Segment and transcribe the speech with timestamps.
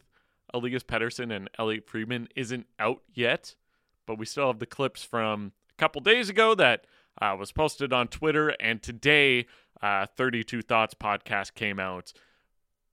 [0.53, 3.55] Elias Pettersson and Elliotte Friedman isn't out yet
[4.05, 6.85] but we still have the clips from a couple days ago that
[7.21, 8.49] uh, was posted on Twitter.
[8.59, 9.45] And today,
[9.81, 12.13] uh, 32 Thoughts podcast came out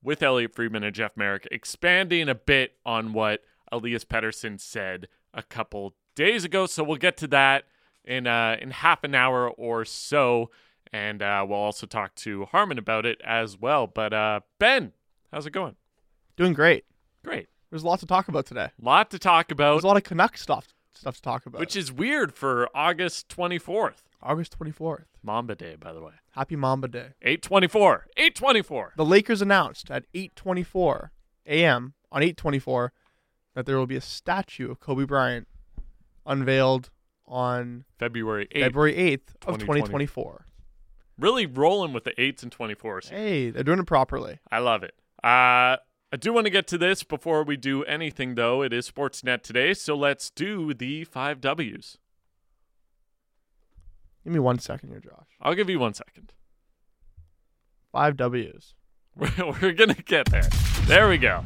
[0.01, 5.43] with Elliotte Friedman and Jeff Marek, expanding a bit on what Elias Pettersson said a
[5.43, 6.65] couple days ago.
[6.65, 7.65] So we'll get to that
[8.05, 10.49] in uh, in half an hour or so,
[10.91, 13.87] and uh, we'll also talk to Harman about it as well.
[13.87, 14.93] But uh, Ben,
[15.31, 15.75] how's it going?
[16.37, 16.85] Doing great.
[17.23, 17.49] Great.
[17.69, 18.69] There's a lot to talk about today.
[18.81, 19.73] A Lot to talk about.
[19.73, 21.59] There's a lot of Canuck stuff stuff to talk about.
[21.59, 24.03] Which is weird for August 24th.
[24.21, 25.05] August 24th.
[25.23, 26.13] Mamba Day, by the way.
[26.31, 27.13] Happy Mamba Day.
[27.21, 28.07] 824.
[28.17, 28.93] 824.
[28.97, 31.09] The Lakers announced at 8:24
[31.47, 31.93] a.m.
[32.11, 32.89] on 8:24
[33.55, 35.47] that there will be a statue of Kobe Bryant
[36.25, 36.89] unveiled
[37.25, 38.61] on February 8th.
[38.61, 40.45] February 8th of 2024.
[41.17, 43.09] Really rolling with the 8s and 24s.
[43.09, 44.39] Hey, they're doing it properly.
[44.51, 44.93] I love it.
[45.23, 45.77] Uh
[46.11, 48.63] I do want to get to this before we do anything, though.
[48.63, 51.97] It is Sportsnet today, so let's do the five W's.
[54.23, 55.27] Give me one second here, Josh.
[55.39, 56.33] I'll give you one second.
[57.91, 58.73] Five W's.
[59.15, 60.49] We're going to get there.
[60.85, 61.43] There we go.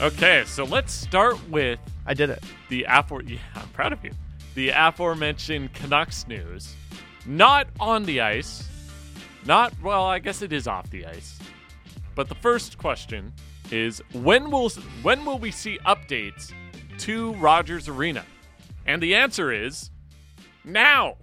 [0.00, 2.42] Okay, so let's start with I did it.
[2.68, 4.12] the afor- yeah, I'm proud of you.
[4.54, 6.74] The aforementioned Canucks news.
[7.26, 8.66] Not on the ice,
[9.46, 11.38] not well, I guess it is off the ice.
[12.14, 13.32] But the first question
[13.70, 14.70] is when will
[15.02, 16.52] when will we see updates
[16.98, 18.24] to Rogers Arena?
[18.86, 19.90] And the answer is
[20.64, 21.16] now,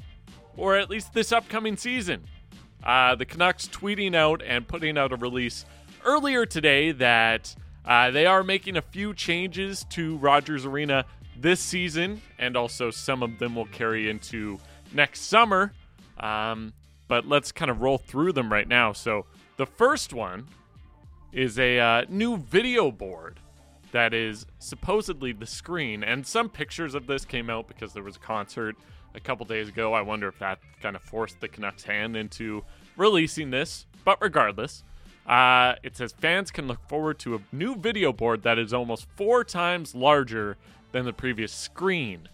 [0.55, 2.23] or at least this upcoming season.
[2.83, 5.65] Uh, the Canucks tweeting out and putting out a release
[6.05, 7.53] earlier today that
[7.85, 11.05] uh, they are making a few changes to Rogers Arena
[11.39, 14.59] this season, and also some of them will carry into
[14.93, 15.73] next summer.
[16.19, 16.73] Um,
[17.07, 18.93] but let's kind of roll through them right now.
[18.93, 19.25] So
[19.57, 20.47] the first one
[21.31, 23.39] is a uh, new video board
[23.91, 28.17] that is supposedly the screen, and some pictures of this came out because there was
[28.17, 28.75] a concert
[29.15, 29.93] a couple days ago.
[29.93, 32.63] I wonder if that kind of forced the Canucks' hand into
[32.95, 33.85] releasing this.
[34.03, 34.83] But regardless,
[35.25, 39.07] uh, it says fans can look forward to a new video board that is almost
[39.15, 40.57] four times larger
[40.91, 42.29] than the previous screen.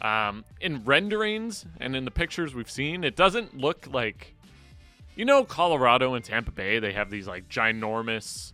[0.00, 4.34] Um, in renderings and in the pictures we've seen, it doesn't look like,
[5.14, 6.78] you know, Colorado and Tampa Bay.
[6.78, 8.52] They have these like ginormous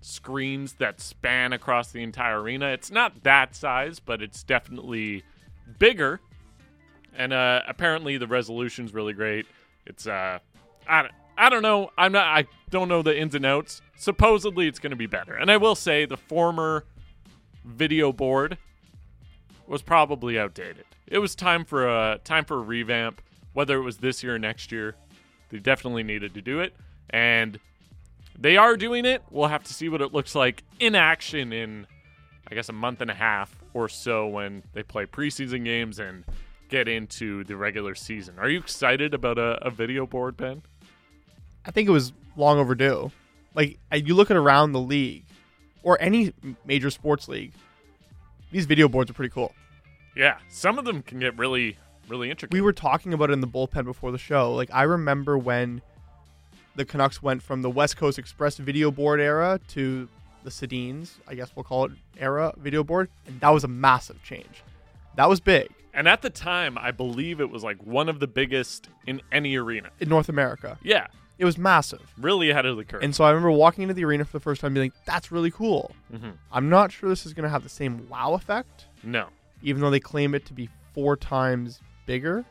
[0.00, 2.68] screens that span across the entire arena.
[2.68, 5.24] It's not that size, but it's definitely
[5.78, 6.20] bigger.
[7.16, 9.46] And uh, apparently the resolution's really great.
[9.86, 10.38] It's uh,
[10.86, 11.90] I don't, I don't know.
[11.98, 12.26] I'm not.
[12.26, 13.82] I don't know the ins and outs.
[13.96, 15.34] Supposedly it's going to be better.
[15.34, 16.84] And I will say the former
[17.64, 18.56] video board
[19.68, 20.84] was probably outdated.
[21.06, 23.20] It was time for a time for a revamp,
[23.52, 24.94] whether it was this year or next year.
[25.50, 26.74] They definitely needed to do it,
[27.10, 27.58] and
[28.38, 29.22] they are doing it.
[29.30, 31.86] We'll have to see what it looks like in action in,
[32.50, 36.24] I guess, a month and a half or so when they play preseason games and
[36.68, 38.38] get into the regular season.
[38.38, 40.62] Are you excited about a, a video board, Ben?
[41.64, 43.10] I think it was long overdue.
[43.54, 45.24] Like you look at around the league,
[45.82, 46.34] or any
[46.66, 47.52] major sports league,
[48.50, 49.54] these video boards are pretty cool.
[50.16, 51.76] Yeah, some of them can get really,
[52.08, 52.52] really intricate.
[52.52, 54.54] We were talking about it in the bullpen before the show.
[54.54, 55.82] Like I remember when
[56.74, 60.08] the Canucks went from the West Coast Express video board era to
[60.44, 64.22] the Sedins, I guess we'll call it era video board, and that was a massive
[64.22, 64.62] change.
[65.16, 65.68] That was big.
[65.92, 69.56] And at the time, I believe it was like one of the biggest in any
[69.56, 70.78] arena in North America.
[70.82, 73.02] Yeah, it was massive, really ahead of the curve.
[73.02, 75.30] And so I remember walking into the arena for the first time, being like, "That's
[75.30, 76.30] really cool." Mm-hmm.
[76.52, 78.86] I'm not sure this is going to have the same wow effect.
[79.02, 79.28] No,
[79.62, 82.44] even though they claim it to be four times bigger.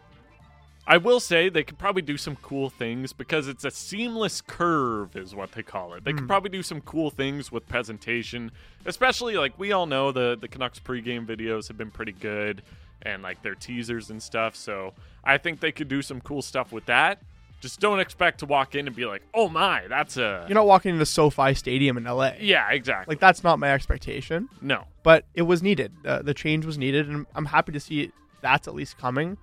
[0.89, 5.18] I will say they could probably do some cool things because it's a seamless curve,
[5.18, 6.06] is what they call it.
[6.06, 6.19] They mm.
[6.19, 8.51] could probably do some cool things with presentation,
[8.86, 12.62] especially like we all know the the Canucks pregame videos have been pretty good,
[13.01, 14.56] and like their teasers and stuff.
[14.56, 14.94] So
[15.25, 17.22] I think they could do some cool stuff with that.
[17.59, 20.68] Just don't expect to walk in and be like, "Oh my, that's a." You're not
[20.68, 22.33] walking into SoFi Stadium in LA.
[22.39, 23.13] yeah, exactly.
[23.13, 25.92] Like that's not my expectation, no, but it was needed.
[26.06, 28.12] Uh, the change was needed, and I'm happy to see
[28.42, 29.38] that's at least coming.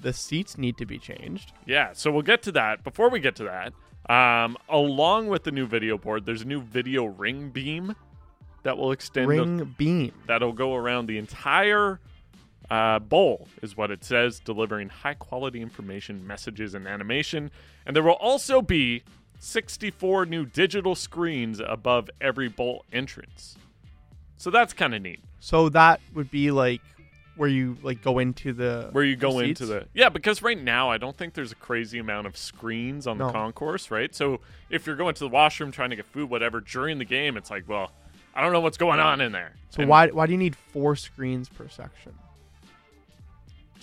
[0.00, 1.52] The seats need to be changed.
[1.66, 2.82] Yeah, so we'll get to that.
[2.82, 3.72] Before we get to that,
[4.12, 7.94] um, along with the new video board, there's a new video ring beam
[8.62, 9.26] that will extend.
[9.30, 10.12] the- Ring beam.
[10.26, 12.00] that'll go around the entire
[12.70, 17.50] uh, bowl, is what it says, delivering high quality information, messages, and animation.
[17.86, 19.02] And there will also be
[19.38, 23.56] 64 new digital screens above every bowl entrance.
[24.36, 25.20] So that's kind of neat.
[25.40, 26.80] So that would be like
[27.36, 30.90] where you like go into the Where you go into the yeah, because right now
[30.90, 34.14] I don't think there's a crazy amount of screens on the concourse, right?
[34.14, 34.40] So
[34.70, 37.50] if you're going to the washroom trying to get food, whatever, during the game, it's
[37.50, 37.90] like, well,
[38.34, 39.54] I don't know what's going on in there.
[39.70, 42.14] So And why why do you need four screens per section?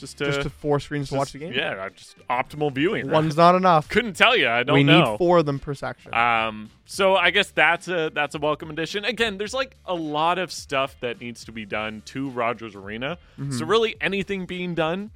[0.02, 1.54] Just to, Just to four screens to watch the game?
[1.54, 3.06] Yeah, just optimal viewing.
[3.08, 3.14] right?
[3.22, 3.88] One's not enough.
[3.88, 4.50] couldn't tell you.
[4.50, 5.04] I don't we know.
[5.04, 6.14] We need four of them per section.
[6.14, 9.06] Um, so I guess that's a that's a welcome addition.
[9.06, 13.18] Again, there's like a lot of stuff that needs to be done to Rogers Arena.
[13.40, 13.52] Mm-hmm.
[13.52, 15.12] So really, anything being done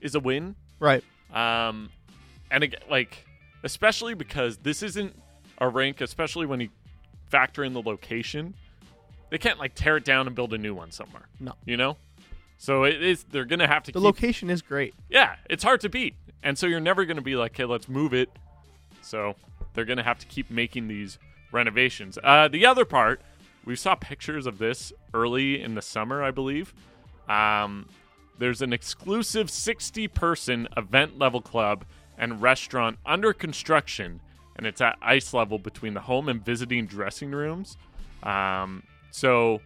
[0.00, 0.54] is a win.
[0.80, 1.04] right.
[1.32, 1.90] Um,
[2.50, 3.26] and again, like
[3.64, 5.20] especially because this isn't
[5.58, 6.68] a rink, especially when you
[7.28, 8.54] factor in the location.
[9.30, 11.26] They can't like tear it down and build a new one somewhere.
[11.40, 11.54] No.
[11.64, 11.96] you know.
[12.62, 13.24] So it is.
[13.24, 14.94] They're gonna have to The keep location is great.
[15.10, 16.14] yeah, it's hard to beat.
[16.44, 18.28] And so you're never going to be like, hey, let's move it.
[19.00, 19.34] So
[19.74, 21.18] they're going to have to keep making these
[21.52, 22.18] renovations.
[22.22, 23.20] Uh, the other part,
[23.64, 26.72] we saw pictures of this early in the summer, I believe.
[27.28, 27.88] Um,
[28.38, 31.84] there's an exclusive 60 person event level club
[32.18, 34.20] and restaurant under construction,
[34.56, 37.76] and it's at ice level between the home and visiting dressing rooms.
[38.24, 38.82] Um,
[39.12, 39.60] so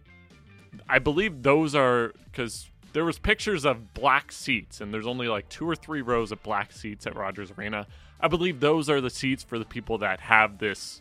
[0.87, 5.47] I believe those are because there was pictures of black seats, and there's only like
[5.49, 7.85] two or three rows of black seats at Rogers Arena.
[8.19, 10.99] I believe those are the seats for the people that have this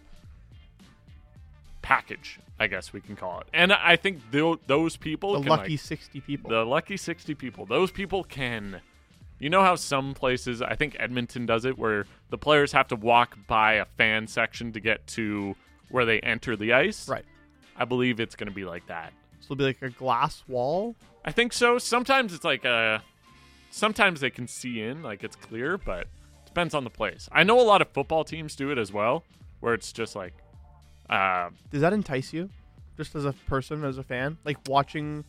[1.80, 3.46] package, I guess we can call it.
[3.54, 6.50] And I think tho- those people, The can, lucky like, 60 people.
[6.50, 8.82] the lucky 60 people, those people can.
[9.38, 12.96] You know how some places, I think Edmonton does it, where the players have to
[12.96, 15.56] walk by a fan section to get to
[15.88, 17.08] where they enter the ice?
[17.08, 17.24] right.
[17.74, 19.14] I believe it's going to be like that.
[19.40, 20.94] So it'll be like a glass wall.
[21.26, 21.78] I think so.
[21.78, 23.02] Sometimes it's like a.
[23.70, 26.06] Sometimes they can see in, like it's clear, but
[26.46, 27.28] depends on the place.
[27.32, 29.24] I know a lot of football teams do it as well,
[29.60, 30.32] where it's just like,
[31.10, 32.48] uh, Does that entice you?
[32.96, 34.38] Just as a person, as a fan?
[34.44, 35.24] Like watching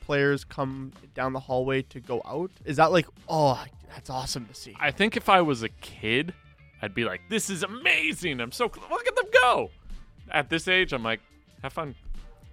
[0.00, 2.50] players come down the hallway to go out?
[2.64, 4.76] Is that like, oh, that's awesome to see?
[4.78, 6.32] I think if I was a kid,
[6.80, 8.40] I'd be like, "This is amazing!
[8.40, 9.70] I'm so cl- look at them go."
[10.30, 11.20] At this age, I'm like,
[11.62, 11.94] "Have fun."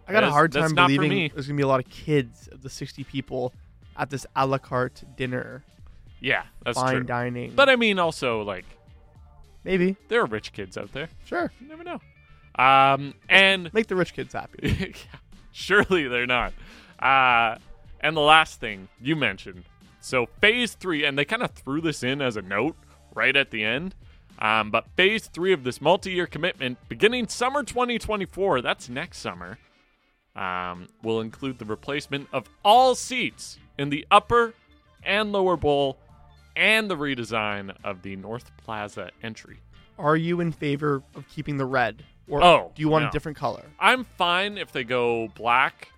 [0.08, 1.90] I got That a hard that's time believing there's going to be a lot of
[1.90, 3.54] kids of the 60 people
[3.98, 5.64] at this a la carte dinner,
[6.20, 7.04] Yeah, that's fine true.
[7.04, 7.54] dining.
[7.56, 8.66] But I mean, also like,
[9.64, 9.96] Maybe.
[10.10, 11.10] there are rich kids out there.
[11.26, 11.52] Sure.
[11.60, 12.00] You never know.
[12.64, 14.94] Um, and Make the rich kids happy.
[15.52, 16.54] Surely they're not.
[17.00, 17.58] Uh,
[18.02, 19.64] and the last thing you mentioned.
[20.02, 22.76] So phase three, and they kind of threw this in as a note
[23.16, 23.96] right at the end.
[24.38, 29.58] Um, but phase three of this multi-year commitment, beginning summer 2024, that's next summer,
[30.36, 34.54] um, will include the replacement of all seats in the upper
[35.04, 35.98] and lower bowl,
[36.56, 39.60] and the redesign of the North Plaza entry.
[40.00, 42.04] Are you in favor of keeping the red?
[42.28, 43.10] Or Oh, do you want no.
[43.10, 43.64] a different color?
[43.80, 45.90] I'm fine if they go black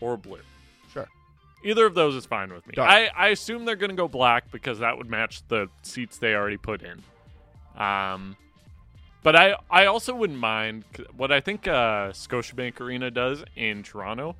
[0.00, 0.40] or blue.
[0.92, 1.06] Sure.
[1.64, 2.72] Either of those is fine with me.
[2.74, 2.88] Dark.
[2.90, 6.34] I, I assume they're going to go black because that would match the seats they
[6.34, 7.02] already put in.
[7.80, 8.36] Um,
[9.26, 10.84] but I I also wouldn't mind
[11.16, 14.36] what I think uh, Scotiabank Arena does in Toronto.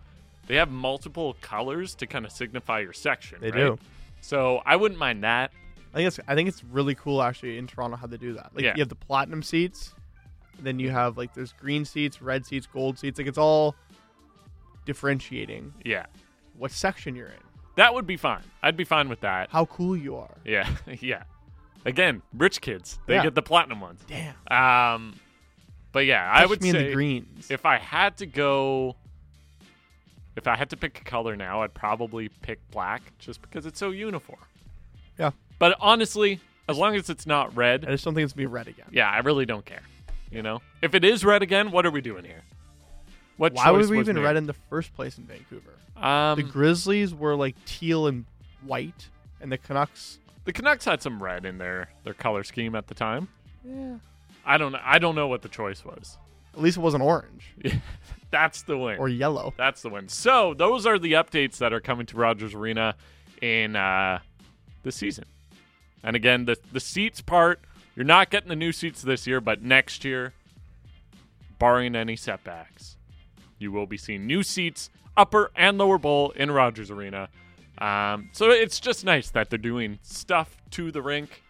[0.47, 3.39] They have multiple colors to kind of signify your section.
[3.41, 3.57] They right?
[3.57, 3.79] do.
[4.21, 5.51] So I wouldn't mind that.
[5.93, 8.53] I think it's I think it's really cool actually in Toronto how they do that.
[8.55, 8.75] Like Yeah.
[8.77, 9.93] you have the platinum seats,
[10.61, 13.19] then you have like there's green seats, red seats, gold seats.
[13.19, 13.75] Like it's all
[14.85, 16.07] differentiating Yeah,
[16.57, 17.43] what section you're in,
[17.75, 18.45] that would be fine.
[18.63, 19.51] I'd be fine with that.
[19.51, 20.37] how cool you are.
[20.45, 20.69] Yeah,
[21.01, 21.25] yeah.
[21.87, 23.23] Again, rich kids they Yeah.
[23.23, 24.03] get the platinum ones.
[24.07, 24.35] Damn.
[24.51, 25.15] Um,
[25.93, 27.51] but yeah, I Touch would me say in the greens.
[27.51, 28.97] if I had to go,
[30.37, 33.79] if I had to pick a color now, I'd probably pick black just because it's
[33.79, 34.41] so uniform.
[35.19, 35.31] Yeah.
[35.59, 37.85] But honestly, as long as it's not red.
[37.85, 38.87] I red, just don't think it's gonna be red again.
[38.91, 39.83] yeah, I really don't care.
[40.31, 42.43] You know, if it is red again, what are we doing here?
[43.37, 44.23] What Why choice we was even made?
[44.25, 45.71] red in the first place in Vancouver?
[45.97, 48.25] Um, the Grizzlies were like teal and
[48.63, 49.09] white,
[49.41, 50.19] and the Canucks.
[50.47, 53.29] The Canucks had some red in their their color scheme at the time.
[53.65, 53.97] Yeah.
[54.45, 54.75] I don't.
[54.77, 56.17] I don't know what the choice was.
[56.55, 57.53] At least it wasn't orange
[58.31, 58.99] That's the win.
[58.99, 59.53] or yellow.
[59.59, 60.09] That's the win.
[60.09, 62.95] So those are the updates that are coming to Rogers Arena
[63.43, 64.21] in uh,
[64.83, 65.25] the season.
[66.03, 67.61] And again, the the seats part,
[67.95, 70.33] you're not getting the new seats this year, but next year,
[71.59, 72.97] barring any setbacks,
[73.59, 77.29] you will be seeing new seats, upper and lower bowl in Rogers Arena.
[77.79, 81.43] Um, so it's just nice that they're doing stuff to the rink.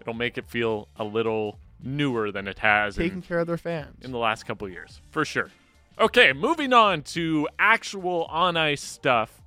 [0.00, 3.58] It'll make it feel a little newer than it has Taking in, care of their
[3.58, 3.96] fans.
[4.04, 5.50] in the last couple years, for sure.
[5.98, 9.40] Okay, moving on to actual on ice stuff,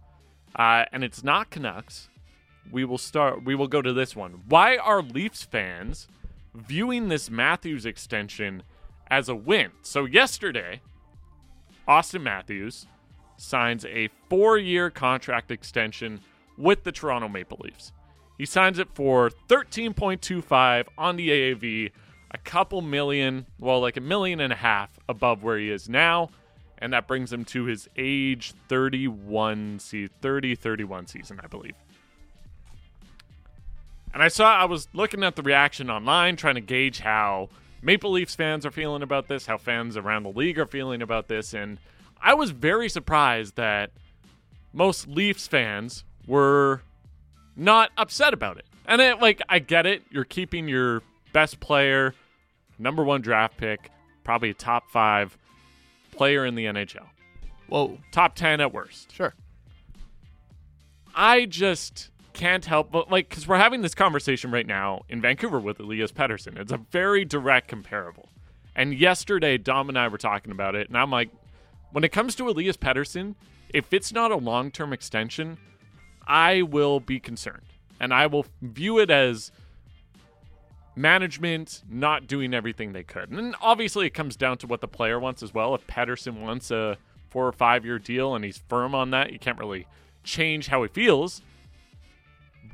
[0.56, 2.10] uh, and it's not Canucks.
[2.72, 3.46] We will start.
[3.46, 4.42] We will go to this one.
[4.48, 6.08] Why are Leafs fans
[6.54, 8.64] viewing this Matthews extension
[9.08, 9.72] as a win?
[9.82, 10.82] So yesterday,
[11.88, 12.86] Auston Matthews
[13.40, 16.22] signs a four-year contract extension
[16.58, 17.92] with the Toronto Maple Leafs.
[18.38, 21.92] He signs it for 13.25 on the AAV,
[22.32, 26.30] a couple million, well, like a million and a half above where he is now,
[26.78, 31.76] and that brings him to his age 31 se- 30 31 season, I believe.
[34.14, 37.50] And I saw I was looking at the reaction online trying to gauge how
[37.82, 41.28] Maple Leafs fans are feeling about this, how fans around the league are feeling about
[41.28, 41.78] this, and
[42.22, 43.92] I was very surprised that
[44.74, 46.82] most Leafs fans were
[47.56, 48.66] not upset about it.
[48.86, 50.04] And it, like, I get it.
[50.10, 52.16] You're keeping your best player,
[52.78, 53.92] number one draft pick,
[54.24, 55.38] probably a top five
[56.12, 57.06] player in the NHL,
[57.68, 57.98] Whoa.
[58.12, 59.14] top 10 at worst.
[59.14, 59.34] Sure.
[61.16, 65.60] I just can't help but, like, because we're having this conversation right now in Vancouver
[65.60, 66.58] with Elias Pettersson.
[66.58, 68.30] It's a very direct comparable.
[68.76, 71.30] And yesterday, Dom and I were talking about it, and I'm like,
[71.92, 73.36] when it comes to Elias Pettersson,
[73.74, 75.58] if it's not a long term extension,
[76.28, 77.64] I will be concerned.
[78.00, 79.52] And I will view it as
[80.96, 83.30] management not doing everything they could.
[83.30, 85.76] And obviously, it comes down to what the player wants as well.
[85.76, 86.98] If Pettersson wants a
[87.30, 89.86] four or five year deal and he's firm on that, you can't really
[90.24, 91.42] change how he feels.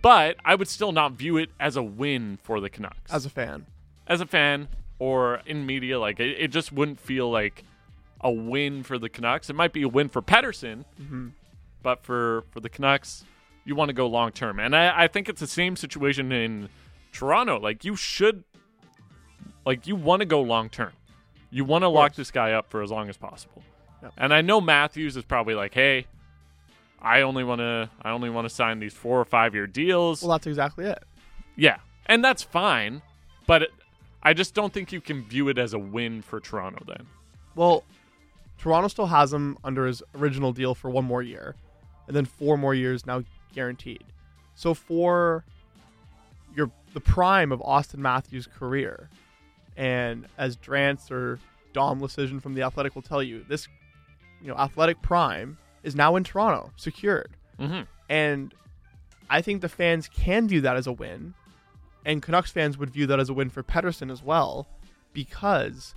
[0.02, 3.30] But I would still not view it as a win for the Canucks As a
[3.30, 3.66] fan.
[4.08, 4.68] as a fan
[5.00, 7.64] or in media, like it, it just wouldn't feel like
[8.22, 9.50] a win for the Canucks.
[9.50, 11.28] It might be a win for Pettersson, Mm-hmm.
[11.84, 13.24] but for for the Canucks,
[13.66, 14.60] you want to go long term.
[14.60, 16.70] And I, I think it's the same situation in
[17.12, 17.60] Toronto.
[17.60, 18.44] Like you should,
[19.66, 20.92] like you want to go long term.
[21.52, 23.64] You want to lock this guy up for as long as possible.
[24.04, 24.14] Yep.
[24.18, 26.08] And I know Matthews is probably like, hey.
[27.02, 27.88] I only want to.
[28.02, 30.24] I only want to sign these four or five year deals.
[30.24, 31.04] Well, that's exactly it.
[31.56, 33.04] Yeah, and that's fine,
[33.46, 33.70] but it,
[34.24, 36.84] I just don't think you can view it as a win for Toronto.
[36.88, 37.06] Then
[37.54, 37.84] Well,
[38.58, 41.56] Toronto still has him under his original deal for one more year,
[42.08, 44.04] and then four more years now guaranteed.
[44.56, 45.44] So for
[46.56, 49.10] your the prime of Auston Matthews' career,
[49.76, 51.40] and as Drance or
[51.74, 53.68] Dom Luszczyszyn from the Athletic will tell you, this
[54.42, 57.32] you know athletic prime is now in Toronto, secured.
[57.60, 57.82] mm-hmm.
[58.10, 58.54] And
[59.30, 61.34] I think the fans can view that as a win.
[62.06, 64.68] And Canucks fans would view that as a win for Pettersson as well,
[65.14, 65.96] because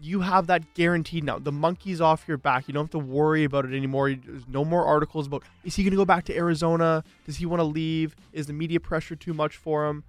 [0.00, 1.38] you have that guaranteed now.
[1.38, 2.66] The monkey's off your back.
[2.66, 4.12] You don't have to worry about it anymore.
[4.12, 7.04] There's no more articles about is he going to go back to Arizona?
[7.26, 8.16] Does he want to leave?
[8.32, 10.04] Is the media pressure too much for him?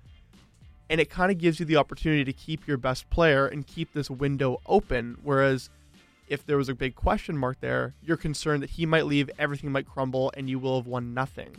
[0.89, 3.93] And it kind of gives you the opportunity to keep your best player and keep
[3.93, 5.17] this window open.
[5.23, 5.69] Whereas
[6.27, 9.71] if there was a big question mark there, you're concerned that he might leave, everything
[9.71, 11.49] might crumble, and you will have won nothing.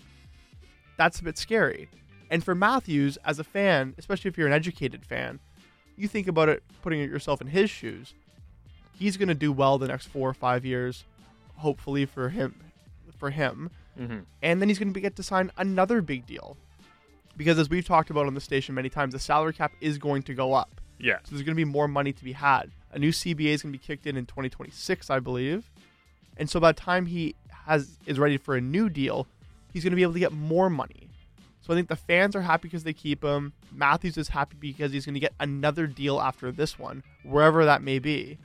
[0.96, 1.88] That's a bit scary.
[2.30, 5.40] And for Matthews, as a fan, especially if you're an educated fan,
[5.96, 8.14] you think about it putting yourself in his shoes.
[9.02, 11.04] He's going to do well the next four or five years,
[11.56, 12.54] hopefully for him.
[13.18, 14.20] For him, Mm-hmm.
[14.42, 16.56] and then he's going to get to sign another big deal,
[17.36, 20.22] because as we've talked about on the station many times, the salary cap is going
[20.24, 20.80] to go up.
[20.98, 22.70] yeah, So there's going to be more money to be had.
[22.92, 25.70] A new CBA is going to be kicked in in 2026, I believe.
[26.38, 27.34] And so by the time he
[27.66, 29.26] has is ready for a new deal,
[29.72, 31.08] he's going to be able to get more money.
[31.60, 33.52] So I think the fans are happy because they keep him.
[33.70, 37.82] Matthews is happy because he's going to get another deal after this one, wherever that
[37.82, 38.38] may be.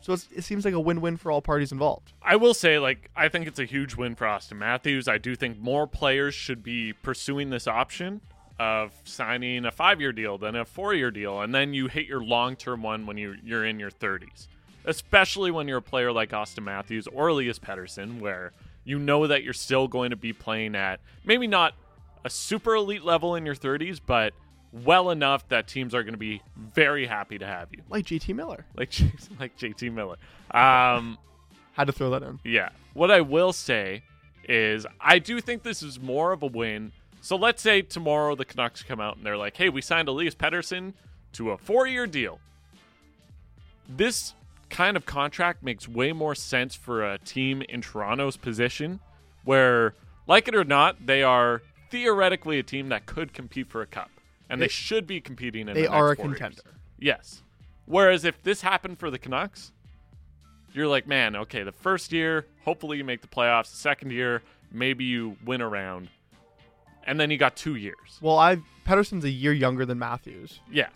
[0.00, 2.12] So it seems like a win-win for all parties involved.
[2.22, 5.08] I will say, like, I think it's a huge win for Auston Matthews.
[5.08, 8.20] I do think more players should be pursuing this option
[8.60, 12.82] of signing a five-year deal than a four-year deal, and then you hit your long-term
[12.82, 14.48] one when you you're in your 30s.
[14.84, 18.52] Especially when you're a player like Auston Matthews or Elias Pettersson, where
[18.84, 21.74] you know that you're still going to be playing at maybe not
[22.24, 24.32] a super elite level in your 30s, but
[24.72, 28.34] well enough that teams are going to be very happy to have you, Like JT
[28.34, 28.64] Miller.
[28.76, 28.92] like
[29.40, 30.16] like JT Miller.
[30.50, 31.18] Um,
[31.72, 32.38] Had to throw that in.
[32.44, 32.70] yeah.
[32.94, 34.02] What I will say
[34.48, 36.92] is I do think this is more of a win.
[37.20, 40.34] So let's say tomorrow the Canucks come out and they're like, hey, we signed Elias
[40.34, 40.94] Pettersson
[41.32, 42.40] to a four year deal.
[43.88, 44.34] This
[44.70, 49.00] kind of contract makes way more sense for a team in Toronto's position
[49.44, 49.94] where
[50.26, 54.10] like it or not, they are theoretically a team that could compete for a cup,
[54.50, 55.68] and they, They- should be competing.
[55.68, 56.38] In They the are a next four years.
[56.38, 56.74] contender.
[56.98, 57.42] Yes.
[57.86, 59.72] Whereas if this happened for the Canucks,
[60.72, 63.70] you're like, man, okay, the first year, hopefully you make the playoffs.
[63.70, 66.08] The second year, maybe you win around,
[67.04, 68.18] and then you got two years.
[68.20, 70.88] Well, I Pettersson's a year younger than Matthews, Yeah.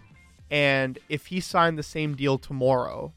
[0.50, 3.12] and if he signed the same deal tomorrow,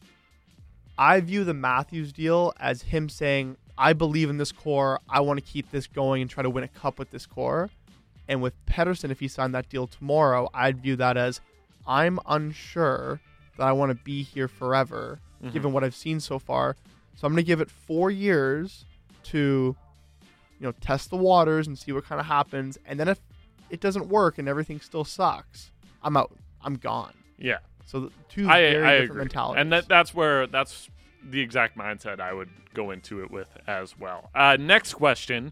[0.98, 5.02] I view the Matthews deal as him saying, "I believe in this core.
[5.10, 7.70] I want to keep this going and try to win a cup with this core."
[8.28, 11.42] And with Pettersson, if he signed that deal tomorrow, I'd view that as,
[11.88, 13.20] "I'm unsure
[13.58, 15.54] that I want to be here forever, Mhm.
[15.54, 16.76] given what I've seen so far.
[17.16, 18.86] So I'm going to give it four years
[19.26, 19.76] to,
[20.60, 22.78] you know, test the waters and see what kind of happens.
[22.86, 23.20] And then if
[23.70, 25.72] it doesn't work and everything still sucks,
[26.04, 26.36] I'm out.
[26.62, 27.14] I'm gone.
[27.38, 27.60] Yeah.
[27.86, 29.20] So two I, very I different agree.
[29.20, 29.62] mentalities.
[29.62, 30.90] And that that's where that's
[31.24, 34.30] the exact mindset I would go into it with as well.
[34.36, 35.52] Uh, next question: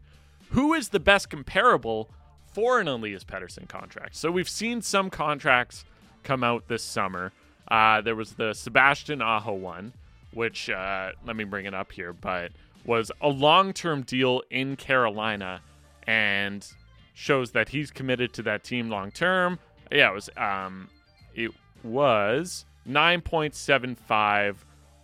[0.50, 2.10] Who is the best comparable
[2.53, 4.15] for an Elias Pettersson contract?
[4.15, 5.86] So we've seen some contracts
[6.24, 7.31] come out this summer.
[7.67, 9.93] Uh, there was the Sebastian Aho one,
[10.33, 12.51] which uh, let me bring it up here, but
[12.86, 15.62] was a long-term deal in Carolina,
[16.05, 16.67] and
[17.13, 19.60] shows that he's committed to that team long term.
[19.91, 20.89] Yeah, it was um,
[21.36, 21.51] it
[21.83, 24.55] was 9.75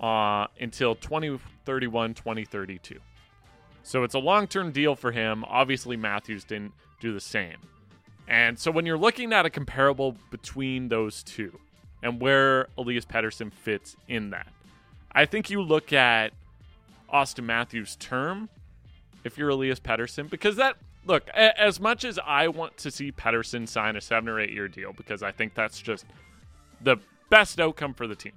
[0.02, 3.00] uh, until 2031 2032
[3.84, 7.58] so it's a long-term deal for him obviously matthews didn't do the same
[8.28, 11.58] and so when you're looking at a comparable between those two
[12.04, 14.48] and where elias Pettersson fits in that
[15.12, 16.34] i think you look at
[17.14, 18.50] auston matthews term
[19.24, 20.76] if you're elias Pettersson, because that
[21.06, 24.52] look a- as much as i want to see Pettersson sign a seven or eight
[24.52, 26.06] year deal because i think that's just
[26.82, 26.98] the
[27.30, 28.34] best outcome for the team.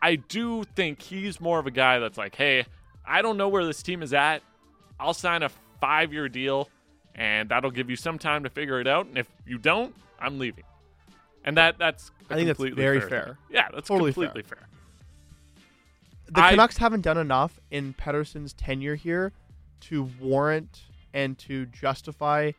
[0.00, 2.66] I do think he's more of a guy that's like, hey,
[3.04, 4.42] I don't know where this team is at.
[4.98, 6.68] I'll sign a five year deal,
[7.14, 9.06] and that'll give you some time to figure it out.
[9.06, 10.64] And if you don't, I'm leaving.
[11.44, 13.08] And that that's I think that's very thing.
[13.08, 13.38] fair.
[13.50, 14.66] Yeah, that's Totally completely fair.
[16.30, 19.32] the I- Canucks haven't done enough in Pettersson's tenure here
[19.82, 22.52] to warrant and to justify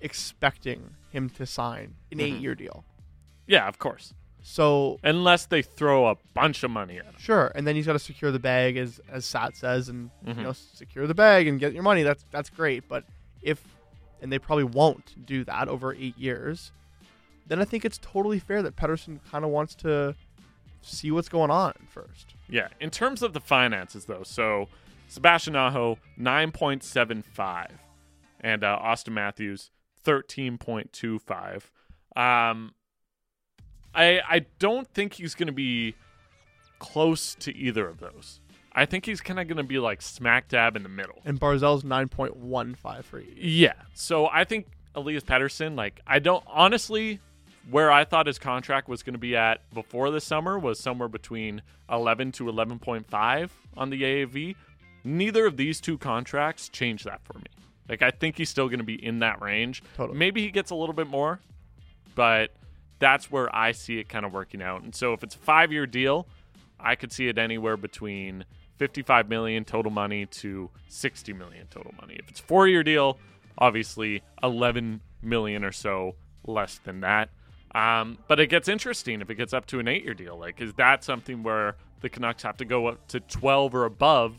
[0.00, 2.22] expecting him to sign an Mhm.
[2.22, 2.84] eight-year deal.
[3.46, 4.12] Yeah, of course.
[4.42, 7.14] So Unless they throw a bunch of money at him.
[7.18, 10.36] sure, and then he's got to secure the bag, as as Sat says, and Mhm.
[10.36, 12.02] you know secure the bag and get your money.
[12.02, 12.88] That's that's great.
[12.88, 13.04] But
[13.42, 13.62] if
[14.22, 16.72] and they probably won't do that over eight years,
[17.46, 20.14] then I think it's totally fair that Pettersson kind of wants to
[20.82, 22.34] see what's going on first.
[22.48, 24.68] Yeah, in terms of the finances, though, so
[25.08, 27.70] Sebastian Aho, 9.75,
[28.40, 29.70] and uh, Auston Matthews,
[30.04, 31.62] 13.25.
[32.16, 32.74] Um,
[33.94, 35.94] I, I don't think he's going to be
[36.78, 38.40] close to either of those.
[38.72, 41.20] I think he's kind of going to be like smack dab in the middle.
[41.24, 43.36] And Barzal's nine point one five for each.
[43.36, 43.72] Yeah.
[43.94, 47.20] So I think Elias Pettersson, like, I don't honestly,
[47.70, 51.08] where I thought his contract was going to be at before the summer was somewhere
[51.08, 54.54] between 11 to 11.5 on the AAV.
[55.04, 57.44] Neither of these two contracts changed that for me.
[57.88, 59.82] Like, I think he's still going to be in that range.
[59.96, 60.18] Totally.
[60.18, 61.40] Maybe he gets a little bit more,
[62.14, 62.50] but
[62.98, 64.82] that's where I see it kind of working out.
[64.82, 66.26] And so if it's a five year deal,
[66.80, 68.44] I could see it anywhere between
[68.76, 72.16] 55 million total money to 60 million total money.
[72.18, 73.18] If it's a four year deal,
[73.56, 76.14] obviously 11 million or so
[76.46, 77.30] less than that.
[77.74, 80.38] Um, but it gets interesting if it gets up to an eight year deal.
[80.38, 84.36] Like, is that something where the Canucks have to go up to 12 or above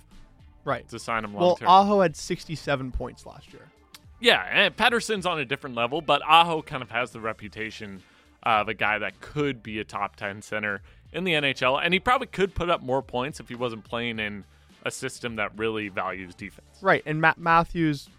[0.65, 0.87] Right.
[0.89, 1.67] to sign him long term?
[1.67, 1.75] Well?
[1.75, 3.67] Aho had 67 points last year.
[4.21, 8.01] Yeah, and Pettersson's on a different level, but Aho kind of has the reputation
[8.43, 10.81] of a guy that could be a top 10 center
[11.13, 14.19] in the NHL, and he probably could put up more points if he wasn't playing
[14.19, 14.43] in
[14.83, 16.67] a system that really values defense.
[16.81, 17.03] Right.
[17.05, 18.09] And Matt Matthews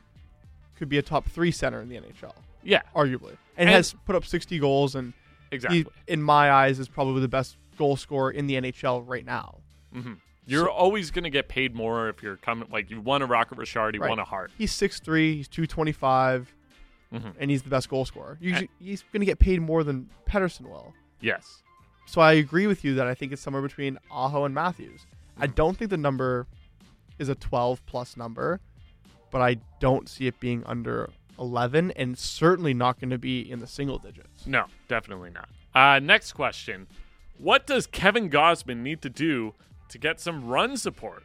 [0.76, 4.14] could be a top three center in the NHL, Yeah, arguably, and, And- has put
[4.16, 4.94] up 60 goals.
[4.94, 5.12] And
[5.50, 5.80] exactly.
[6.06, 9.58] he, in my eyes, is probably the best goal scorer in the NHL right now.
[9.92, 10.14] hmm
[10.46, 13.56] You're always going to get paid more if you're coming, like, you won a Rocket
[13.56, 14.08] Richard, you Right.
[14.10, 14.50] won a Hart.
[14.58, 16.52] He's 6'3", he's 225,
[17.12, 17.34] Mhm.
[17.38, 18.36] and he's the best goal scorer.
[18.40, 20.92] You, And- he's going to get paid more than Pettersson will.
[21.20, 21.62] Yes.
[22.10, 25.06] So I agree with you that I think it's somewhere between Aho and Matthews.
[25.38, 25.54] I Mhm.
[25.54, 26.48] don't think the number
[27.20, 28.58] is a 12 plus number,
[29.30, 33.60] but I don't see it being under 11 and certainly not going to be in
[33.60, 34.44] the single digits.
[34.44, 35.48] No, definitely not.
[35.72, 36.88] Uh, next question.
[37.38, 39.54] What does Kevin Gausman need to do
[39.88, 41.22] to get some run support?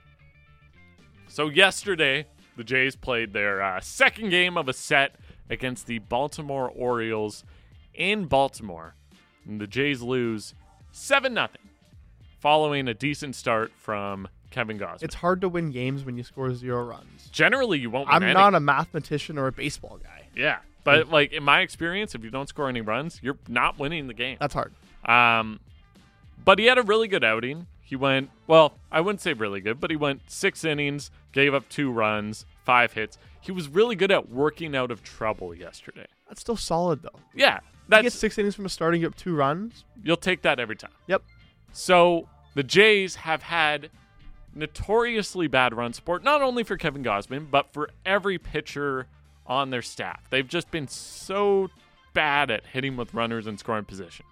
[1.28, 5.15] So, yesterday, the Jays played their uh, second game of a set
[5.50, 7.43] against the Baltimore Orioles
[7.95, 8.93] in Baltimore.
[9.48, 10.54] And the Jays lose
[10.95, 11.47] 7 0,
[12.39, 15.03] following a decent start from Kevin Gausman.
[15.03, 17.27] It's hard to win games when you score zero runs.
[17.34, 18.08] Generally, you won't.
[18.08, 18.34] Win I'm any.
[18.34, 20.27] not a mathematician or a baseball guy.
[20.38, 24.08] Yeah, but like in my experience, if you don't score any runs, you're not winning
[24.08, 24.38] the game.
[24.39, 24.73] That's hard.
[25.03, 25.60] Um,
[26.45, 27.67] but he had a really good outing.
[27.81, 28.75] He went well.
[28.89, 32.93] I wouldn't say really good, but he went six innings, gave up two runs, five
[32.93, 33.17] hits.
[33.41, 36.08] He was really good at working out of trouble yesterday.
[36.29, 37.19] That's still solid though.
[37.36, 39.84] Yeah, You that's get six innings from a starting, you up two runs.
[40.04, 40.91] you'll take that every time.
[41.08, 41.24] Yep.
[41.71, 43.89] So the Jays have had
[44.56, 49.08] notoriously bad run support, not only for Kevin Gausman, but for every pitcher
[49.45, 50.21] on their staff.
[50.30, 51.69] They've just been so
[52.13, 54.26] bad at hitting with runners in scoring position.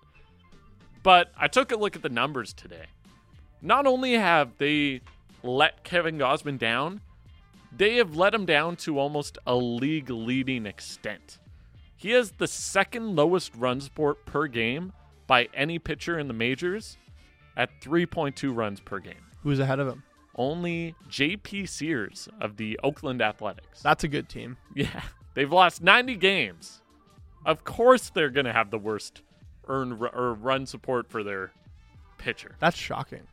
[1.03, 2.85] But I took a look at the numbers today.
[3.61, 5.01] Not only have they
[5.43, 7.01] let Kevin Gausman down,
[7.75, 11.39] they have let him down to almost a league leading extent.
[12.03, 14.91] He has the second lowest run support per game
[15.25, 16.97] by any pitcher in the majors
[17.57, 19.25] at 3.2 runs per game.
[19.41, 20.03] Who's ahead of him?
[20.35, 23.81] Only JP Sears of the Oakland Athletics.
[23.81, 24.57] That's a good team.
[24.75, 25.01] Yeah,
[25.33, 26.81] they've lost 90 games.
[27.45, 29.21] Of course, they're going to have the worst
[29.67, 31.51] earn ru- or run support for their
[32.17, 32.55] pitcher.
[32.59, 33.27] That's shocking.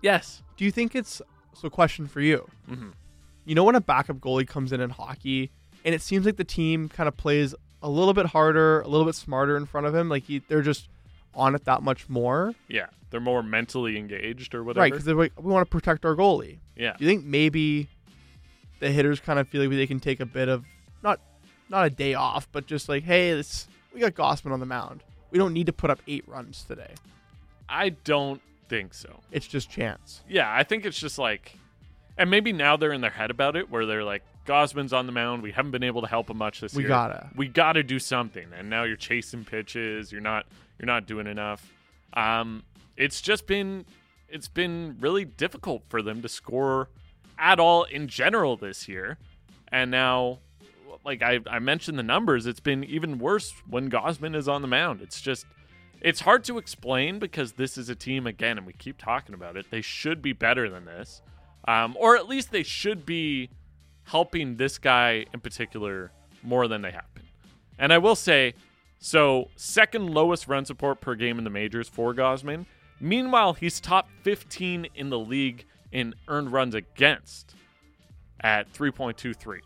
[0.00, 0.42] Yes.
[0.56, 1.20] Do you think it's
[1.54, 1.68] so?
[1.68, 2.48] Question for you.
[2.70, 2.92] Mhm.
[3.44, 5.50] You know when a backup goalie comes in in hockey,
[5.84, 9.06] and it seems like the team kind of plays a little bit harder, a little
[9.06, 10.08] bit smarter in front of him.
[10.08, 10.88] Like he, they're just
[11.34, 14.82] on it that much more, Yeah, they're more mentally engaged or whatever.
[14.82, 14.92] right?
[14.92, 16.58] Because they're like, we want to protect our goalie.
[16.76, 16.94] yeah.
[16.98, 17.88] Do you think maybe
[18.80, 20.64] the hitters kind of feel like they can take a bit of
[21.02, 21.20] not
[21.68, 25.02] not a day off, but just like, hey, this we got Gausman on the mound.
[25.30, 26.92] We don't need to put up eight runs today.
[27.68, 29.20] I don't think so.
[29.30, 30.22] It's just chance.
[30.28, 31.54] Yeah, I think it's just like,
[32.16, 35.12] and maybe now they're in their head about it, where they're like, Gausman's on the
[35.12, 35.42] mound.
[35.42, 36.88] We haven't been able to help him much this We year.
[36.88, 37.30] gotta.
[37.36, 38.46] we gotta do something.
[38.56, 40.10] And now you're chasing pitches.
[40.10, 40.46] You're not.
[40.78, 41.72] You're not doing enough.
[42.14, 42.64] Um,
[42.96, 43.84] it's just been.
[44.28, 46.88] It's been really difficult for them to score
[47.38, 49.18] at all in general this year.
[49.70, 50.38] And now,
[51.04, 54.68] like I, I mentioned the numbers, it's been even worse when Gausman is on the
[54.68, 55.00] mound.
[55.02, 55.46] It's just.
[56.00, 59.56] It's hard to explain because this is a team again, and we keep talking about
[59.56, 59.66] it.
[59.70, 61.22] They should be better than this,
[61.66, 63.50] um, or at least they should be
[64.08, 66.10] helping this guy in particular
[66.42, 67.24] more than they have been.
[67.78, 68.54] And I will say,
[68.98, 72.64] so second lowest run support per game in the majors for Gausman.
[73.00, 77.54] Meanwhile, he's top 15 in the league in earned runs against
[78.40, 79.60] at 3.23.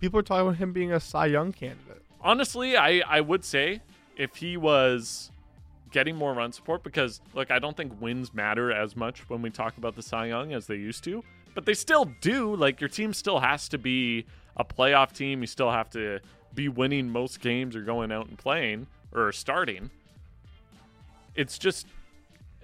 [0.00, 2.02] People are talking about him being a Cy Young candidate.
[2.20, 3.80] Honestly, I, I would say
[4.16, 5.30] if he was
[5.90, 9.50] getting more run support, because look, I don't think wins matter as much when we
[9.50, 11.22] talk about the Cy Young as they used to,
[11.54, 12.54] but they still do.
[12.54, 15.40] Like your team still has to be a playoff team.
[15.40, 16.20] You still have to
[16.54, 19.90] be winning most games or going out and playing or starting.
[21.34, 21.86] It's just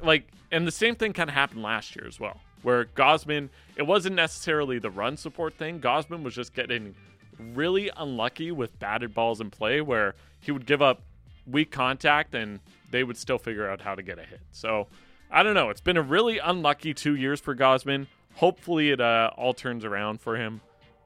[0.03, 3.83] like, and the same thing kind of happened last year as well, where Gausman, it
[3.83, 5.81] wasn't necessarily the run support thing.
[5.81, 6.95] Gausman was just getting
[7.39, 11.03] really unlucky with batted balls in play where he would give up
[11.47, 14.41] weak contact and they would still figure out how to get a hit.
[14.53, 14.89] So
[15.31, 15.71] I don't know.
[15.71, 18.07] It's been a really unlucky two years for Gausman.
[18.37, 20.61] Hopefully it uh, all turns around for him.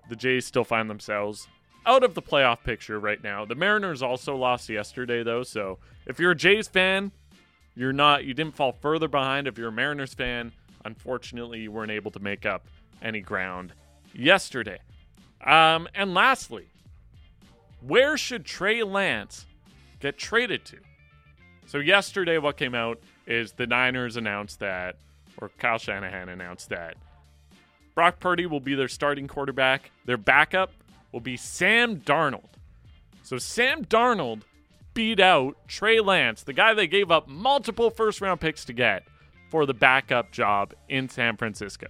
[0.08, 1.46] The Jays still find themselves
[1.86, 3.44] out of the playoff picture right now.
[3.44, 7.12] The Mariners also lost yesterday though, so if you're a Jays fan,
[7.76, 9.46] you're not you didn't fall further behind.
[9.46, 10.52] If you're a Mariners fan,
[10.84, 12.66] unfortunately you weren't able to make up
[13.00, 13.72] any ground
[14.12, 14.80] yesterday.
[15.46, 16.66] Um, and lastly,
[17.80, 19.46] where should Trey Lance
[20.00, 20.78] get traded to?
[21.66, 24.96] So yesterday, what came out is the Niners announced that,
[25.40, 26.96] or Kyle Shanahan announced that
[27.94, 29.90] Brock Purdy will be their starting quarterback.
[30.04, 30.72] Their backup
[31.12, 32.48] will be Sam Darnold.
[33.22, 34.42] So Sam Darnold
[34.94, 39.04] beat out Trey Lance, the guy they gave up multiple first round picks to get
[39.48, 41.86] for the backup job in San Francisco.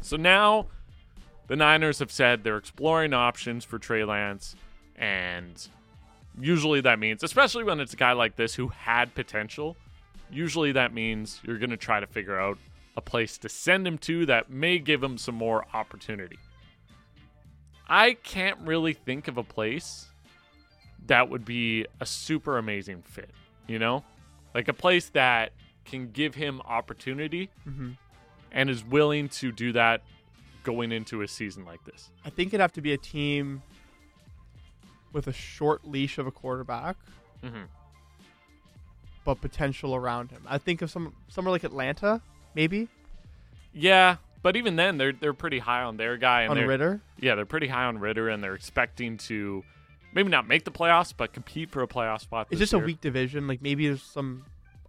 [0.00, 0.66] So now
[1.46, 4.56] the Niners have said they're exploring options for Trey Lance,
[4.96, 5.68] and
[6.40, 9.76] usually that means, especially when it's a guy like this who had potential,
[10.30, 12.58] usually that means you're going to try to figure out
[12.96, 16.38] a place to send him to that may give him some more opportunity.
[17.88, 20.06] I can't really think of a place
[21.06, 23.30] that would be a super amazing fit,
[23.66, 24.04] you know?
[24.54, 25.52] Like a place that
[25.84, 27.96] can give him opportunity Mhm.
[28.52, 30.02] and is willing to do that
[30.62, 32.10] going into a season like this.
[32.24, 33.62] I think it'd have to be a team
[35.12, 36.96] with a short leash of a quarterback,
[37.42, 37.64] Mm-hmm.
[39.24, 40.42] but potential around him.
[40.48, 42.22] I think of some somewhere like Atlanta,
[42.54, 42.88] maybe
[43.72, 47.00] Yeah, but even then, they're they're pretty high on their guy, and on Ridder.
[47.20, 49.62] yeah, they're pretty high on Ridder, and they're expecting to
[50.14, 52.48] maybe not make the playoffs, but compete for a playoff spot.
[52.50, 53.46] It's this just a weak division.
[53.46, 54.44] Like maybe there's some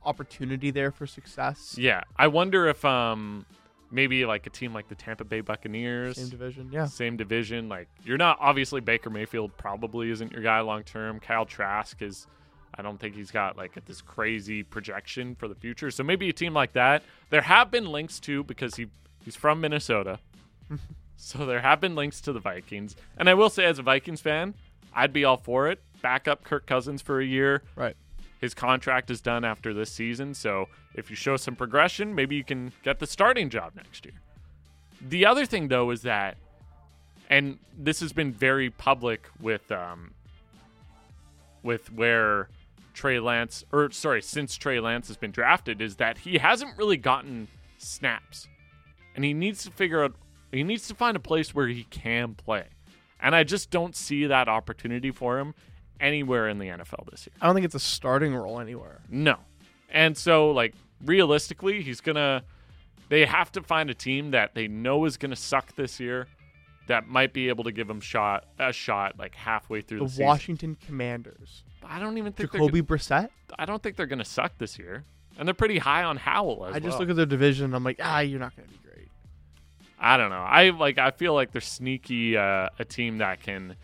[0.06, 1.76] opportunity there for success.
[1.78, 3.46] Yeah, I wonder if um
[3.92, 6.18] maybe like a team like the Tampa Bay Buccaneers.
[6.18, 6.70] Same division.
[6.72, 6.86] Yeah.
[6.86, 7.70] Same division.
[7.70, 11.20] Like you're not obviously Baker Mayfield probably isn't your guy long term.
[11.20, 12.28] Kyle Trask is
[12.76, 15.92] I don't think he's got like this crazy projection for the future.
[15.92, 17.04] So maybe a team like that.
[17.30, 18.88] There have been links to because he
[19.24, 20.20] he's from Minnesota.
[21.18, 22.96] so there have been links to the Vikings.
[23.18, 24.56] And I will say as a Vikings fan,
[24.94, 25.82] I'd be all for it.
[26.02, 27.64] Back up Kirk Cousins for a year.
[27.76, 27.96] Right.
[28.42, 32.44] His contract is done after this season, so if you show some progression, maybe you
[32.44, 34.16] can get the starting job next year.
[35.00, 36.38] The other thing though is that
[37.30, 40.12] and this has been very public with um
[41.64, 42.50] with where
[42.94, 46.98] Trey Lance, or sorry, since Trey Lance has been drafted, is that he hasn't really
[46.98, 48.48] gotten snaps,
[49.16, 50.16] and he needs to figure out,
[50.52, 52.66] he needs to find a place where he can play,
[53.20, 55.54] and I just don't see that opportunity for him
[56.00, 57.34] anywhere in the NFL this year.
[57.42, 59.02] I don't think it's a starting role anywhere.
[59.10, 59.38] No,
[59.90, 62.44] and so like realistically, he's gonna.
[63.10, 66.28] They have to find a team that they know is gonna suck this year.
[66.88, 70.24] That might be able to give him shot a shot like halfway through the, The.
[70.24, 71.64] Washington Commanders.
[71.88, 72.98] I don't even think Jacoby they're.
[72.98, 73.30] Brissett.
[73.58, 75.04] I don't think they're going to suck this year,
[75.38, 76.76] and they're pretty high on Howell as well.
[76.76, 77.66] I just look at their division.
[77.66, 79.10] and I'm like, ah, you're not going to be great.
[80.00, 80.36] I don't know.
[80.38, 80.98] I like.
[80.98, 82.38] I feel like they're sneaky.
[82.38, 83.76] Uh, a team that can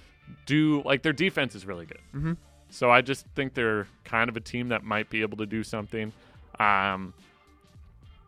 [0.45, 2.01] do like their defense is really good.
[2.15, 2.37] Mhm.
[2.69, 5.63] So I just think they're kind of a team that might be able to do
[5.63, 6.11] something.
[6.59, 7.13] Um,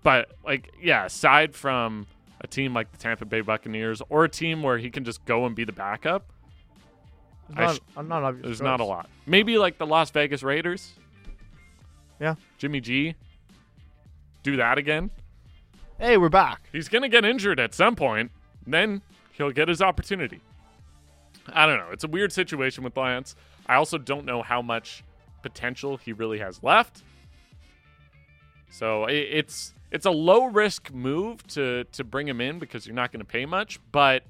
[0.04, 2.08] but like, yeah, aside from
[2.40, 5.46] a team like the Tampa Bay Buccaneers or a team where he can just go
[5.46, 6.31] and be the backup, I
[7.56, 8.46] not, sh- I'm not obvious.
[8.46, 8.64] there's choice.
[8.64, 9.10] not a lot.
[9.26, 10.94] Maybe like the Las Vegas Raiders.
[12.20, 12.36] Yeah.
[12.58, 13.16] Jimmy G.
[14.44, 15.12] Do that again.
[16.00, 16.62] Hey, we're back.
[16.72, 18.32] He's going to get injured at some point.
[18.66, 19.02] Then
[19.34, 20.42] he'll get his opportunity.
[21.48, 21.90] I don't know.
[21.92, 23.36] It's a weird situation with Lance.
[23.68, 25.04] I also don't know how much
[25.42, 27.04] potential he really has left.
[28.70, 33.12] So it's it's a low risk move to to bring him in because you're not
[33.12, 34.24] going to pay much, but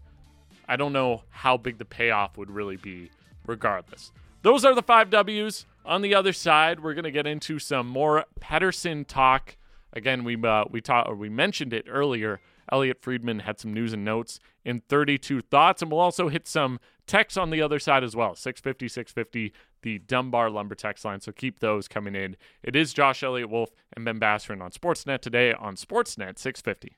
[0.72, 3.12] I don't know how big the payoff would really be
[3.46, 4.14] regardless.
[4.42, 5.66] Those are the 5 Ws.
[5.84, 9.58] On the other side, we're going to get into some more Pettersson talk.
[9.92, 12.40] Again, we uh, we taught or we mentioned it earlier.
[12.72, 16.80] Elliotte Friedman had some news and notes in 32 thoughts, and we'll also hit some
[17.06, 18.34] text on the other side as well.
[18.34, 21.20] 650, 650, the Dunbar Lumber text line.
[21.20, 22.38] So keep those coming in.
[22.64, 26.96] It is Josh Elliott-Wolfe and Ben Basran on Sportsnet today on Sportsnet 650.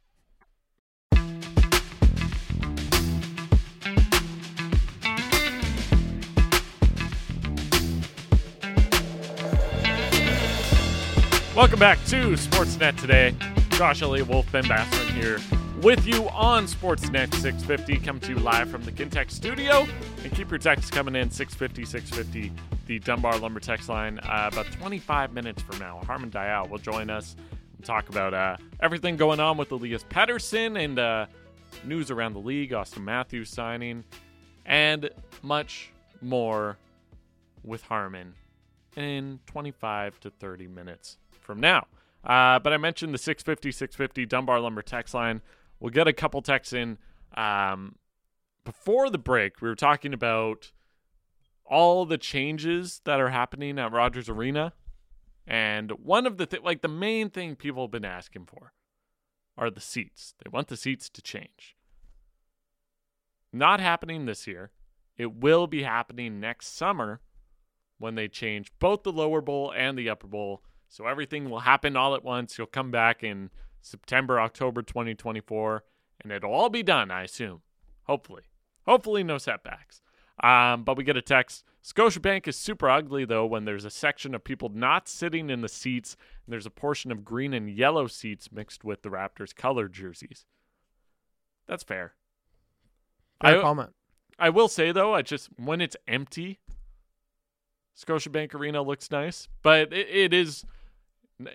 [11.56, 13.36] Welcome back to Sportsnet today.
[13.78, 15.40] Josh Elliott-Wolfe, Ben Basran here
[15.84, 17.98] with you on Sportsnet 650.
[18.04, 19.86] Come to you live from the Kintec studio.
[20.24, 22.52] And keep your texts coming in 650, 650,
[22.88, 24.18] the Dunbar Lumber text line.
[24.18, 27.36] Uh, about 25 minutes from now, Harman Dayal will join us
[27.78, 31.28] and talk about uh, everything going on with Elias Pettersson and uh,
[31.86, 34.04] news around the league, Auston Matthews signing,
[34.66, 35.08] and
[35.44, 36.80] much more
[37.64, 38.34] with Harman
[38.96, 41.88] in 25 to 30 minutes from now.
[42.24, 45.42] Uh, but I mentioned the 650 650 Dunbar Lumber text line.
[45.80, 46.98] We'll get a couple texts in.
[47.36, 47.96] Um,
[48.64, 50.72] before the break, we were talking about
[51.66, 54.74] all the changes that are happening at Rogers Arena.
[55.46, 58.74] And one of the, th- like, the main thing people have been asking for
[59.58, 60.34] are the seats.
[60.44, 61.76] They want the seats to change.
[63.52, 64.72] Not happening this year.
[65.18, 67.22] It will be happening next summer
[68.00, 70.64] when they change both the lower bowl and the upper bowl.
[70.94, 72.56] So everything will happen all at once.
[72.56, 73.50] You'll come back in
[73.82, 75.84] September, October 2024,
[76.22, 77.64] and it'll all be done, I assume.
[78.04, 78.44] Hopefully.
[78.86, 80.04] Hopefully, no setbacks.
[80.44, 81.64] Um, but we get a text.
[81.84, 85.68] Scotiabank is super ugly, though, when there's a section of people not sitting in the
[85.68, 89.88] seats, and there's a portion of green and yellow seats mixed with the Raptors' color
[89.88, 90.46] jerseys.
[91.66, 92.14] That's fair.
[93.42, 93.96] Fair I- comment.
[94.38, 96.60] I will say though, I just when it's empty,
[97.98, 100.66] Scotiabank Arena looks nice, but it, it is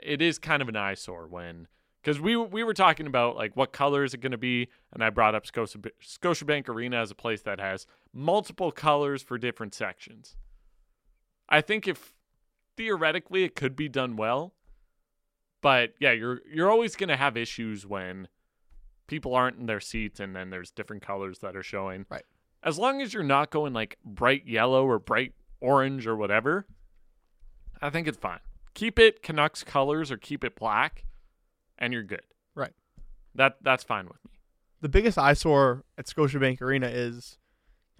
[0.02, 1.68] it is kind of an eyesore when
[2.02, 5.02] because we we were talking about like what color is it going to be, and
[5.02, 9.74] I brought up Scotia, Scotiabank Arena as a place that has multiple colors for different
[9.74, 10.36] sections.
[11.48, 12.14] I think if
[12.76, 14.54] theoretically it could be done well,
[15.60, 18.28] but yeah, you're you're always going to have issues when
[19.06, 22.06] people aren't in their seats and then there's different colors that are showing.
[22.08, 22.24] Right.
[22.62, 26.66] As long as you're not going like bright yellow or bright orange or whatever,
[27.80, 28.40] I think it's fine.
[28.78, 31.04] Keep it Canucks colors or keep it black
[31.78, 32.22] and you're good.
[32.54, 32.72] Right.
[33.34, 34.38] That that's fine with me.
[34.80, 37.38] The biggest eyesore at Scotiabank Arena is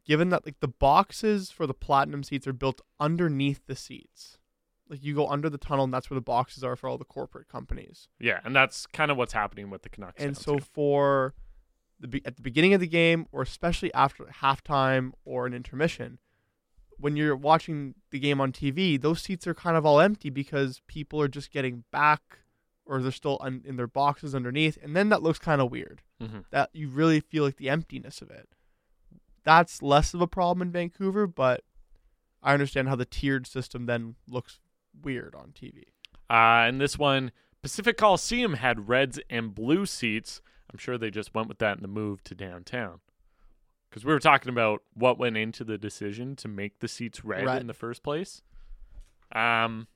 [0.04, 4.38] given that like the boxes for the platinum seats are built underneath the seats.
[4.88, 7.04] like you go under the tunnel, and that's where the boxes are for all the
[7.04, 8.08] corporate companies.
[8.18, 10.22] Yeah, and that's kind of what's happening with the Canucks.
[10.22, 10.64] And so too.
[10.72, 11.34] for
[12.00, 16.18] the at the beginning of the game, or especially after halftime or an intermission,
[16.98, 20.80] when you're watching the game on TV, those seats are kind of all empty because
[20.86, 22.38] people are just getting back,
[22.84, 26.02] or they're still un- in their boxes underneath, and then that looks kind of weird.
[26.20, 26.44] Mhm.
[26.50, 28.48] That you really feel like the emptiness of it.
[29.44, 31.64] That's less of a problem in Vancouver, but
[32.42, 34.60] I understand how the tiered system then looks
[35.00, 35.84] weird on TV.
[36.30, 37.32] Uh, and this one,
[37.62, 40.40] Pacific Coliseum had reds and blue seats.
[40.70, 43.00] I'm sure they just went with that in the move to downtown.
[43.88, 47.46] Because we were talking about what went into the decision to make the seats red,
[47.46, 47.60] Red.
[47.60, 48.42] in the first place.
[49.32, 49.86] Um,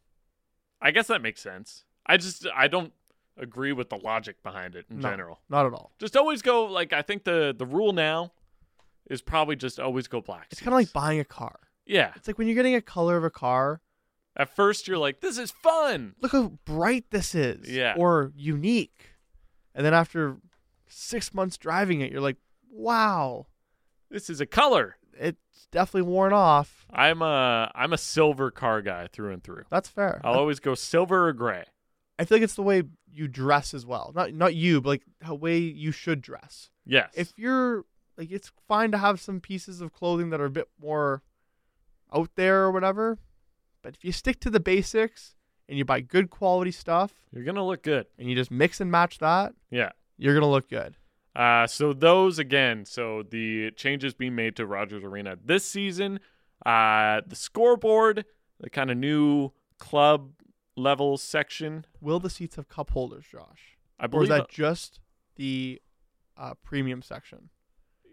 [0.80, 1.84] I guess that makes sense.
[2.06, 2.92] I just I don't
[3.38, 5.10] agree with the logic behind it in No.
[5.10, 5.40] general.
[5.48, 5.92] Not at all.
[5.98, 8.32] Just always go like I think the the rule now
[9.08, 10.48] is probably just always go black.
[10.50, 11.60] It's kind of like buying a car.
[11.86, 12.12] yeah.
[12.16, 13.80] It's like when you're getting a color of a car,
[14.36, 16.14] At first you're like this is fun.
[16.20, 17.70] look how bright this is.
[17.70, 17.94] Yeah.
[17.96, 19.10] Or unique.
[19.74, 20.36] And then after
[20.88, 22.36] six months driving it, you're like,
[22.70, 23.46] wow,
[24.12, 24.96] This is a color.
[25.18, 26.86] it's definitely worn off.
[26.92, 29.64] I'm a I'm a silver car guy through and through.
[29.70, 30.20] That's fair.
[30.22, 31.64] I'll always go silver or gray.
[32.18, 34.12] I feel like it's the way you dress as well.
[34.14, 36.70] Not not you, but like the way you should dress.
[36.84, 37.10] Yes.
[37.14, 37.84] If you're
[38.18, 41.22] like it's fine to have some pieces of clothing that are a bit more
[42.14, 43.18] out there or whatever.
[43.82, 45.34] But if you stick to the basics
[45.68, 48.06] and you buy good quality stuff you're gonna look good.
[48.18, 49.92] and you just mix and match that, Yeah.
[50.18, 50.96] you're gonna look good.
[51.34, 52.84] Uh, so those again.
[52.84, 56.20] So the changes being made to Rogers Arena this season.
[56.64, 58.24] Uh, the scoreboard,
[58.60, 60.32] the kind of new club
[60.76, 61.84] level section.
[62.00, 63.78] Will the seats have cup holders, Josh?
[63.98, 64.30] I believe.
[64.30, 65.00] Or is that just
[65.36, 65.80] the
[66.36, 67.48] uh, premium section?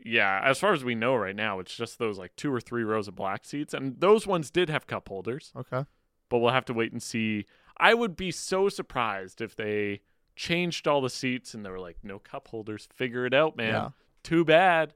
[0.03, 0.41] yeah.
[0.43, 3.07] As far as we know right now, it's just those like two or three rows
[3.09, 5.51] of black seats, and those ones did have cup holders.
[5.55, 5.83] Okay.
[6.29, 7.45] but we'll have to wait and see.
[7.77, 10.01] I would be so surprised if they
[10.39, 12.87] changed all the seats and they were like, no cup holders.
[12.95, 13.73] Figure it out, man.
[13.73, 13.89] Yeah.
[14.23, 14.93] Too bad.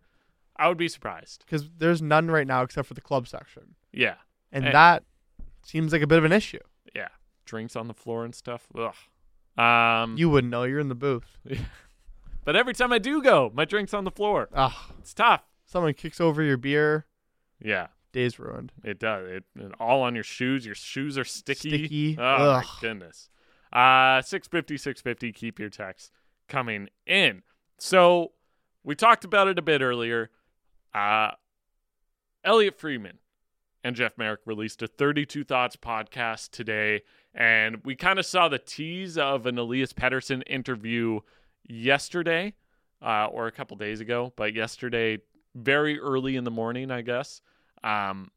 [0.56, 1.44] I would be surprised.
[1.46, 3.76] Because there's none right now except for the club section.
[3.92, 4.16] Yeah.
[4.54, 4.72] And Eh.
[4.72, 5.04] that
[5.66, 6.60] seems like a bit of an issue.
[6.96, 7.10] Yeah.
[7.44, 8.68] Drinks on the floor and stuff.
[8.74, 8.96] Ugh.
[9.62, 10.64] Um, You wouldn't know.
[10.64, 11.38] You're in the booth.
[12.46, 14.48] but every time I do go, my drink's on the floor.
[14.56, 15.42] Ah, It's tough.
[15.66, 17.06] someone kicks over your beer,
[17.62, 17.88] Yeah.
[18.14, 18.72] day's ruined.
[18.84, 19.28] It does.
[19.30, 20.66] It, it all on your shoes.
[20.66, 21.70] Your shoes are sticky.
[21.88, 22.16] Sticky.
[22.18, 22.66] Oh my Ugh.
[22.80, 23.30] goodness.
[23.74, 26.12] Uh 650 650 keep your texts
[26.48, 27.42] coming in.
[27.80, 28.34] So,
[28.84, 30.30] we talked about it a bit earlier.
[30.94, 31.32] Uh
[32.44, 33.20] Elliotte Friedman
[33.84, 37.02] and Jeff Marek released a 32 Thoughts podcast today
[37.34, 41.20] and we kind of saw the tease of an Elias Pettersson interview
[41.68, 42.54] yesterday
[43.02, 45.18] uh, or a couple days ago, but yesterday
[45.56, 47.42] very early in the morning, I guess.
[47.84, 48.32] Um,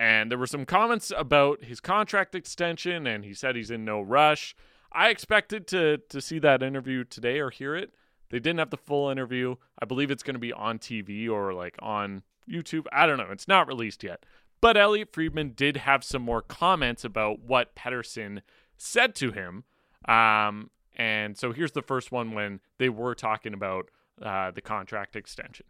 [0.00, 4.00] and there were some comments about his contract extension, and he said he's in no
[4.00, 4.56] rush.
[4.90, 7.92] I expected to to see that interview today or hear it.
[8.30, 9.56] They didn't have the full interview.
[9.78, 12.86] I believe it's going to be on TV or like on YouTube.
[12.90, 13.28] I don't know.
[13.30, 14.24] It's not released yet.
[14.62, 18.40] But Elliotte Friedman did have some more comments about what Pettersson
[18.78, 19.64] said to him.
[20.08, 23.90] Um, and so here's the first one when they were talking about
[24.22, 25.66] uh, the contract extension.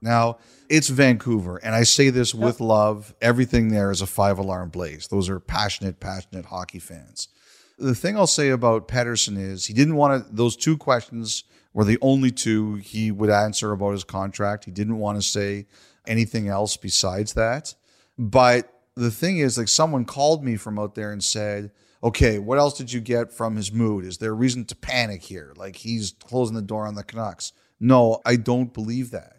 [0.00, 3.14] Now, it's Vancouver, and I say this with love.
[3.20, 5.08] Everything there is a five alarm blaze.
[5.08, 7.28] Those are passionate, passionate hockey fans.
[7.78, 11.84] The thing I'll say about Pettersson is he didn't want to, those two questions were
[11.84, 14.64] the only two he would answer about his contract.
[14.64, 15.66] He didn't want to say
[16.06, 17.74] anything else besides that.
[18.16, 21.70] But the thing is, like, someone called me from out there and said,
[22.02, 24.04] okay, what else did you get from his mood?
[24.04, 25.52] Is there a reason to panic here?
[25.56, 27.52] Like, he's closing the door on the Canucks.
[27.80, 29.37] No, I don't believe that.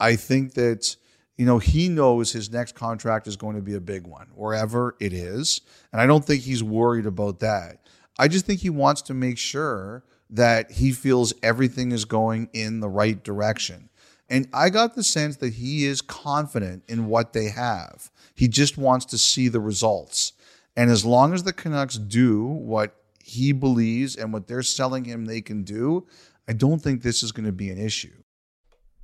[0.00, 0.96] I think that
[1.36, 4.96] you know he knows his next contract is going to be a big one wherever
[4.98, 5.60] it is,
[5.92, 7.86] and I don't think he's worried about that.
[8.18, 12.80] I just think he wants to make sure that he feels everything is going in
[12.80, 13.88] the right direction.
[14.28, 18.10] And I got the sense that he is confident in what they have.
[18.36, 20.34] He just wants to see the results.
[20.76, 25.24] And as long as the Canucks do what he believes and what they're selling him
[25.24, 26.06] they can do,
[26.48, 28.19] I don't think this is going to be an issue.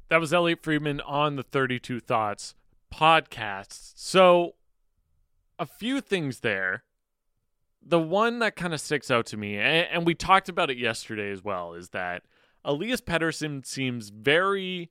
[0.09, 2.55] That was Elliotte Friedman on the 32 Thoughts
[2.95, 3.93] podcast.
[3.97, 4.55] So,
[5.59, 6.85] a few things there.
[7.83, 11.31] The one that kind of sticks out to me, and, we talked about it yesterday
[11.31, 12.23] as well, is that
[12.65, 14.91] Elias Pettersson seems very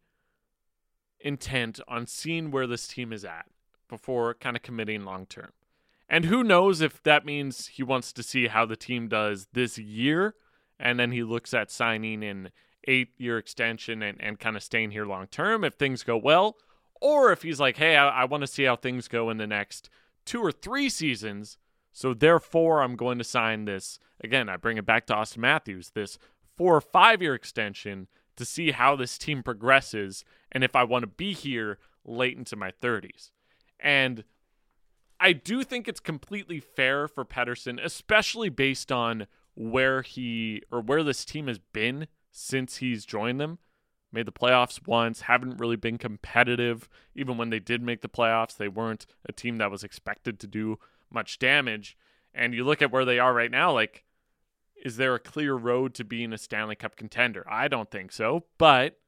[1.21, 3.45] intent on seeing where this team is at
[3.89, 5.51] before kind of committing long term.
[6.09, 9.77] And who knows if that means he wants to see how the team does this
[9.77, 10.35] year,
[10.77, 12.49] and then he looks at signing an
[12.87, 16.57] eight year extension and, and kind of staying here long term if things go well,
[17.01, 19.47] or if he's like, hey, I, I want to see how things go in the
[19.47, 19.89] next
[20.25, 21.57] two or three seasons
[21.91, 24.49] So therefore, I'm going to sign this again.
[24.49, 26.17] I bring it back to Auston Matthews, this
[26.57, 31.03] four or five year extension to see how this team progresses and if I want
[31.03, 33.31] to be here late into my 30s.
[33.79, 34.25] And
[35.19, 41.03] I do think it's completely fair for Pettersson, especially based on where he or where
[41.03, 43.59] this team has been since he's joined them.
[44.11, 46.87] Made the playoffs once, haven't really been competitive.
[47.15, 50.47] Even when they did make the playoffs, they weren't a team that was expected to
[50.47, 50.79] do
[51.11, 51.97] much damage.
[52.33, 54.05] And you look at where they are right now, like,
[54.83, 57.45] is there a clear road to being a Stanley Cup contender?
[57.49, 58.99] I don't think so, but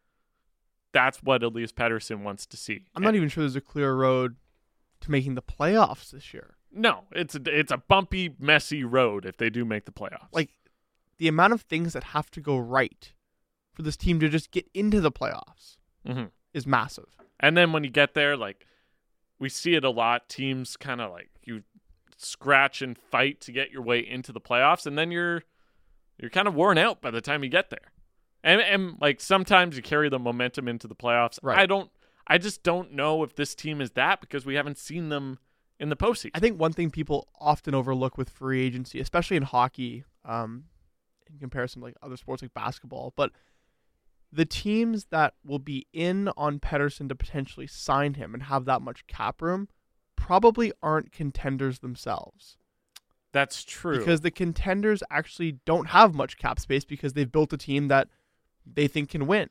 [0.91, 2.85] that's what Elias Pettersson wants to see.
[2.95, 4.37] I'm not even sure there's a clear road
[5.01, 6.55] to making the playoffs this year.
[6.71, 10.27] No, it's a, it's a bumpy, messy road if they do make the playoffs.
[10.31, 10.49] Like
[11.17, 13.13] the amount of things that have to go right
[13.77, 16.23] for this team to just get into the playoffs hmm
[16.53, 17.05] is massive.
[17.39, 18.65] And then when you get there, like
[19.39, 21.61] we see it a lot, teams kind of like you
[22.17, 25.43] scratch and fight to get your way into the playoffs, and then you're
[26.17, 27.91] you're kind of worn out by the time you get there.
[28.43, 31.37] And and like sometimes you carry the momentum into the playoffs.
[31.43, 31.59] Right.
[31.59, 31.91] I don't.
[32.25, 35.37] I just don't know if this team is that because we haven't seen them
[35.79, 36.31] in the postseason.
[36.33, 40.65] I think one thing people often overlook with free agency, especially in hockey, um,
[41.31, 43.31] in comparison to like other sports like basketball, but
[44.31, 48.81] the teams that will be in on Pettersson to potentially sign him and have that
[48.81, 49.67] much cap room
[50.15, 52.57] probably aren't contenders themselves.
[53.31, 53.97] That's true.
[53.97, 58.09] Because the contenders actually don't have much cap space because they've built a team that
[58.65, 59.49] they think can win.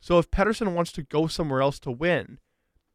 [0.00, 2.38] So if Pettersson wants to go somewhere else to win,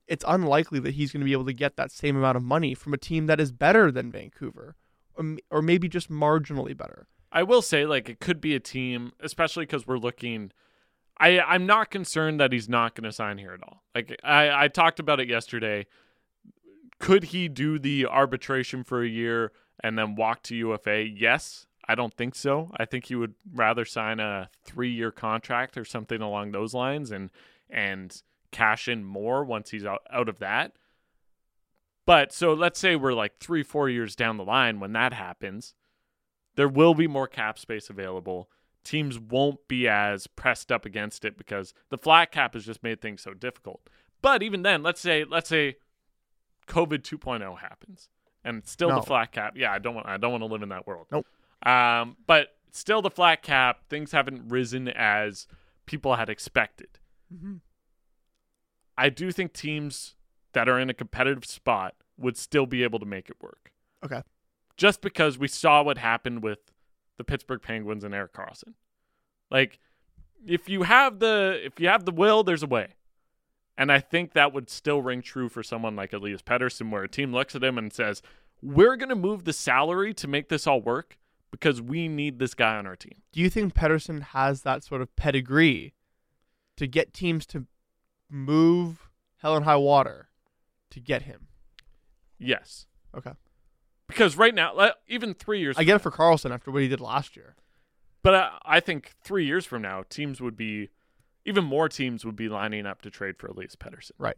[0.08, 2.74] it's unlikely that he's going to be able to get that same amount of money
[2.74, 4.76] from a team that is better than Vancouver,
[5.16, 7.08] or, or maybe just marginally better.
[7.32, 10.52] I will say, like, it could be a team, especially because we're looking.
[11.20, 13.84] I I'm not concerned that he's not going to sign here at all.
[13.94, 15.86] Like I I talked about it yesterday.
[17.00, 19.52] Could he do the arbitration for a year
[19.82, 21.08] and then walk to UFA?
[21.08, 21.66] Yes.
[21.88, 22.72] I don't think so.
[22.78, 27.12] I think he would rather sign a three year contract or something along those lines
[27.12, 27.32] and
[27.70, 30.74] and cash in more once he's out, out of that.
[32.06, 35.76] But so let's say we're like three, four years down the line when that happens
[36.60, 38.50] there will be more cap space available.
[38.84, 43.02] Teams won't be as pressed up against it because the flat cap has just made
[43.02, 43.82] things so difficult.
[44.22, 45.76] But even then, let's say let's say
[46.68, 48.10] COVID 2.0 happens
[48.44, 48.96] and still No.
[48.96, 49.54] the flat cap.
[49.58, 51.08] Yeah, I don't want I don't want to live in that world.
[51.12, 51.26] Nope.
[51.66, 55.48] Um, but still the flat cap, things haven't risen as
[55.86, 57.00] people had expected.
[58.98, 60.16] I do think teams
[60.54, 63.72] that are in a competitive spot would still be able to make it work
[64.04, 64.22] Okay.
[64.78, 66.72] just because we saw what happened with
[67.20, 68.74] the Pittsburgh Penguins and Erik Karlsson.
[69.52, 69.78] Like
[70.48, 72.96] if you have the if you have the will, there's a way.
[73.78, 77.10] And I think that would still ring true for someone like Elias Pettersson, where a
[77.10, 78.22] team looks at him and says,
[78.62, 81.18] We're gonna move the salary to make this all work
[81.52, 83.22] because we need this guy on our team.
[83.34, 85.94] Do you think Pettersson has that sort of pedigree
[86.78, 87.66] to get teams to
[88.30, 90.30] move hell and high water
[90.92, 91.48] to get him?
[92.38, 92.86] Yes.
[93.16, 93.32] Okay.
[94.10, 97.00] Because right now, even three years I get it for Karlsson after what he did
[97.00, 97.56] last year.
[98.24, 100.90] But I, I think three years from now, teams would be,
[101.46, 104.12] even more teams would be lining up to trade for Elias Pettersson.
[104.18, 104.36] Right.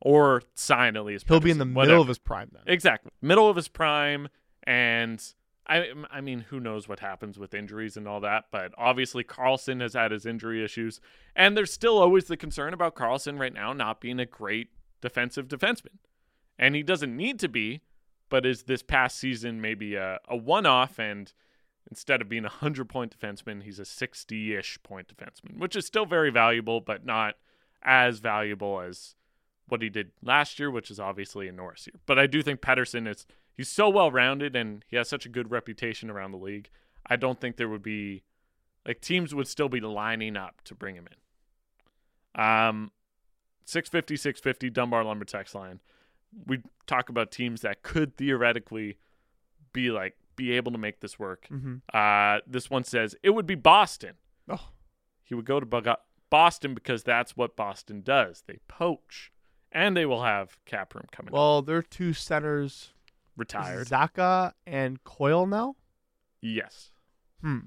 [0.00, 2.00] Or sign Elias He'll be in the middle whatever.
[2.00, 2.62] of his prime then.
[2.66, 3.10] Exactly.
[3.20, 4.28] Middle of his prime.
[4.62, 5.20] And
[5.66, 8.44] I, I mean, who knows what happens with injuries and all that.
[8.52, 11.00] But obviously, Karlsson has had his injury issues.
[11.34, 14.68] And there's still always the concern about Karlsson right now not being a great
[15.00, 15.98] defensive defenseman.
[16.56, 17.82] And he doesn't need to be,
[18.28, 20.98] but is this past season maybe a, a one off?
[20.98, 21.32] And
[21.90, 25.86] instead of being a 100 point defenseman, he's a 60 ish point defenseman, which is
[25.86, 27.36] still very valuable, but not
[27.82, 29.14] as valuable as
[29.68, 32.00] what he did last year, which is obviously a Norris year.
[32.06, 35.30] But I do think Pettersson is he's so well rounded and he has such a
[35.30, 36.70] good reputation around the league.
[37.06, 38.22] I don't think there would be
[38.86, 42.42] like teams would still be lining up to bring him in.
[42.42, 42.92] Um
[43.64, 45.80] 650 650 Dunbar Lumber text line.
[46.46, 48.98] We talk about teams that could theoretically
[49.72, 51.46] be like be able to make this work.
[51.50, 51.76] Mm-hmm.
[51.92, 54.14] Uh this one says it would be Boston.
[54.48, 54.68] Oh,
[55.24, 55.98] He would go to Bog-
[56.30, 58.42] Boston because that's what Boston does.
[58.46, 59.32] They poach.
[59.70, 61.34] And they will have cap room coming up.
[61.34, 62.94] well, their two centers,
[63.36, 63.86] Retired.
[63.88, 65.76] Zacha and Coyle now.
[66.40, 66.90] Yes.
[67.42, 67.58] Hmm.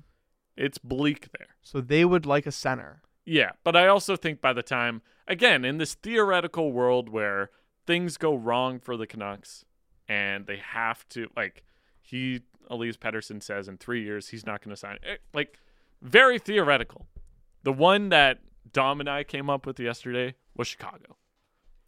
[0.58, 1.50] It's bleak there.
[1.62, 3.04] So they would like a center.
[3.24, 7.52] Yeah, but I also think by the time, again, in this theoretical world where
[7.88, 9.66] things go wrong for the Canucks
[10.08, 11.64] and they have to, like,
[12.02, 14.98] he, Elias Pettersson says in three years, he's not going to sign.
[15.04, 15.60] Eh, Like,
[16.02, 17.08] very theoretical.
[17.64, 18.40] The one that
[18.74, 21.18] Dom and I came up with yesterday was Chicago.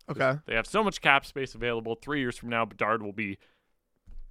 [0.10, 0.39] Okay.
[0.46, 1.96] They have so much cap space available.
[1.96, 3.38] Three years from now, Bedard will be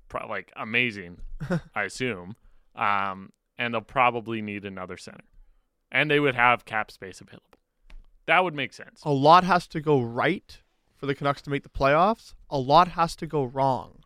[0.09, 1.19] pro- like amazing,
[1.75, 2.37] I assume.
[2.77, 5.25] Um, and they'll probably need another center,
[5.91, 7.47] and they would have cap space available.
[8.27, 9.03] That would make sense.
[9.05, 10.61] A lot has to go right
[11.03, 12.35] for the Canucks to make the playoffs.
[12.49, 14.05] A lot has to go wrong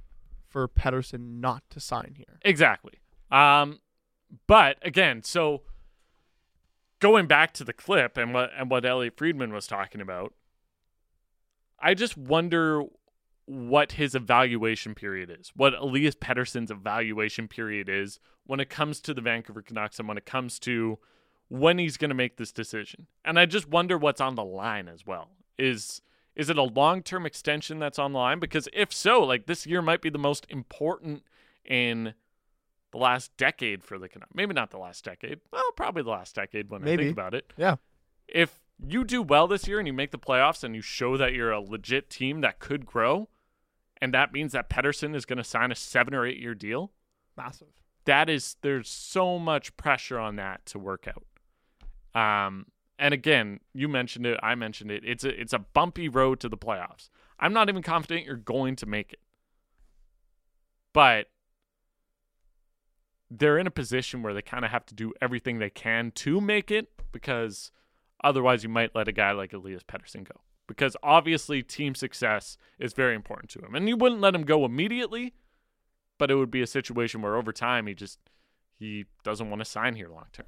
[0.48, 2.38] for Pettersson not to sign here.
[2.40, 2.94] Exactly.
[3.30, 3.80] Um,
[4.46, 5.60] but again, so
[6.98, 10.32] going back to the clip and what and what Elliotte Friedman was talking about,
[11.78, 12.84] I just wonder
[13.44, 19.12] what his evaluation period is, what Elias Pettersson's evaluation period is when it comes to
[19.12, 20.98] the Vancouver Canucks and when it comes to
[21.48, 23.06] when he's going to make this decision.
[23.22, 25.28] And I just wonder what's on the line as well.
[25.58, 26.00] Is
[26.36, 29.82] is it a long-term extension that's on the line because if so, like this year
[29.82, 31.22] might be the most important
[31.64, 32.14] in
[32.92, 34.34] the last decade for the Canucks.
[34.34, 35.40] Maybe not the last decade.
[35.52, 37.52] Well, probably the last decade when I think about it.
[37.56, 37.76] Yeah.
[38.28, 41.32] If you do well this year and you make the playoffs and you show that
[41.32, 43.28] you're a legit team that could grow,
[44.00, 46.92] and that means that Pettersson is going to sign a seven or eight year deal,
[47.36, 47.68] Massive.
[48.04, 52.46] that is there's so much pressure on that to work out.
[52.46, 52.66] Um,
[52.98, 55.02] and again, you mentioned it, I mentioned it.
[55.04, 57.10] It's a it's a bumpy road to the playoffs.
[57.38, 59.20] I'm not even confident you're going to make it.
[60.92, 61.26] But
[63.30, 66.40] they're in a position where they kind of have to do everything they can to
[66.40, 67.70] make it because
[68.24, 70.40] otherwise you might let a guy like Elias Pettersson go.
[70.66, 73.74] Because obviously team success is very important to him.
[73.74, 75.34] And you wouldn't let him go immediately,
[76.18, 78.18] but it would be a situation where over time he just
[78.78, 80.46] he doesn't want to sign here long term.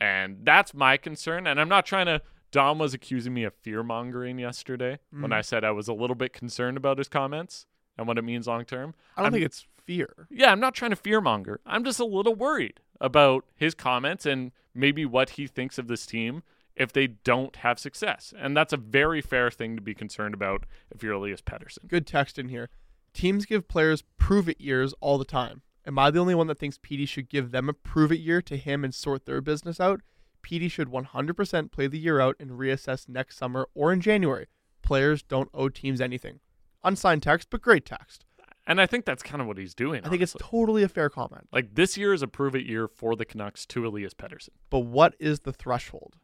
[0.00, 1.46] And that's my concern.
[1.46, 2.22] And I'm not trying to
[2.52, 5.34] Dom was accusing me of fear mongering yesterday when Mhm.
[5.34, 8.48] I said I was a little bit concerned about his comments and what it means
[8.48, 8.92] long term.
[9.16, 10.26] I don't I'm- think it's fear.
[10.30, 11.60] Yeah, I'm not trying to fear monger.
[11.64, 16.06] I'm just a little worried about his comments and maybe what he thinks of this
[16.06, 16.42] team
[16.74, 18.34] if they don't have success.
[18.36, 21.86] And that's a very fair thing to be concerned about if you're Elias Pettersson.
[21.86, 22.68] Good text in here.
[23.12, 25.62] Teams give players prove it years all the time.
[25.86, 28.42] Am I the only one that thinks PD should give them a prove it year
[28.42, 30.00] to him and sort their business out?
[30.42, 34.46] PD should 100% play the year out and reassess next summer or in January.
[34.82, 36.40] Players don't owe teams anything.
[36.82, 38.24] Unsigned text, but great text.
[38.66, 40.04] And I think that's kind of what he's doing.
[40.04, 41.48] I think it's totally a fair comment.
[41.52, 44.50] like this year is a prove it year for the Canucks to Elias Pettersson.
[44.68, 46.16] But what is the threshold?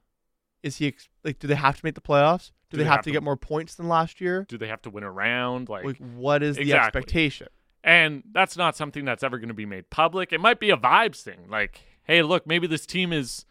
[0.63, 1.39] Is he ex- like?
[1.39, 2.53] Do they have to make the playoffs?
[2.71, 4.45] Do, they, have, to get more points than last year?
[4.49, 5.69] Do they have to win a round?
[5.69, 7.49] Like, Like, what is the expectation?
[7.87, 10.33] And that's not something that's ever going to be made public.
[10.33, 11.47] It might be a vibes thing.
[11.49, 13.47] Like, hey, look, maybe this team is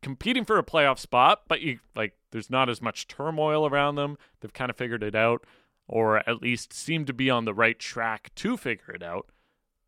[0.00, 4.16] competing for a playoff spot, but you like there's not as much turmoil around them.
[4.40, 5.44] They've kind of figured it out
[5.86, 9.26] or at least seem to be on the right track to figure it out.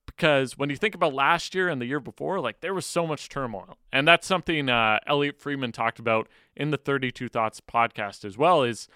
[0.04, 3.06] Because when you think about last year and the year before, like there was so
[3.06, 3.78] much turmoil.
[3.90, 8.62] And that's something uh, Elliotte Friedman talked about in the 32 Thoughts podcast as well
[8.62, 8.86] is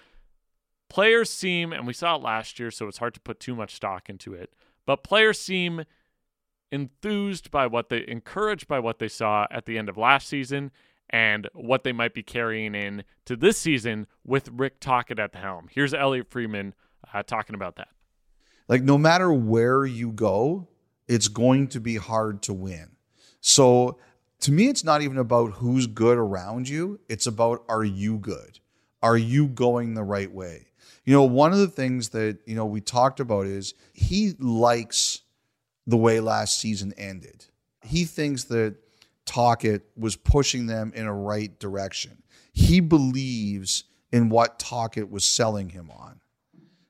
[0.87, 3.73] players seem, and we saw it last year, so it's hard to put too much
[3.73, 4.53] stock into it,
[4.87, 5.83] but players seem
[6.71, 10.71] enthused by what they, encouraged by what they saw at the end of last season
[11.09, 15.37] and what they might be carrying in to this season with Rick Tocchet at the
[15.37, 15.67] helm.
[15.71, 16.73] Here's Elliotte Friedman
[17.13, 17.89] uh, talking about that.
[18.67, 20.67] Like no matter where you go,
[21.07, 22.91] it's going to be hard to win.
[23.39, 23.99] So
[24.41, 26.99] to me, it's not even about who's good around you.
[27.09, 28.59] It's about are you good?
[29.01, 30.67] Are you going the right way?
[31.07, 35.21] You know, one of the things that, you know, we talked about is he likes
[35.87, 37.45] the way last season ended.
[37.81, 38.75] He thinks that
[39.25, 42.21] Tocchet was pushing them in a right direction.
[42.53, 46.19] He believes in what Tocchet was selling him on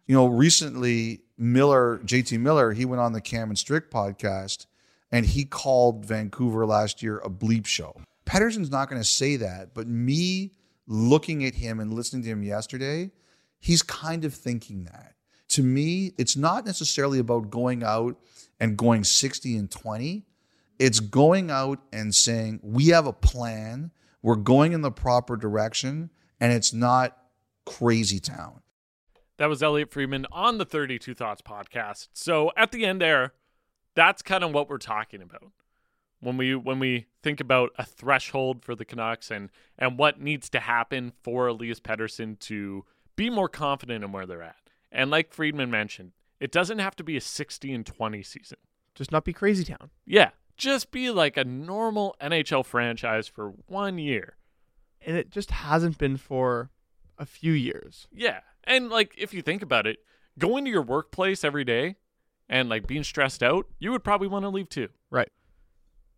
[0.07, 4.65] you know, recently Miller, JT Miller, he went on the Cam and Strick podcast
[5.11, 7.95] and he called Vancouver last year a bleep show.
[8.25, 10.53] Pettersson's not going to say that, but me
[10.87, 13.11] looking at him and listening to him yesterday,
[13.59, 15.13] he's kind of thinking that.
[15.49, 18.17] To me, it's not necessarily about going out
[18.59, 20.25] and going 60 and 20.
[20.79, 23.91] It's going out and saying, we have a plan,
[24.21, 27.17] we're going in the proper direction, and it's not
[27.65, 28.61] crazy town.
[29.37, 32.07] That was Elliotte Friedman on the 32 Thoughts podcast.
[32.13, 33.33] So at the end there,
[33.95, 35.51] that's kind of what we're talking about.
[36.19, 40.49] When we when we think about a threshold for the Canucks and and what needs
[40.49, 42.85] to happen for Elias Pettersson to
[43.17, 44.55] be more confident in where they're at.
[44.89, 48.57] And like Friedman mentioned, it doesn't have to be a 60 and 20 season.
[48.95, 49.89] Just not be crazy town.
[50.05, 54.37] Yeah, just be like a normal NHL franchise for one year.
[55.05, 56.71] And it just hasn't been for
[57.17, 58.07] a few years.
[58.11, 58.39] Yeah.
[58.63, 59.99] And like if you think about it,
[60.39, 61.95] going to your workplace every day
[62.49, 64.89] and like being stressed out, you would probably want to leave too.
[65.09, 65.29] Right.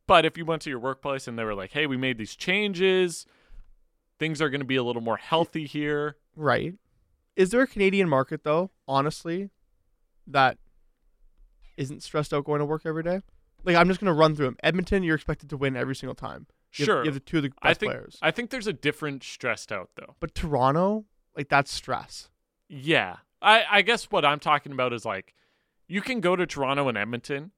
[0.08, 2.36] But if you went to your workplace and they were like, "Hey, we made these
[2.36, 3.28] changes.
[4.18, 6.74] Things are going to be a little more healthy here." Right.
[7.40, 9.50] Is there a Canadian market though, honestly,
[10.28, 10.58] that
[11.78, 13.22] isn't stressed out going to work every day?
[13.64, 14.58] Like I'm just gonna run through them.
[14.64, 16.48] Edmonton, you're expected to win every single time.
[16.74, 17.00] You have- Sure.
[17.04, 18.18] you have the two of the best I think players.
[18.22, 20.16] I think there's a different stressed out though.
[20.20, 22.30] but Toronto, like that's stress.
[22.68, 23.18] Yeah.
[23.42, 25.34] I, I guess what I'm talking about is like
[25.88, 27.52] you can go to Toronto and Edmonton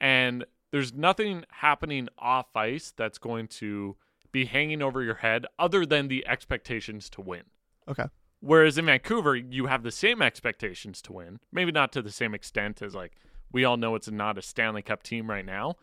[0.00, 3.96] and there's nothing happening off ice that's going to
[4.32, 7.42] be hanging over your head other than the expectations to win.
[7.88, 8.04] Okay.
[8.40, 11.40] Whereas in Vancouver, you have the same expectations to win.
[11.50, 13.12] Maybe not to the same extent as like
[13.52, 15.76] we all know it's not a Stanley Cup team right now.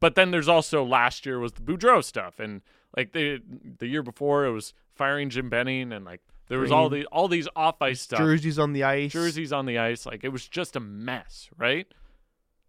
[0.00, 2.62] But then there's also last year was the Boudreau stuff and
[2.96, 3.40] like the
[3.78, 7.28] the year before it was firing Jim Benning and like there was all the all
[7.28, 8.18] these off ice stuff.
[8.18, 9.12] Jerseys on the ice.
[9.12, 11.86] Jerseys on the ice, like it was just a mess, right?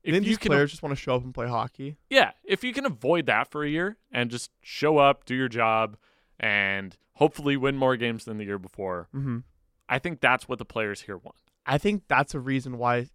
[0.04, 1.98] If Then you these can players just want to show up and play hockey.
[2.10, 5.50] yeah, if you can avoid that for a year and just show up, do your
[5.50, 5.98] job,
[6.40, 9.40] and hopefully win more games than the year before, Mm-hmm.
[9.88, 11.36] I think that's what the players here want.
[11.66, 13.10] I think that's a reason why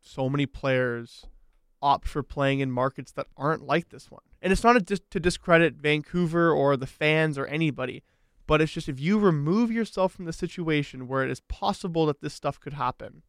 [0.00, 1.24] so many players
[1.80, 4.20] opt for playing in markets that aren't like this one.
[4.42, 8.02] And it's not a dis- to discredit Vancouver or the fans or anybody,
[8.46, 12.20] but it's just if you remove yourself from the situation where it is possible that
[12.20, 13.22] this stuff could happen,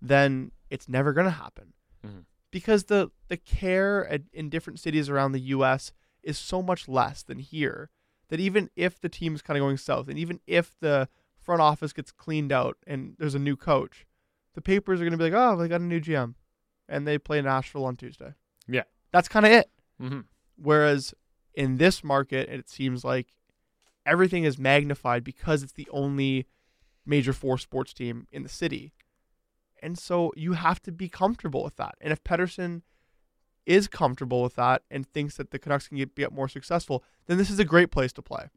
[0.00, 1.72] then it's never going to happen.
[2.06, 2.24] Mhm.
[2.50, 7.22] Because the the care at, in different cities around the US is so much less
[7.22, 7.90] than here
[8.30, 11.08] that even if the team's kind of going south and even if the
[11.38, 14.06] front office gets cleaned out and there's a new coach,
[14.54, 16.34] the papers are going to be like, "Oh, they got a new GM."
[16.88, 18.34] And they play Nashville on Tuesday.
[18.66, 18.82] Yeah.
[19.12, 19.70] That's kind of it.
[20.02, 20.20] Mm-hmm.
[20.56, 21.14] Whereas
[21.54, 23.28] in this market, it seems like
[24.06, 26.46] everything is magnified because it's the only
[27.06, 28.92] major four sports team in the city.
[29.82, 31.94] And so you have to be comfortable with that.
[32.00, 32.82] And if Pettersson
[33.70, 37.38] is comfortable with that and thinks that the Canucks can get, get more successful, then
[37.38, 38.48] this is a great place to play.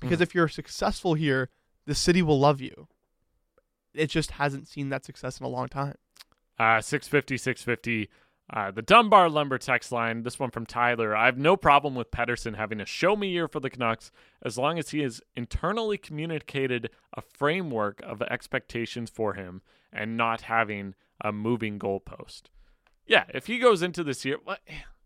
[0.00, 0.22] Because Mhm.
[0.22, 1.50] if you're successful here,
[1.86, 2.88] the city will love you.
[3.94, 5.96] It just hasn't seen that success in a long time.
[6.58, 8.08] Uh, 650, 650.
[8.50, 11.14] Uh, the Dunbar Lumber text line, this one from Tyler.
[11.14, 14.10] I have no problem with Pettersson having a show me year for the Canucks
[14.42, 19.60] as long as he has internally communicated a framework of expectations for him
[19.92, 22.44] and not having a moving goalpost.
[23.08, 24.36] Yeah, if he goes into this year,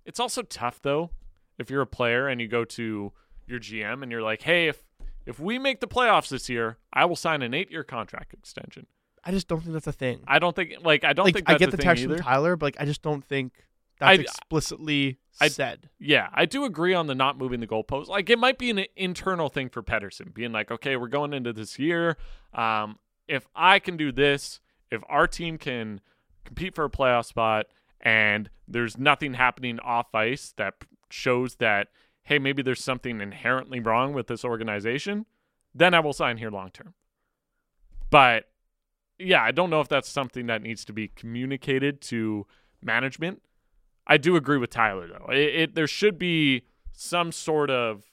[0.04, 1.10] it's also tough though.
[1.58, 3.12] If you're a player and you go to
[3.46, 4.82] your GM and you're like, "Hey, if
[5.24, 8.86] if we make the playoffs this year, I will sign an eight-year contract extension."
[9.24, 10.20] I just don't think that's a thing.
[10.26, 12.16] I don't think like I don't like think I get the text either.
[12.16, 13.52] from Tyler, but like I just don't think
[14.00, 15.88] that's I- explicitly I- said.
[16.00, 18.08] Yeah, I do agree on the not moving the goalpost.
[18.08, 21.52] Like it might be an internal thing for Pettersson, being like, okay, we're going into
[21.52, 22.16] this year.
[22.52, 22.98] Um,
[23.28, 24.58] if I can do this,
[24.90, 26.00] if our team can
[26.44, 27.66] compete for a playoff spot,
[28.02, 30.74] and there's nothing happening off ice that
[31.10, 31.88] shows that,
[32.24, 35.26] hey, maybe there's something inherently wrong with this organization,
[35.74, 36.94] then I will sign here long term.
[38.10, 38.50] But
[39.18, 42.46] yeah, I don't know if that's something that needs to be communicated to
[42.82, 43.42] management.
[44.06, 45.32] I do agree with Tyler though.
[45.32, 48.04] It, it there should be some sort of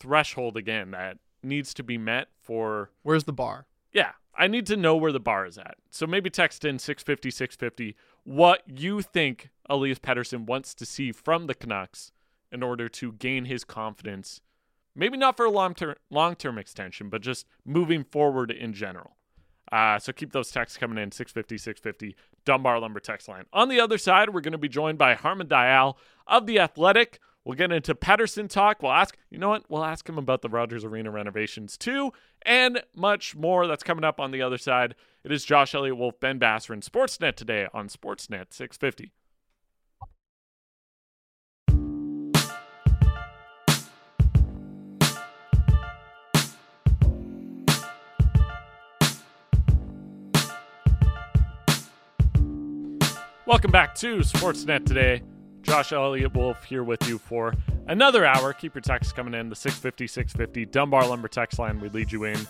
[0.00, 3.66] threshold again that needs to be met for Where's the bar?
[3.92, 5.76] yeah, I need to know where the bar is at.
[5.90, 11.46] So maybe text in 650 650 what you think Elias Pettersson wants to see from
[11.46, 12.12] the Canucks
[12.50, 14.40] in order to gain his confidence.
[14.94, 19.16] Maybe not for a long term long term extension, but just moving forward in general.
[19.72, 23.44] Uh, so keep those texts coming in 650 650 Dunbar Lumber text line.
[23.52, 25.94] On the other side, we're going to be joined by Harman Dayal
[26.26, 27.18] of The Athletic.
[27.44, 28.82] We'll get into Pettersson talk.
[28.82, 29.64] We'll ask, you know what?
[29.68, 32.12] We'll ask him about the Rogers Arena renovations too,
[32.42, 33.66] and much more.
[33.66, 34.94] That's coming up on the other side.
[35.24, 39.10] It is Josh Elliott-Wolfe, Ben Basran, and Sportsnet today on Sportsnet 650.
[53.46, 55.22] Welcome back to Sportsnet today.
[55.62, 57.54] Josh Elliott-Wolfe here with you for
[57.86, 58.52] another hour.
[58.52, 59.48] Keep your texts coming in.
[59.48, 61.80] The 650 650 Dunbar Lumber text line.
[61.80, 62.46] We lead you in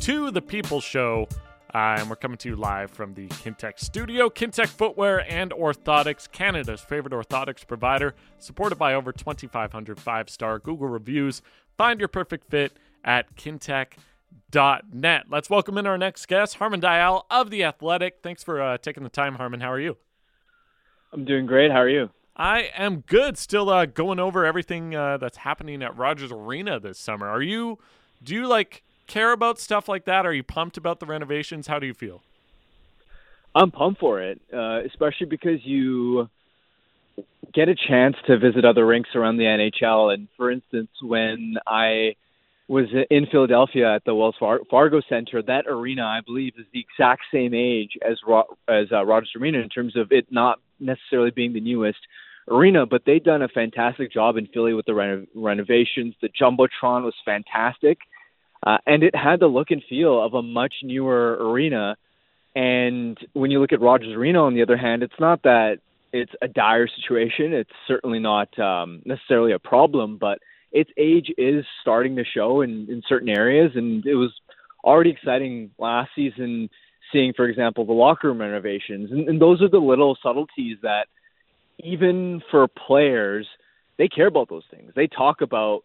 [0.00, 1.26] to the People Show.
[1.72, 4.28] Uh, and we're coming to you live from the Kintec studio.
[4.28, 10.88] Kintec Footwear and Orthotics, Canada's favorite orthotics provider, supported by over 2,500 five star Google
[10.88, 11.42] reviews.
[11.78, 12.72] Find your perfect fit
[13.04, 15.24] at kintec.net.
[15.30, 18.18] Let's welcome in our next guest, Harman Dayal of The Athletic.
[18.20, 19.60] Thanks for uh, taking the time, Harman.
[19.60, 19.96] How are you?
[21.12, 21.70] I'm doing great.
[21.70, 22.10] How are you?
[22.36, 23.38] I am good.
[23.38, 27.28] Still uh, going over everything uh, that's happening at Rogers Arena this summer.
[27.28, 27.78] Are you?
[28.22, 30.24] Do you like care about stuff like that?
[30.24, 31.66] Are you pumped about the renovations?
[31.66, 32.22] How do you feel?
[33.54, 36.28] I'm pumped for it, uh, especially because you
[37.52, 40.14] get a chance to visit other rinks around the NHL.
[40.14, 42.14] And for instance, when I
[42.70, 45.42] was in Philadelphia at the Wells Fargo Center.
[45.42, 48.16] That arena, I believe, is the exact same age as
[48.68, 51.98] as uh, Rogers Arena in terms of it not necessarily being the newest
[52.48, 56.14] arena, but they've done a fantastic job in Philly with the reno- renovations.
[56.22, 57.98] The jumbotron was fantastic,
[58.66, 61.96] uh, and it had the look and feel of a much newer arena.
[62.54, 65.78] And when you look at Rogers Arena, on the other hand, it's not that
[66.12, 67.52] it's a dire situation.
[67.52, 70.38] It's certainly not um, necessarily a problem, but
[70.72, 73.72] its age is starting to show in, in certain areas.
[73.74, 74.32] And it was
[74.84, 76.68] already exciting last season
[77.12, 79.10] seeing, for example, the locker room renovations.
[79.10, 81.06] And, and those are the little subtleties that,
[81.82, 83.46] even for players,
[83.96, 84.92] they care about those things.
[84.94, 85.82] They talk about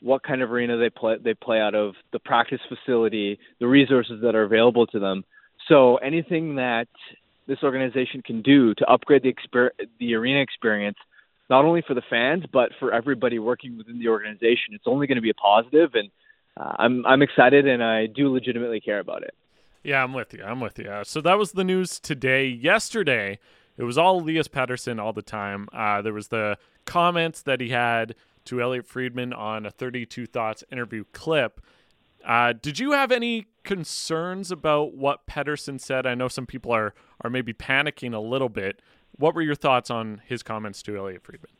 [0.00, 4.20] what kind of arena they play they play out of, the practice facility, the resources
[4.22, 5.24] that are available to them.
[5.68, 6.88] So anything that
[7.46, 10.98] this organization can do to upgrade the exper- the arena experience,
[11.50, 15.16] not only for the fans but for everybody working within the organization, it's only going
[15.16, 16.10] to be a positive, and
[16.56, 19.34] uh, I'm I'm excited and I do legitimately care about it.
[19.82, 20.42] Yeah, I'm with you.
[20.44, 20.90] I'm with you.
[20.90, 22.46] Uh, so that was the news today.
[22.46, 23.38] Yesterday,
[23.76, 25.68] it was all Elias Pettersson all the time.
[25.72, 28.14] Uh, there was the comments that he had
[28.48, 31.60] to Elliotte Friedman on a 32 Thoughts interview clip.
[32.26, 36.06] Uh, did you have any concerns about what Pettersson said?
[36.06, 38.80] I know some people are are maybe panicking a little bit.
[39.16, 41.50] What were your thoughts on his comments to Elliotte Friedman?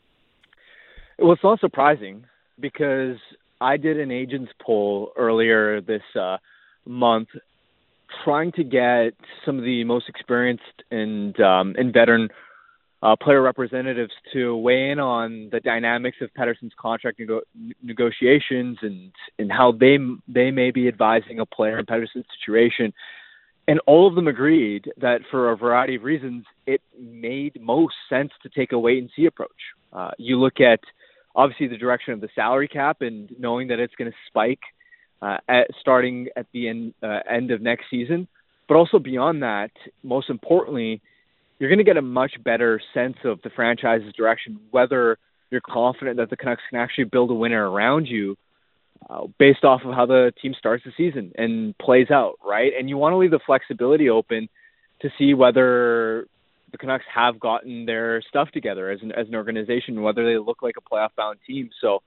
[1.17, 2.25] Well, it's not surprising
[2.59, 3.17] because
[3.59, 6.37] I did an agents poll earlier this uh,
[6.85, 7.29] month,
[8.23, 9.13] trying to get
[9.45, 12.29] some of the most experienced and um, and veteran
[13.01, 17.41] uh, player representatives to weigh in on the dynamics of Pettersson's contract nego-
[17.81, 19.97] negotiations and and how they
[20.27, 22.93] they may be advising a player in Pettersson's situation.
[23.67, 28.31] And all of them agreed that for a variety of reasons, it made most sense
[28.41, 29.51] to take a wait and see approach.
[29.93, 30.79] Uh, you look at
[31.35, 34.59] obviously the direction of the salary cap and knowing that it's going to spike
[35.21, 38.27] uh, at, starting at the end uh, end of next season,
[38.67, 39.71] but also beyond that,
[40.03, 41.01] most importantly
[41.59, 45.17] you're going to get a much better sense of the franchise's direction, whether
[45.51, 48.37] you're confident that the Canucks can actually build a winner around you
[49.09, 52.71] uh, based off of how the team starts the season and plays out, right?
[52.77, 54.49] And you want to leave the flexibility open
[55.01, 56.27] to see whether
[56.71, 60.61] the Canucks have gotten their stuff together as an as an organization, whether they look
[60.61, 61.69] like a playoff bound team.
[61.81, 62.03] So,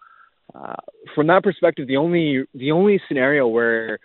[0.55, 0.77] uh,
[1.15, 3.99] from that perspective, the only the only scenario where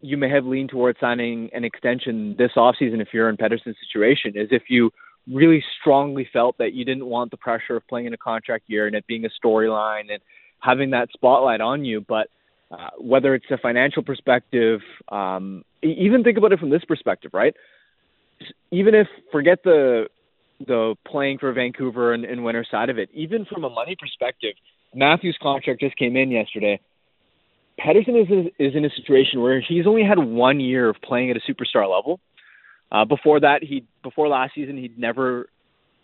[0.00, 4.32] you may have leaned towards signing an extension this offseason if you're in Pettersson's situation
[4.36, 4.90] is if you
[5.32, 8.86] really strongly felt that you didn't want the pressure of playing in a contract year
[8.86, 10.20] and it being a storyline and
[10.60, 12.04] having that spotlight on you.
[12.06, 12.28] But
[12.70, 14.80] uh, whether it's a financial perspective,
[15.10, 17.54] um, even think about it from this perspective, right?
[18.70, 20.08] Even if forget the
[20.66, 24.54] the playing for Vancouver and, and winter side of it, even from a money perspective,
[24.94, 26.80] Matthews' contract just came in yesterday.
[27.78, 31.36] Pettersson is is in a situation where he's only had one year of playing at
[31.36, 32.20] a superstar level.
[32.90, 35.48] Uh, before that, he before last season, he'd never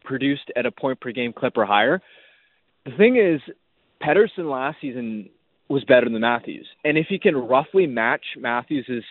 [0.04, 2.00] produced at a point per game clip or higher.
[2.84, 3.40] The thing is,
[4.02, 5.30] Pettersson last season
[5.68, 9.04] was better than Matthews, and if he can roughly match Matthews's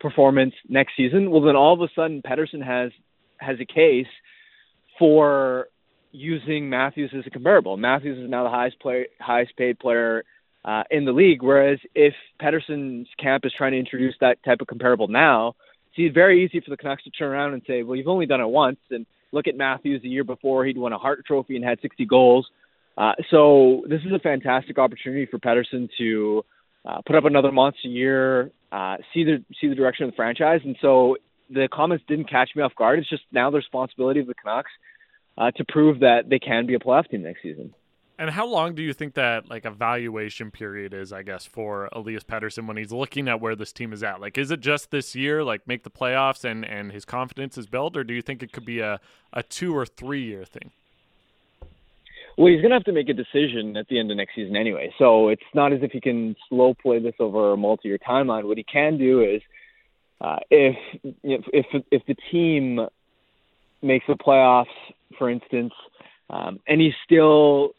[0.00, 2.92] performance next season, well, then all of a sudden Pettersson has
[3.38, 4.06] has a case
[4.98, 5.66] for
[6.12, 7.76] using Matthews as a comparable.
[7.76, 10.24] Matthews is now the highest player, highest paid player
[10.68, 11.42] uh, in the league.
[11.42, 15.54] Whereas if Pettersson's camp is trying to introduce that type of comparable now,
[15.96, 18.42] it's very easy for the Canucks to turn around and say, well, you've only done
[18.42, 18.78] it once.
[18.90, 22.04] And look at Matthews the year before, he'd won a Hart Trophy and had 60
[22.04, 22.46] goals.
[22.98, 26.44] Uh, so this is a fantastic opportunity for Pettersson to
[26.84, 30.60] uh, put up another monster year, uh, see the see the direction of the franchise.
[30.64, 31.16] And so
[31.48, 32.98] the comments didn't catch me off guard.
[32.98, 34.70] It's just now the responsibility of the Canucks
[35.38, 37.72] uh, to prove that they can be a playoff team next season.
[38.18, 42.24] And how long do you think that like evaluation period is, I guess, for Elias
[42.24, 44.20] Pettersson when he's looking at where this team is at?
[44.20, 47.66] Like is it just this year, like make the playoffs and, and his confidence is
[47.66, 48.98] built, or do you think it could be a,
[49.32, 50.72] a two or three year thing?
[52.36, 54.54] Well, he's going to have to make a decision at the end of next season
[54.54, 54.92] anyway.
[54.96, 58.44] So it's not as if he can slow play this over a multi-year timeline.
[58.44, 59.42] What he can do is,
[60.20, 60.76] uh, if
[61.22, 62.86] if if if the team
[63.82, 64.66] makes the playoffs,
[65.18, 65.72] for instance,
[66.30, 67.72] um, and he's still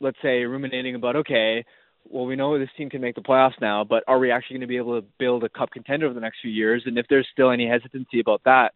[0.00, 1.64] let's say, ruminating about, okay,
[2.08, 4.60] well, we know this team can make the playoffs now, but are we actually going
[4.62, 6.82] to be able to build a cup contender over the next few years?
[6.86, 8.72] And if there's still any hesitancy about that,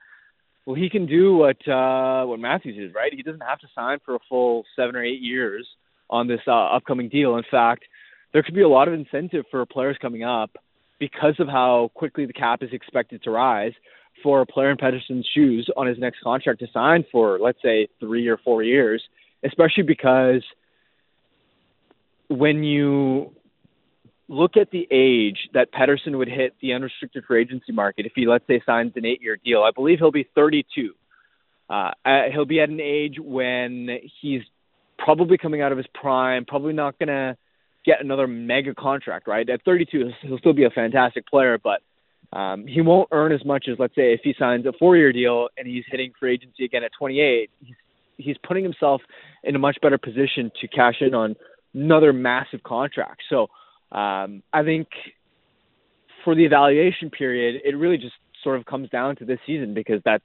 [0.66, 3.12] well, he can do what uh, what Matthews is, right?
[3.12, 5.66] He doesn't have to sign for a full seven or eight years
[6.10, 7.36] on this uh, upcoming deal.
[7.36, 7.84] In fact,
[8.32, 10.50] there could be a lot of incentive for players coming up
[10.98, 13.72] because of how quickly the cap is expected to rise
[14.22, 17.88] for a player in Pettersson's shoes on his next contract to sign for, let's say,
[17.98, 19.02] three or four years,
[19.44, 20.42] especially because–
[22.30, 23.32] when you
[24.28, 28.26] look at the age that Pettersson would hit the unrestricted free agency market if he,
[28.26, 29.62] let's say, signs an eight-year deal.
[29.62, 30.94] I believe he'll be 32.
[31.68, 31.90] Uh,
[32.32, 33.88] he'll be at an age when
[34.20, 34.42] he's
[34.98, 37.36] probably coming out of his prime, probably not going to
[37.84, 39.48] get another mega contract, right?
[39.48, 41.80] At 32, he'll still be a fantastic player, but
[42.36, 45.48] um, he won't earn as much as, let's say, if he signs a four-year deal
[45.58, 47.50] and he's hitting free agency again at 28.
[47.60, 47.76] He's,
[48.16, 49.00] he's putting himself
[49.42, 51.34] in a much better position to cash in on
[51.74, 53.22] another massive contract.
[53.28, 53.48] So
[53.92, 54.88] um, I think
[56.24, 60.00] for the evaluation period, it really just sort of comes down to this season because
[60.04, 60.24] that's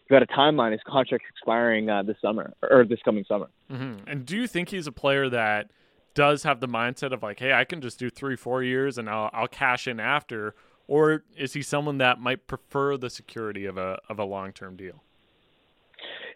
[0.00, 0.72] you've got a timeline.
[0.72, 3.48] His contract's expiring uh, this summer or this coming summer.
[3.70, 4.08] Mm-hmm.
[4.08, 5.70] And do you think he's a player that
[6.14, 9.08] does have the mindset of like, hey, I can just do three, four years and
[9.08, 10.54] I'll, I'll cash in after,
[10.86, 14.76] or is he someone that might prefer the security of a of a long term
[14.76, 15.02] deal?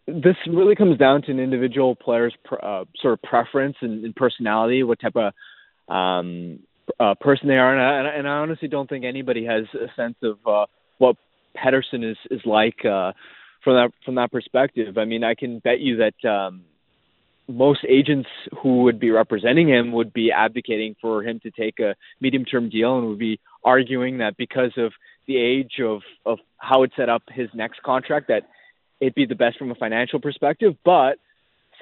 [0.07, 4.83] This really comes down to an individual player's uh, sort of preference and, and, personality,
[4.83, 5.33] what type of
[5.95, 6.59] um,
[6.99, 10.17] uh, person they are, and I, and I, honestly don't think anybody has a sense
[10.23, 10.67] of uh,
[10.99, 11.17] what
[11.57, 13.13] Pettersson is is like uh,
[13.63, 14.99] from that from that perspective.
[14.99, 16.63] I mean, I can bet you that um,
[17.49, 18.29] most agents
[18.63, 22.69] who would be representing him would be advocating for him to take a medium term
[22.69, 24.93] deal and would be arguing that because of
[25.27, 28.49] the age of of how it set up his next contract that
[29.03, 31.19] it'd be the best from a financial perspective but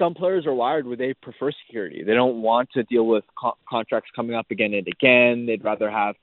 [0.01, 2.03] some players are wired where they prefer security.
[2.03, 5.45] They don't want to deal with co- contracts coming up again and again.
[5.45, 6.15] They'd rather have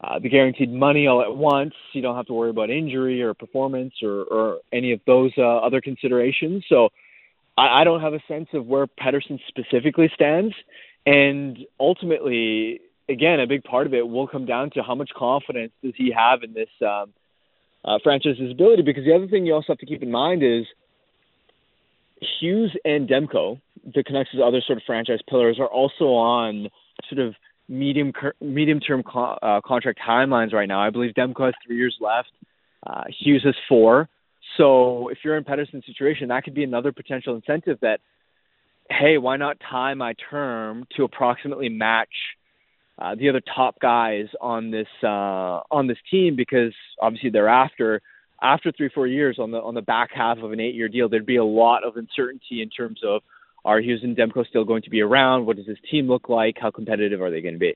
[0.00, 1.74] uh, the guaranteed money all at once.
[1.92, 5.42] You don't have to worry about injury or performance or, or any of those uh,
[5.42, 6.64] other considerations.
[6.68, 6.90] So
[7.56, 10.54] I, I don't have a sense of where Pettersson specifically stands.
[11.04, 15.72] And ultimately, again, a big part of it will come down to how much confidence
[15.82, 17.12] does he have in this um,
[17.86, 18.82] uh, franchise's ability.
[18.82, 20.64] Because the other thing you also have to keep in mind is
[22.40, 23.60] Hughes and Demko,
[23.94, 26.68] the Canucks' other sort of franchise pillars, are also on
[27.08, 27.34] sort of
[27.68, 30.80] medium medium term co- uh, contract timelines right now.
[30.80, 32.30] I believe Demko has three years left.
[32.86, 34.08] Uh, Hughes has four.
[34.56, 38.00] So if you're in Pettersson's situation, that could be another potential incentive that,
[38.88, 42.08] hey, why not tie my term to approximately match
[42.98, 46.36] uh, the other top guys on this uh, on this team?
[46.36, 48.00] Because obviously thereafter,
[48.42, 51.08] after three four years on the on the back half of an eight year deal,
[51.08, 53.22] there'd be a lot of uncertainty in terms of
[53.64, 55.44] are Hughes and Demko still going to be around?
[55.44, 56.56] What does this team look like?
[56.58, 57.74] How competitive are they going to be?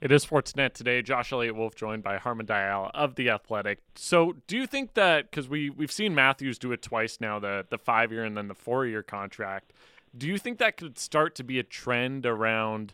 [0.00, 1.02] It is Sportsnet today.
[1.02, 3.80] Josh Elliott-Wolfe joined by Harman Dayal of the Athletic.
[3.96, 7.66] So, do you think that because we we've seen Matthews do it twice now, the
[7.68, 9.72] the five year and then the four year contract,
[10.16, 12.92] do you think that could start to be a trend around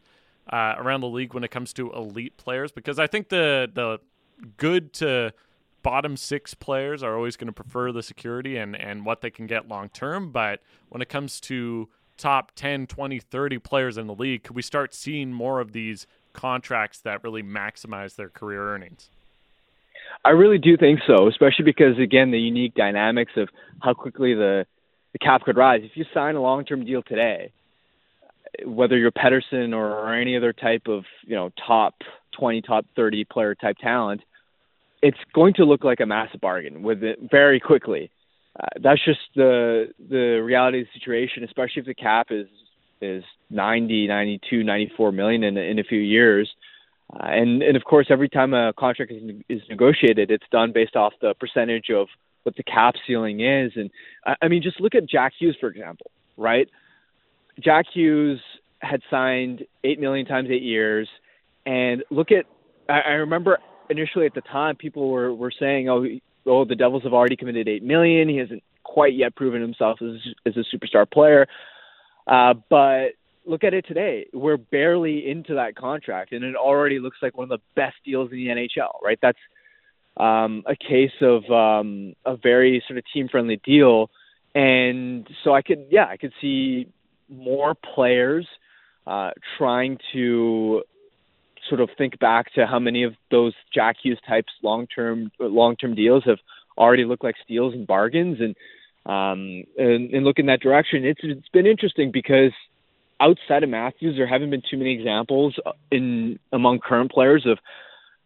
[0.52, 2.72] uh, around the league when it comes to elite players?
[2.72, 4.00] Because I think the the
[4.56, 5.32] good to
[5.82, 9.46] bottom six players are always going to prefer the security and and what they can
[9.46, 14.14] get long term, but when it comes to top 10, 20, 30 players in the
[14.14, 19.10] league, could we start seeing more of these contracts that really maximize their career earnings?
[20.24, 23.48] I really do think so, especially because again the unique dynamics of
[23.80, 24.66] how quickly the
[25.12, 25.82] the cap could rise.
[25.84, 27.52] If you sign a long term deal today,
[28.64, 31.94] whether you're Pettersson or, or any other type of you know top
[32.38, 34.22] twenty, top thirty player type talent,
[35.02, 38.10] it's going to look like a massive bargain with it very quickly.
[38.58, 42.46] Uh, that's just the the reality of the situation, especially if the cap is
[43.00, 46.50] is 90, 92, 94 million in, in a few years.
[47.12, 50.96] Uh, and and of course, every time a contract is, is negotiated, it's done based
[50.96, 52.08] off the percentage of
[52.44, 53.72] what the cap ceiling is.
[53.76, 53.90] And
[54.26, 56.68] I, I mean, just look at Jack Hughes for example, right?
[57.60, 58.40] Jack Hughes
[58.80, 61.08] had signed eight million times eight years,
[61.66, 62.46] and look at
[62.88, 63.58] I, I remember
[63.90, 66.04] initially at the time people were were saying, oh,
[66.46, 68.28] oh, the Devils have already committed eight million.
[68.28, 71.46] He hasn't quite yet proven himself as as a superstar player.
[72.26, 73.08] Uh, but
[73.46, 74.26] look at it today.
[74.32, 78.30] We're barely into that contract, and it already looks like one of the best deals
[78.32, 79.18] in the NHL, right?
[79.20, 79.38] That's
[80.16, 84.10] um, a case of um, a very sort of team friendly deal.
[84.54, 86.86] And so I could, yeah, I could see
[87.28, 88.46] more players
[89.06, 90.82] uh, trying to
[91.68, 95.76] sort of think back to how many of those Jack Hughes types long term long
[95.76, 96.38] term deals have
[96.76, 98.54] already looked like steals and bargains and
[99.06, 101.04] um, and, and look in that direction.
[101.04, 102.52] It's it's been interesting because
[103.20, 105.54] outside of Matthews, there haven't been too many examples
[105.90, 107.58] in among current players of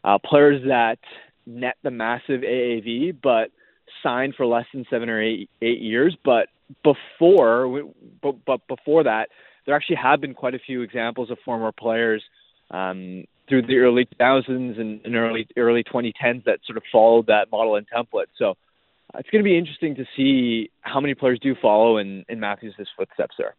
[0.05, 0.99] uh, players that
[1.47, 3.51] net the massive AAV, but
[4.03, 6.17] signed for less than seven or eight eight years.
[6.25, 6.49] But
[6.83, 7.91] before,
[8.23, 9.29] but, but before that,
[9.67, 12.23] there actually have been quite a few examples of former players
[12.71, 17.51] um, through the early 2000s and, and early early 2010s that sort of followed that
[17.51, 18.27] model and template.
[18.37, 18.57] So
[19.15, 22.75] it's going to be interesting to see how many players do follow in, in Matthews'
[22.97, 23.55] footsteps there.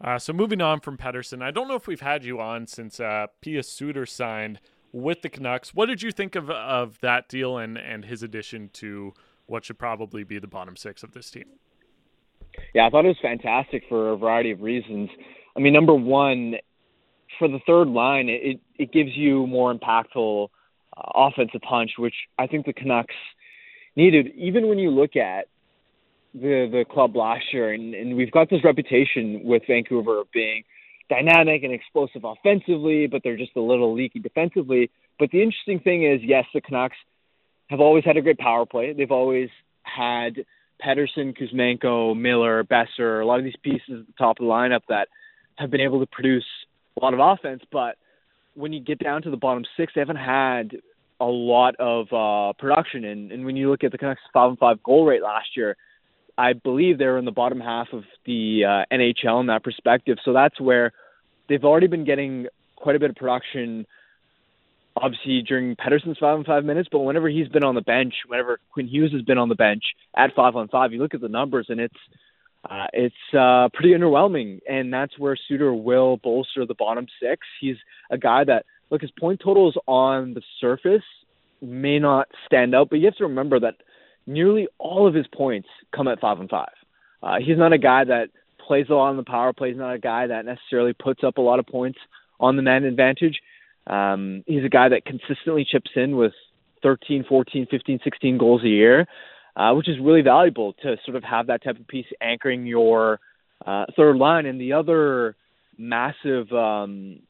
[0.00, 3.00] Uh, so moving on from Pettersson, I don't know if we've had you on since
[3.00, 4.60] uh, Pius Suter signed
[4.92, 5.74] with the Canucks.
[5.74, 9.14] What did you think of of that deal and and his addition to
[9.46, 11.46] what should probably be the bottom six of this team?
[12.74, 15.10] Yeah, I thought it was fantastic for a variety of reasons.
[15.56, 16.56] I mean, number one,
[17.38, 20.48] for the third line, it it gives you more impactful
[20.96, 23.14] uh, offensive punch, which I think the Canucks
[23.96, 24.28] needed.
[24.36, 25.46] Even when you look at
[26.34, 30.64] the the club last year, and, and we've got this reputation with Vancouver of being
[31.08, 34.90] dynamic and explosive offensively, but they're just a little leaky defensively.
[35.18, 36.96] But the interesting thing is, yes, the Canucks
[37.68, 38.92] have always had a great power play.
[38.92, 39.48] They've always
[39.82, 40.44] had
[40.82, 44.80] Pettersson, Kuzmenko, Miller, Boeser, a lot of these pieces at the top of the lineup
[44.88, 45.08] that
[45.56, 46.46] have been able to produce
[47.00, 47.62] a lot of offense.
[47.70, 47.96] But
[48.54, 50.76] when you get down to the bottom six, they haven't had
[51.20, 53.04] a lot of uh, production.
[53.04, 55.76] And, and when you look at the Canucks' five and five goal rate last year,
[56.36, 60.18] I believe they're in the bottom half of the uh, NHL in that perspective.
[60.24, 60.92] So that's where
[61.48, 62.46] they've already been getting
[62.76, 63.86] quite a bit of production.
[64.96, 68.60] Obviously, during Pettersson's five on five minutes, but whenever he's been on the bench, whenever
[68.72, 69.82] Quinn Hughes has been on the bench
[70.16, 71.96] at five on five, you look at the numbers and it's
[72.68, 74.60] uh, it's uh, pretty underwhelming.
[74.68, 77.46] And that's where Suter will bolster the bottom six.
[77.60, 77.76] He's
[78.10, 81.02] a guy that look his point totals on the surface
[81.60, 83.76] may not stand out, but you have to remember that
[84.26, 86.72] nearly all of his points come at five and five.
[87.22, 88.28] Uh, he's not a guy that
[88.66, 89.70] plays a lot on the power play.
[89.70, 91.98] He's not a guy that necessarily puts up a lot of points
[92.40, 93.40] on the man advantage.
[93.86, 96.32] Um, he's a guy that consistently chips in with
[96.82, 99.06] 13, 14, 15, 16 goals a year,
[99.56, 103.20] uh, which is really valuable to sort of have that type of piece anchoring your
[103.66, 104.46] uh, third line.
[104.46, 105.36] And the other
[105.78, 107.20] massive um,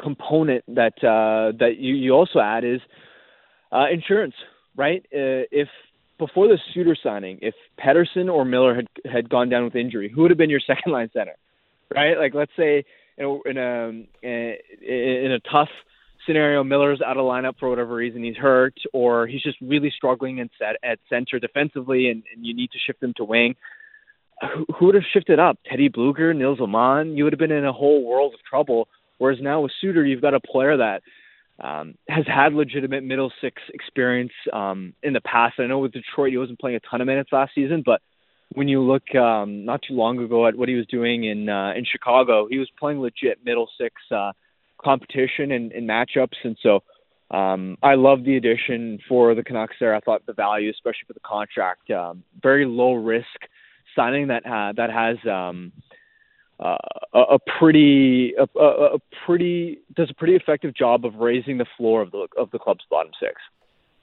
[0.00, 2.80] component that uh, that you, you also add is
[3.70, 4.34] uh, insurance
[4.76, 5.04] right?
[5.12, 5.68] Uh, if
[6.18, 10.22] before the Suter signing, if Pettersson or Miller had had gone down with injury, who
[10.22, 11.36] would have been your second line center,
[11.94, 12.18] right?
[12.18, 12.84] Like let's say
[13.18, 14.58] in a in a,
[15.26, 15.68] in a tough
[16.26, 20.38] scenario, Miller's out of lineup for whatever reason, he's hurt, or he's just really struggling
[20.38, 23.56] in set at center defensively, and, and you need to shift him to wing.
[24.40, 25.58] Who, who would have shifted up?
[25.68, 27.16] Teddy Blueger, Nils Åman?
[27.16, 28.88] You would have been in a whole world of trouble.
[29.18, 31.02] Whereas now with Suter, you've got a player that
[31.60, 35.54] um, has had legitimate middle six experience um, in the past.
[35.58, 38.00] I know with Detroit he wasn't playing a ton of minutes last season, but
[38.54, 41.72] when you look um, not too long ago at what he was doing in uh,
[41.76, 44.32] in Chicago, he was playing legit middle six uh,
[44.82, 46.82] competition and, and matchups, and so
[47.30, 49.94] um, I love the addition for the Canucks there.
[49.94, 53.26] I thought the value, especially for the contract, um, very low risk
[53.96, 55.72] signing that that has um,
[56.60, 56.76] uh,
[57.14, 62.10] a, pretty a, a, pretty does a pretty effective job of raising the floor of
[62.10, 63.34] the of the club's bottom six.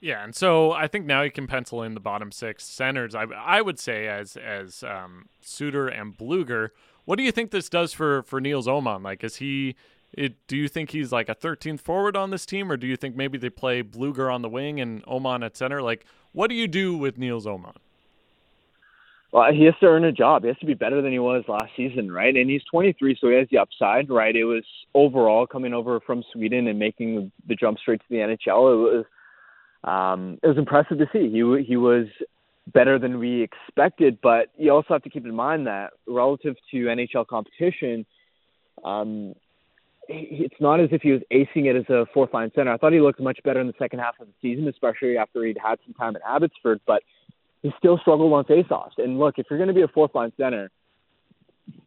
[0.00, 3.14] Yeah, and so I think now you can pencil in the bottom six centers.
[3.14, 6.70] I I would say as as um, Suter and Blueger.
[7.04, 9.02] What do you think this does for for Nils Åman?
[9.02, 9.76] Like, is he?
[10.12, 12.96] It, do you think he's like a 13th forward on this team, or do you
[12.96, 15.80] think maybe they play Blueger on the wing and Åman at center?
[15.82, 17.76] Like, what do you do with Nils Åman?
[19.32, 20.42] well, he has to earn a job.
[20.42, 22.34] He has to be better than he was last season, right?
[22.34, 24.34] And he's 23, so he has the upside, right?
[24.34, 28.72] It was overall coming over from Sweden and making the jump straight to the NHL.
[28.72, 29.04] It was
[29.84, 31.30] um, it was impressive to see.
[31.30, 32.06] He he was
[32.72, 36.76] better than we expected, but you also have to keep in mind that relative to
[36.76, 38.04] NHL competition,
[38.84, 39.34] um,
[40.08, 42.72] it's not as if he was acing it as a fourth line center.
[42.72, 45.44] I thought he looked much better in the second half of the season, especially after
[45.44, 47.02] he'd had some time at Abbotsford, but
[47.62, 48.98] he still struggled on faceoffs.
[48.98, 50.70] And look, if you're going to be a fourth line center,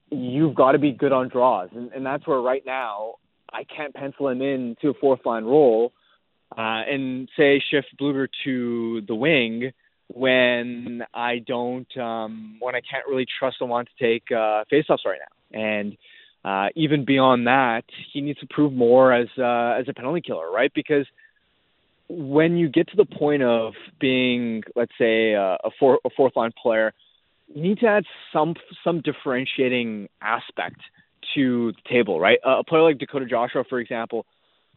[0.10, 3.16] you've got to be good on draws, and, and that's where right now
[3.52, 5.92] I can't pencil him in to a fourth line role
[6.58, 9.72] uh, and say shift Blueger to the wing
[10.08, 15.06] when I don't um, when I can't really trust him on to take uh, faceoffs
[15.06, 15.60] right now.
[15.60, 15.98] And
[16.46, 20.52] uh, even beyond that, he needs to prove more as uh, as a penalty killer,
[20.52, 20.72] right?
[20.74, 21.06] Because
[22.10, 26.36] when you get to the point of being, let's say, a, a, four, a fourth
[26.36, 26.94] line player,
[27.54, 30.80] you need to add some some differentiating aspect
[31.36, 32.40] to the table, right?
[32.46, 34.26] Uh, a player like Dakota Joshua, for example,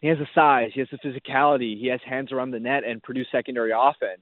[0.00, 3.02] he has the size, he has the physicality, he has hands around the net and
[3.02, 4.20] produce secondary offense.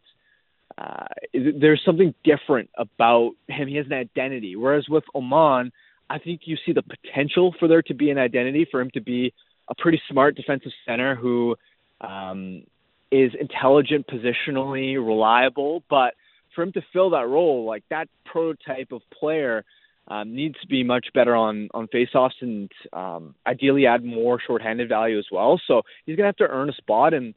[0.76, 3.68] Uh, there's something different about him.
[3.68, 4.56] He has an identity.
[4.56, 5.70] Whereas with Åman,
[6.10, 9.00] I think you see the potential for there to be an identity, for him to
[9.00, 9.32] be
[9.68, 11.56] a pretty smart defensive center who
[12.00, 12.64] um,
[13.10, 16.14] is intelligent, positionally reliable, but
[16.54, 19.64] for him to fill that role, like that prototype of player,
[20.08, 24.88] um, needs to be much better on on faceoffs and um, ideally add more shorthanded
[24.88, 25.60] value as well.
[25.66, 27.14] So he's gonna have to earn a spot.
[27.14, 27.34] And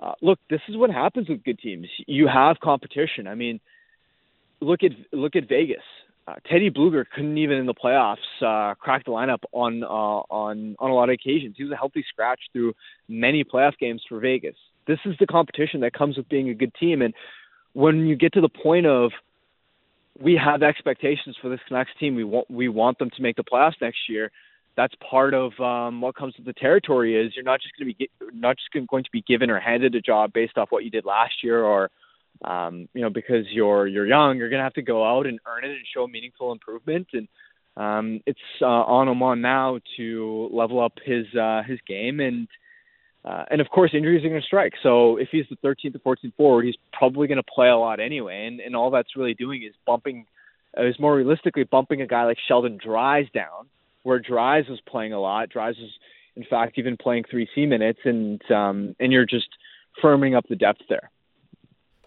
[0.00, 1.86] uh, look, this is what happens with good teams.
[2.06, 3.26] You have competition.
[3.26, 3.60] I mean,
[4.60, 5.84] look at look at Vegas.
[6.26, 10.76] uh, Teddy Blueger couldn't even in the playoffs uh, crack the lineup on uh, on
[10.78, 11.54] on a lot of occasions.
[11.56, 12.74] He was a healthy scratch through
[13.08, 14.56] many playoff games for Vegas.
[14.86, 17.14] This is the competition that comes with being a good team, and
[17.72, 19.12] when you get to the point of
[20.22, 23.44] we have expectations for this Canucks team, we want we want them to make the
[23.44, 24.30] playoffs next year.
[24.76, 27.14] That's part of um, what comes with the territory.
[27.14, 29.94] Is you're not just going to be not just going to be given or handed
[29.94, 31.90] a job based off what you did last year or
[32.44, 35.64] um, you know, because you're you're young, you're gonna have to go out and earn
[35.64, 37.08] it and show meaningful improvement.
[37.12, 37.28] And
[37.76, 42.48] um, it's uh, on Åman now to level up his uh, his game, and
[43.24, 44.72] uh, and of course injuries are gonna strike.
[44.82, 48.46] So if he's the 13th or 14th forward, he's probably gonna play a lot anyway.
[48.46, 50.26] And and all that's really doing is bumping,
[50.76, 53.68] uh, is more realistically bumping a guy like Sheldon Dries down,
[54.02, 55.50] where Dries was playing a lot.
[55.50, 55.90] Dries was
[56.34, 59.48] in fact even playing three C minutes, and um, and you're just
[60.02, 61.11] firming up the depth there.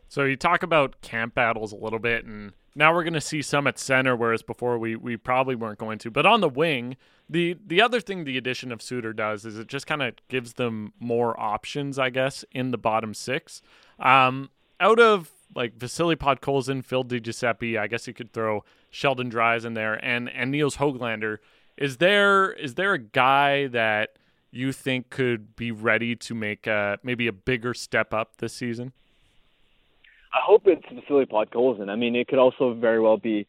[0.07, 3.41] So you talk about camp battles a little bit, and now we're going to see
[3.41, 6.11] some at center, whereas before we we probably weren't going to.
[6.11, 6.97] But on the wing,
[7.29, 10.53] the the other thing the addition of Suter does is it just kind of gives
[10.53, 13.61] them more options, I guess, in the bottom six.
[13.99, 14.49] Um,
[14.79, 19.73] out of like Vasily Podkolzin, Phil DiGiuseppe, I guess you could throw Sheldon Dries in
[19.73, 21.37] there, and and Nils Hoglander.
[21.77, 24.17] Is there is there a guy that
[24.51, 28.93] you think could be ready to make a, maybe a bigger step up this season?
[30.35, 31.89] I hope it's Vasily Podkolzin.
[31.89, 33.47] I mean, it could also very well be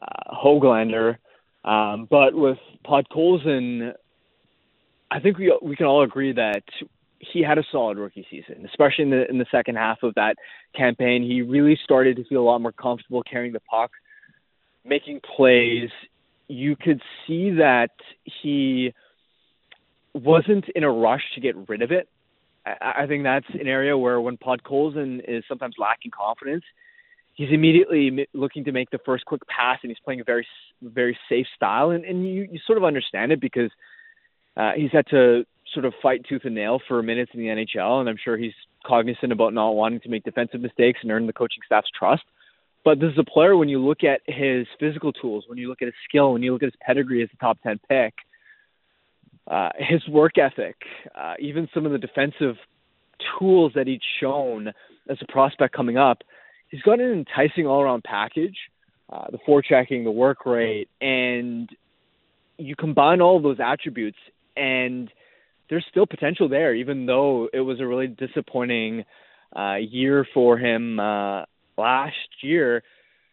[0.00, 1.16] uh, Hoglander.
[1.64, 3.92] Um, but with Podkolzin,
[5.10, 6.62] I think we we can all agree that
[7.18, 10.36] he had a solid rookie season, especially in the in the second half of that
[10.74, 11.24] campaign.
[11.24, 13.90] He really started to feel a lot more comfortable carrying the puck,
[14.84, 15.90] making plays.
[16.46, 17.90] You could see that
[18.24, 18.94] he
[20.14, 22.08] wasn't in a rush to get rid of it.
[22.80, 26.64] I, think that's an area where when Podkolzin is sometimes lacking confidence,
[27.34, 30.46] he's immediately looking to make the first quick pass, and he's playing a very
[30.82, 33.70] very safe style, and and you, you sort of understand it because
[34.56, 38.00] uh, he's had to sort of fight tooth and nail for minutes in the NHL,
[38.00, 38.54] and I'm sure he's
[38.84, 42.24] cognizant about not wanting to make defensive mistakes and earn the coaching staff's trust.
[42.84, 45.82] But this is a player when you look at his physical tools, when you look
[45.82, 48.14] at his skill, when you look at his pedigree as a top ten pick,
[49.50, 50.76] uh, his work ethic,
[51.14, 52.56] uh, even some of the defensive
[53.38, 54.68] tools that he's shown
[55.08, 56.22] as a prospect coming up,
[56.70, 58.56] he's got an enticing all-around package.
[59.12, 61.68] Uh, the forechecking, the work rate, and
[62.58, 64.18] you combine all of those attributes,
[64.56, 65.10] and
[65.68, 69.04] there's still potential there, even though it was a really disappointing
[69.56, 71.42] uh, year for him uh,
[71.76, 72.84] last year.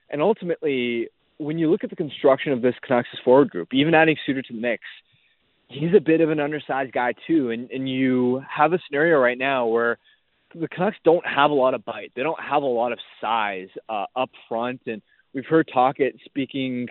[0.10, 4.18] And ultimately, when you look at the construction of this Canucks forward group, even adding
[4.26, 4.82] Suter to the mix,
[5.70, 9.38] he's a bit of an undersized guy too, and and you have a scenario right
[9.38, 9.98] now where
[10.56, 12.12] the Canucks don't have a lot of bite.
[12.16, 15.02] They don't have a lot of size uh, up front, and
[15.34, 16.88] we've heard Tocchet speaking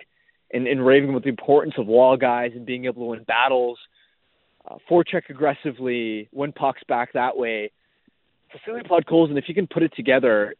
[0.51, 3.77] and, and raving about the importance of wall guys and being able to win battles,
[4.69, 7.71] uh, forecheck aggressively, win pucks back that way.
[8.53, 10.55] Vasily Podkolzin, if you can put it together,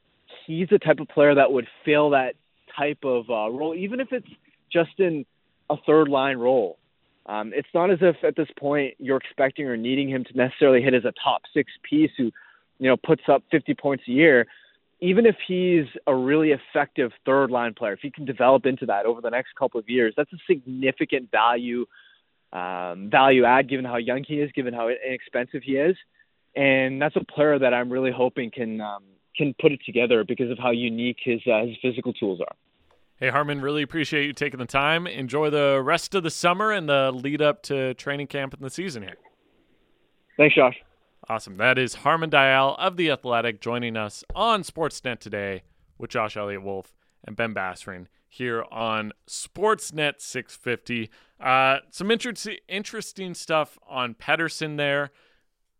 [0.45, 2.35] he's the type of player that would fill that
[2.75, 4.27] type of uh, role, even if it's
[4.71, 5.25] just in
[5.69, 6.77] a third line role.
[7.27, 10.81] Um, it's not as if at this point you're expecting or needing him to necessarily
[10.81, 12.31] hit as a top six piece who,
[12.79, 14.47] you know, puts up 50 points a year.
[15.01, 19.05] Even if he's a really effective third line player, if he can develop into that
[19.05, 21.85] over the next couple of years, that's a significant value
[22.53, 25.97] um, value add given how young he is, given how inexpensive he is,
[26.55, 29.03] and that's a player that I'm really hoping can um,
[29.35, 32.55] can put it together because of how unique his uh, his physical tools are.
[33.19, 35.07] Hey, Harman, really appreciate you taking the time.
[35.07, 38.69] Enjoy the rest of the summer and the lead up to training camp in the
[38.69, 39.17] season here.
[40.37, 40.75] Thanks, Josh.
[41.27, 41.57] Awesome.
[41.57, 45.63] That is Harman Dayal of The Athletic joining us on Sportsnet today
[45.97, 51.09] with Josh Elliott-Wolfe and Ben Basran here on Sportsnet 650.
[51.39, 52.33] Uh, some inter-
[52.69, 55.09] interesting stuff on Pettersson there.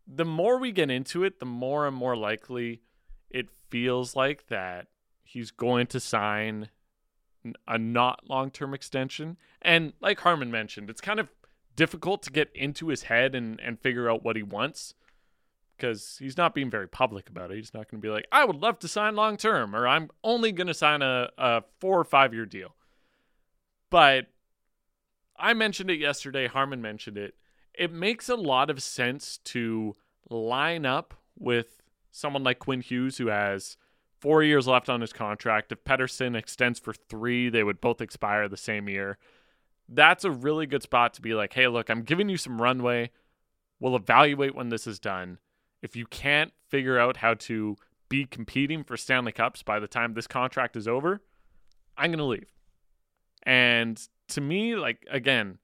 [0.08, 2.82] The more we get into it, the more and more likely
[3.30, 4.88] it feels like that
[5.22, 6.70] he's going to sign
[7.66, 9.36] a not long term extension.
[9.62, 11.30] And like Harman mentioned, it's kind of
[11.76, 14.94] difficult to get into his head and, and figure out what he wants
[15.76, 17.56] because he's not being very public about it.
[17.56, 20.10] He's not going to be like, I would love to sign long term or I'm
[20.24, 22.74] only going to sign a, a four or five year deal.
[23.90, 24.26] But
[25.38, 26.48] I mentioned it yesterday.
[26.48, 27.34] Harman mentioned it.
[27.74, 29.94] It makes a lot of sense to
[30.28, 31.80] line up with
[32.10, 33.76] someone like Quinn Hughes, who has
[34.20, 35.72] four years left on his contract.
[35.72, 39.18] If Pettersson extends for three, they would both expire the same year.
[39.88, 43.10] That's a really good spot to be like, hey, look, I'm giving you some runway.
[43.80, 45.38] We'll evaluate when this is done.
[45.82, 47.76] If you can't figure out how to
[48.08, 51.22] be competing for Stanley Cups by the time this contract is over,
[51.96, 52.52] I'm going to leave.
[53.44, 55.58] And to me, like again,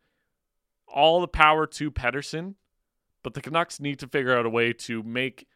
[0.88, 2.54] all the power to Pettersson,
[3.22, 5.46] but the Canucks need to figure out a way to make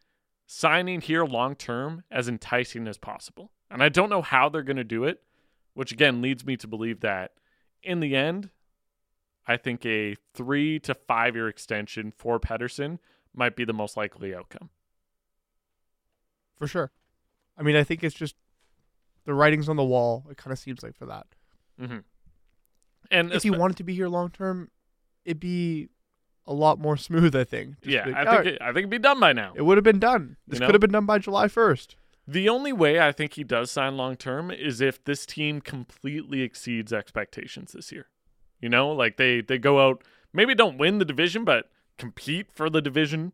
[0.51, 3.53] signing here long term as enticing as possible.
[3.71, 5.21] And I don't know how they're going to do it,
[5.75, 7.33] which again leads me to believe that
[7.83, 8.49] in the end,
[9.47, 12.99] I think a three to five year extension for Pettersson
[13.35, 14.71] might be the most likely outcome.
[16.57, 16.91] For sure.
[17.57, 18.35] I mean, I think it's just
[19.27, 20.25] the writing's on the wall.
[20.31, 21.27] It kind of seems like for that.
[21.81, 21.99] Mm-hmm.
[23.11, 24.71] And if he wanted to be here long term,
[25.27, 25.91] it'd be
[26.49, 27.37] a lot more smooth.
[27.37, 27.81] I think.
[27.83, 28.47] Just yeah, like, I think right.
[28.47, 29.53] it, I think it'd be done by now.
[29.55, 30.37] It would have been done.
[30.47, 30.67] This you know?
[30.67, 31.97] could have been done by July first.
[32.27, 36.43] The only way I think he does sign long term is if this team completely
[36.43, 38.07] exceeds expectations this year.
[38.61, 40.03] You know, like they they go out,
[40.33, 43.33] maybe don't win the division, but compete for the division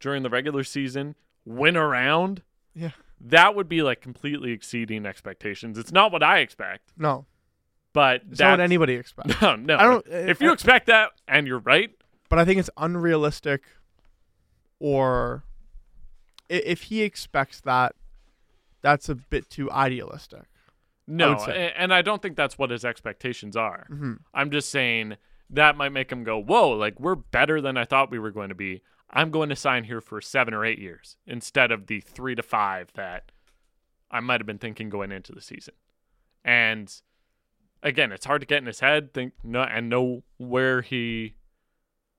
[0.00, 1.14] during the regular season,
[1.44, 2.42] win around.
[2.74, 2.90] Yeah.
[3.20, 5.78] That would be like completely exceeding expectations.
[5.78, 6.92] It's not what I expect.
[6.98, 7.26] No.
[7.94, 9.34] But it's not what anybody expects.
[9.40, 9.76] No, no.
[9.78, 10.06] I don't.
[10.06, 11.90] If you expect that and you're right,
[12.28, 13.62] but I think it's unrealistic,
[14.78, 15.44] or
[16.48, 17.94] if he expects that,
[18.82, 20.44] that's a bit too idealistic.
[21.06, 23.86] No, I and I don't think that's what his expectations are.
[23.90, 24.14] Mm-hmm.
[24.34, 25.16] I'm just saying
[25.50, 28.48] that might make him go, "Whoa, like we're better than I thought we were going
[28.48, 32.00] to be." I'm going to sign here for 7 or 8 years instead of the
[32.00, 33.30] 3 to 5 that
[34.10, 35.74] I might have been thinking going into the season.
[36.44, 36.92] And
[37.84, 41.36] again, it's hard to get in his head think no and know where he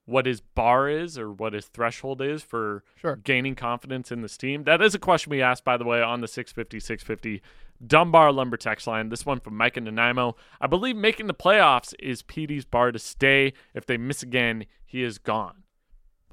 [0.08, 3.16] what his bar is or what his threshold is for sure.
[3.16, 4.64] gaining confidence in this team.
[4.64, 7.42] That is a question we asked, by the way, on the 650 650
[7.86, 9.10] Dunbar Lumber text line.
[9.10, 10.34] This one from Mike and Nanaimo.
[10.62, 13.52] I believe making the playoffs is Petey's bar to stay.
[13.74, 15.64] If they miss again, he is gone.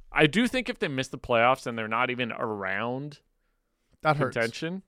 [0.10, 3.20] I do think if they miss the playoffs and they're not even around
[4.02, 4.84] that contention,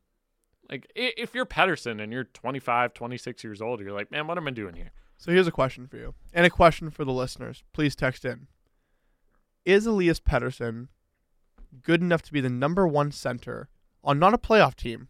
[0.70, 0.70] hurts.
[0.70, 4.48] like if you're Pettersson and you're 25, 26 years old, you're like, man, what am
[4.48, 4.92] I doing here?
[5.18, 7.64] So here's a question for you and a question for the listeners.
[7.74, 8.48] Please text in.
[9.68, 10.88] Is Elias Pettersson
[11.84, 13.68] good enough to be the number one center
[14.02, 15.10] on not a playoff team,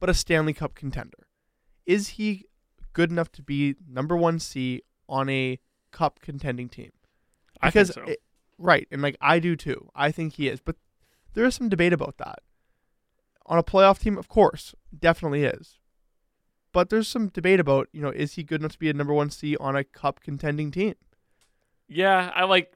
[0.00, 1.26] but a Stanley Cup contender?
[1.84, 2.46] Is he
[2.94, 4.80] good enough to be number one C
[5.10, 5.58] on a
[5.92, 6.90] cup contending team?
[7.62, 8.02] Because so.
[8.04, 8.22] it,
[8.56, 9.90] right, and like I do too.
[9.94, 10.76] I think he is, but
[11.34, 12.38] there is some debate about that.
[13.44, 15.80] On a playoff team, of course, definitely is.
[16.72, 19.12] But there's some debate about, you know, is he good enough to be a number
[19.12, 20.94] one C on a cup contending team?
[21.88, 22.72] Yeah, I like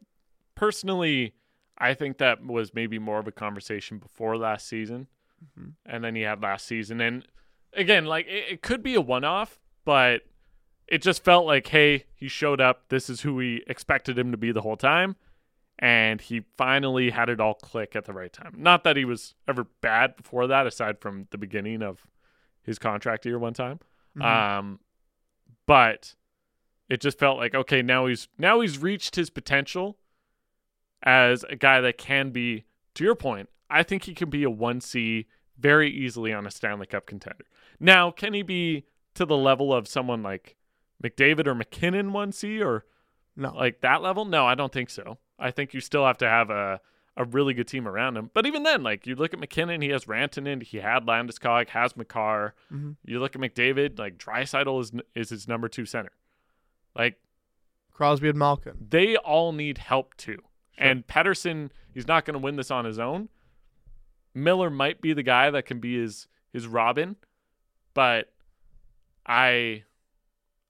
[0.63, 1.35] personally.
[1.77, 5.09] I think that was maybe more of a conversation before last season
[5.43, 5.71] mm-hmm.
[5.87, 7.01] and then you had last season.
[7.01, 7.27] And
[7.73, 10.23] again, like it, it could be a one off, but
[10.87, 12.89] it just felt like, hey, he showed up.
[12.91, 15.17] This is who we expected him to be the whole time.
[15.79, 18.55] And he finally had it all click at the right time.
[18.57, 22.07] Not that he was ever bad before that, aside from the beginning of
[22.63, 23.81] his contract year one time.
[24.17, 24.23] Mm-hmm.
[24.23, 24.81] Um,
[25.67, 26.15] but
[26.89, 29.97] it just felt like okay, now he's now he's reached his potential
[31.03, 32.65] as a guy that can be.
[32.97, 35.25] To your point, I think he can be a 1C
[35.59, 37.47] very easily on a Stanley Cup contender.
[37.81, 38.85] Now, can he be
[39.15, 40.57] to the level of someone like
[41.03, 42.85] McDavid or MacKinnon 1C or
[43.35, 43.55] no.
[43.55, 44.27] like that level?
[44.27, 45.19] No, I don't think so.
[45.39, 46.81] I think you still have to have a
[47.17, 48.31] a really good team around him.
[48.33, 51.97] But even then, like you look at MacKinnon, he has Rantanen, he had Landeskog, has
[51.97, 52.55] Makar.
[52.73, 52.93] Mm-hmm.
[53.05, 56.13] You look at McDavid, like Draisaitl is is his number two center.
[56.97, 57.17] Like
[57.91, 60.39] Crosby and Malkin, they all need help too.
[60.79, 63.29] And Pettersson, he's not going to win this on his own.
[64.35, 67.17] Miller might be the guy that can be his his Robin,
[67.95, 68.33] but
[69.27, 69.85] I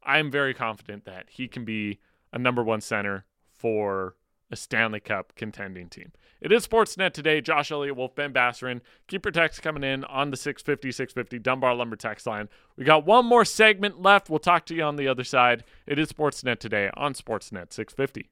[0.02, 2.00] I'm very confident that he can be
[2.32, 3.24] a number one center
[3.56, 4.16] for
[4.50, 6.12] a Stanley Cup contending team.
[6.40, 7.40] It is Sportsnet today.
[7.40, 8.80] Josh Elliott, Wolfe, Ben Basran.
[9.06, 12.48] Keep your text coming in on the 650 650 Dunbar Lumber text line.
[12.76, 14.28] We got one more segment left.
[14.28, 15.62] We'll talk to you on the other side.
[15.86, 18.31] It is Sportsnet today on Sportsnet 650.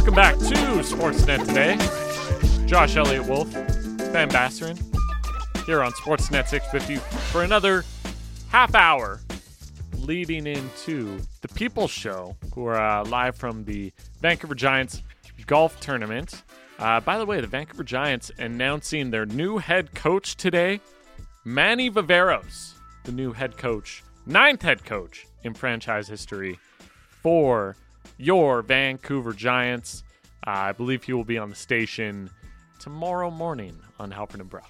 [0.00, 1.76] Welcome back to Sportsnet today.
[2.66, 4.78] Josh Elliott-Wolfe, Ben Basran,
[5.66, 6.96] here on Sportsnet 650
[7.30, 7.84] for another
[8.48, 9.20] half hour
[9.98, 15.02] leading into the People's Show, who are uh, live from the Vancouver Giants
[15.46, 16.44] golf tournament.
[16.78, 20.80] Uh, by the way, the Vancouver Giants announcing their new head coach today,
[21.44, 22.72] Manny Viveiros,
[23.04, 26.58] the new head coach, ninth head coach in franchise history
[27.20, 27.76] for
[28.18, 30.02] your Vancouver Giants.
[30.46, 32.30] Uh, I believe he will be on the station
[32.78, 34.62] tomorrow morning on Halford and Brough.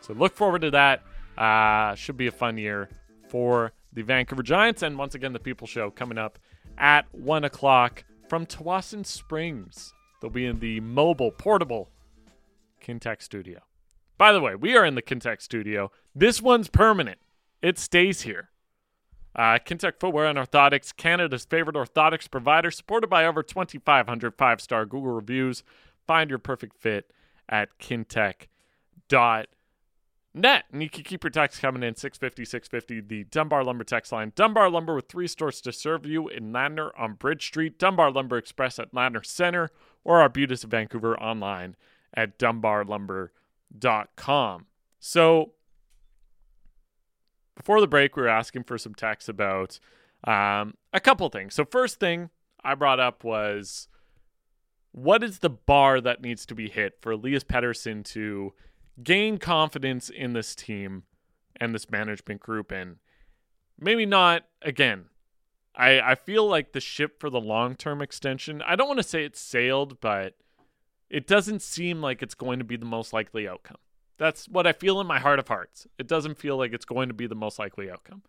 [0.00, 1.02] So look forward to that.
[1.36, 2.88] Uh, should be a fun year
[3.28, 4.82] for the Vancouver Giants.
[4.82, 6.38] And once again, the People Show coming up
[6.78, 9.92] at 1 o'clock from Tsawwassen Springs.
[10.20, 11.90] They'll be in the mobile, portable
[12.80, 13.60] Kintec studio.
[14.18, 15.90] By the way, we are in the Kintec studio.
[16.14, 17.18] This one's permanent,
[17.60, 18.50] it stays here.
[19.34, 24.84] Uh, Kintec Footwear and Orthotics, Canada's favorite orthotics provider, supported by over 2,500 five star
[24.84, 25.62] Google reviews.
[26.06, 27.10] Find your perfect fit
[27.48, 29.48] at kintec.net.
[30.34, 34.32] And you can keep your text coming in 650 650, the Dunbar Lumber text line.
[34.34, 38.36] Dunbar Lumber with three stores to serve you in Ladner on Bridge Street, Dunbar Lumber
[38.36, 39.70] Express at Ladner Center,
[40.04, 41.76] or Arbutus of Vancouver online
[42.14, 44.66] at dunbarlumber.com.
[45.00, 45.52] So,
[47.62, 49.78] before the break, we were asking for some text about
[50.24, 51.54] um, a couple things.
[51.54, 52.30] So, first thing
[52.64, 53.86] I brought up was
[54.90, 58.52] what is the bar that needs to be hit for Elias Pettersson to
[59.02, 61.04] gain confidence in this team
[61.60, 62.72] and this management group?
[62.72, 62.96] And
[63.78, 65.04] maybe not, again,
[65.76, 69.08] I, I feel like the ship for the long term extension, I don't want to
[69.08, 70.34] say it's sailed, but
[71.08, 73.78] it doesn't seem like it's going to be the most likely outcome.
[74.18, 75.86] That's what I feel in my heart of hearts.
[75.98, 78.22] It doesn't feel like it's going to be the most likely outcome.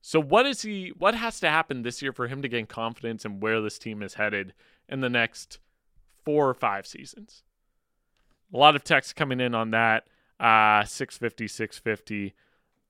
[0.00, 3.24] So what is he what has to happen this year for him to gain confidence
[3.24, 4.52] in where this team is headed
[4.88, 5.58] in the next
[6.24, 7.44] 4 or 5 seasons?
[8.52, 10.06] A lot of text coming in on that.
[10.40, 12.34] Uh 650 650.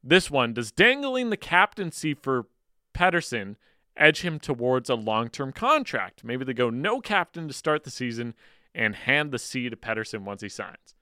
[0.02, 2.46] This one, does dangling the captaincy for
[2.94, 3.56] Pettersson
[3.96, 6.24] edge him towards a long-term contract?
[6.24, 8.34] Maybe they go no captain to start the season
[8.74, 10.94] and hand the C to Pettersson once he signs.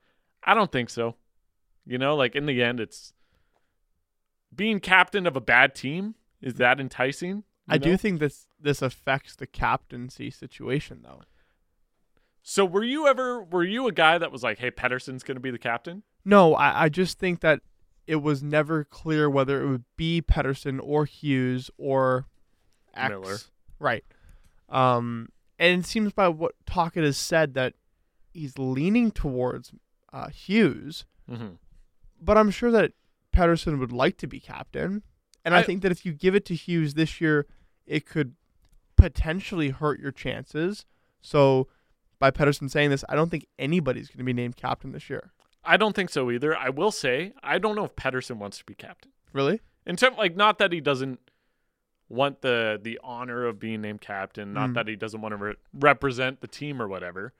[0.45, 1.17] I don't think so.
[1.87, 3.13] You know, like in the end, it's
[4.55, 6.15] being captain of a bad team.
[6.41, 7.45] Is that enticing?
[7.69, 11.23] I do think this this affects the captaincy situation though.
[12.43, 15.41] So were you ever were you a guy that was like, "Hey, Pettersson's going to
[15.41, 16.03] be the captain"?
[16.25, 17.61] No, I, I just think that
[18.07, 22.27] it was never clear whether it would be Pedersen or Hughes or
[22.95, 23.11] X.
[23.11, 23.37] Miller.
[23.79, 24.05] Right.
[24.69, 27.75] Um, and it seems by what Tocchet has said that
[28.33, 29.73] he's leaning towards
[30.13, 31.55] uh, Hughes, Mm-hmm.
[32.21, 32.93] but I'm sure that
[33.35, 35.03] Pettersson would like to be captain.
[35.45, 37.47] And I, I- think that if you give it to Hughes this year,
[37.87, 38.35] it could
[38.97, 40.85] potentially hurt your chances.
[41.23, 41.69] So
[42.19, 45.33] by Pettersson saying this, I don't think anybody's going to be named captain this year.
[45.65, 46.57] I don't think so either.
[46.57, 49.13] I will say, I don't know if Pettersson wants to be captain.
[49.33, 49.61] Really?
[49.87, 51.21] In term, like, not that he doesn't
[52.09, 54.75] want the the honor of being named captain, not Mm.
[54.75, 57.33] that he doesn't want to re- represent the team or whatever.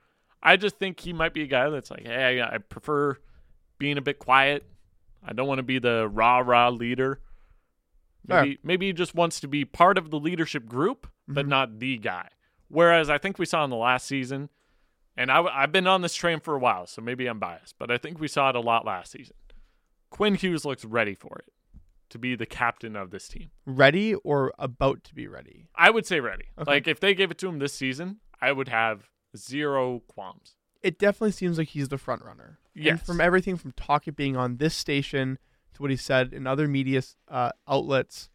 [0.43, 3.17] I just think he might be a guy that's like, hey, I, I prefer
[3.79, 4.65] being a bit quiet.
[5.23, 7.21] I don't want to be the rah rah leader.
[8.27, 11.49] Maybe maybe he just wants to be part of the leadership group, but Mhm.
[11.49, 12.29] not the guy.
[12.69, 14.51] Whereas I think we saw in the last season,
[15.17, 17.91] and I, I've been on this train for a while, so maybe I'm biased, but
[17.91, 19.35] I think we saw it a lot last season.
[20.11, 21.53] Quinn Hughes looks ready for it
[22.11, 23.51] to be the captain of this team.
[23.67, 25.69] Ready or about to be ready?
[25.75, 26.47] I would say ready.
[26.59, 26.71] Okay.
[26.71, 30.55] Like if they gave it to him this season, I would have zero qualms.
[30.83, 32.59] It definitely seems like he's the front runner.
[32.75, 33.03] And Yes.
[33.07, 35.39] from everything from Tocchet being on this station
[35.75, 38.31] to what he said in other media uh, outlets,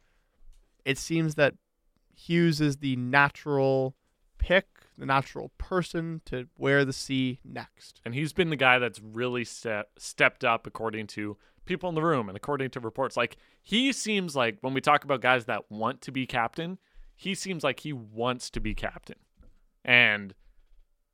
[0.84, 1.56] it seems that
[2.16, 3.96] Hughes is the natural
[4.38, 4.68] pick,
[4.98, 8.00] the natural person to wear the C next.
[8.06, 12.04] And he's been the guy that's really ste- stepped up according to people in the
[12.04, 13.18] room and according to reports.
[13.18, 16.78] Like he seems like when we talk about guys that want to be captain,
[17.16, 19.18] he seems like he wants to be captain.
[19.84, 20.36] And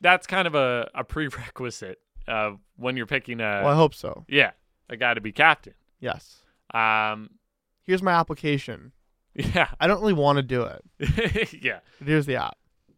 [0.02, 4.26] that's kind of a, a prerequisite uh, when you're picking a well, I hope so.
[4.28, 4.52] yeah,
[4.90, 5.74] a guy to be captain.
[6.00, 6.44] Yes.
[6.74, 7.30] Um
[7.84, 8.92] Here's my application.
[9.34, 9.70] yeah.
[9.80, 11.54] I don't really want to do it.
[11.64, 11.80] yeah.
[12.00, 12.58] But here's the app.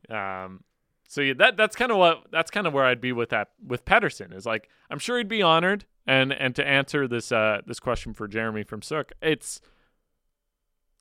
[0.09, 0.63] Um,
[1.07, 3.49] so yeah, that that's kind of what that's kind of where I'd be with that
[3.65, 7.61] with Pettersson is like I'm sure he'd be honored and and to answer this uh
[7.65, 9.61] this question for Jeremy from Sooke, it's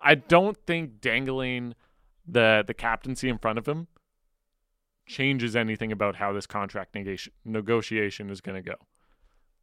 [0.01, 1.75] I don't think dangling
[2.27, 3.89] the the captaincy in front of him
[5.13, 8.77] changes anything about how this contract negation, negotiation is going to go.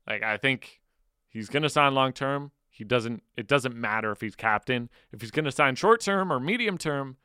[0.07, 0.81] Like I think
[1.27, 2.51] he's going to sign long term.
[2.69, 3.23] He doesn't.
[3.35, 4.89] It doesn't matter if he's captain.
[5.11, 7.17] If he's going to sign short term or medium term,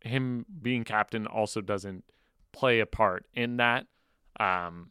[0.00, 2.04] him being captain also doesn't
[2.52, 3.86] play a part in that.
[4.38, 4.90] Um,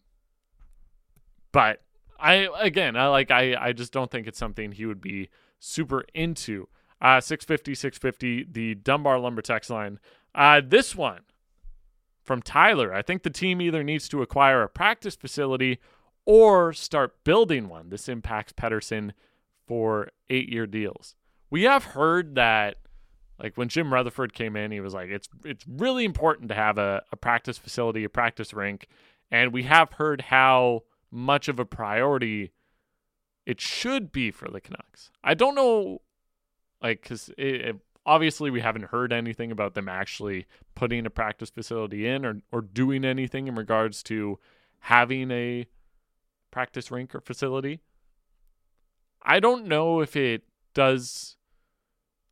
[1.52, 1.82] but
[2.20, 5.30] I again, I like I I just don't think it's something he would be
[5.60, 6.68] super into.
[7.02, 10.00] Uh 650 650 the Dunbar Lumber text line.
[10.34, 11.22] Uh this one
[12.26, 12.94] from Tyler.
[12.94, 15.80] I think the team either needs to acquire a practice facility
[16.26, 17.90] or start building one.
[17.90, 19.12] This impacts Pettersson
[19.68, 21.16] for 8-year deals.
[21.50, 22.78] We have heard that
[23.40, 26.78] like when Jim Rutherford came in, he was like, it's it's really important to have
[26.78, 28.88] a, a practice facility, a practice rink.
[29.30, 32.52] And we have heard how much of a priority
[33.46, 35.12] it should be for the Canucks.
[35.24, 36.02] I don't know,
[36.82, 37.30] like, because
[38.06, 40.46] obviously we haven't heard anything about them actually
[40.76, 44.40] putting a practice facility in or, or doing anything in regards to
[44.82, 45.66] having a
[46.52, 47.82] practice rink or facility.
[49.22, 51.38] I don't know if it does.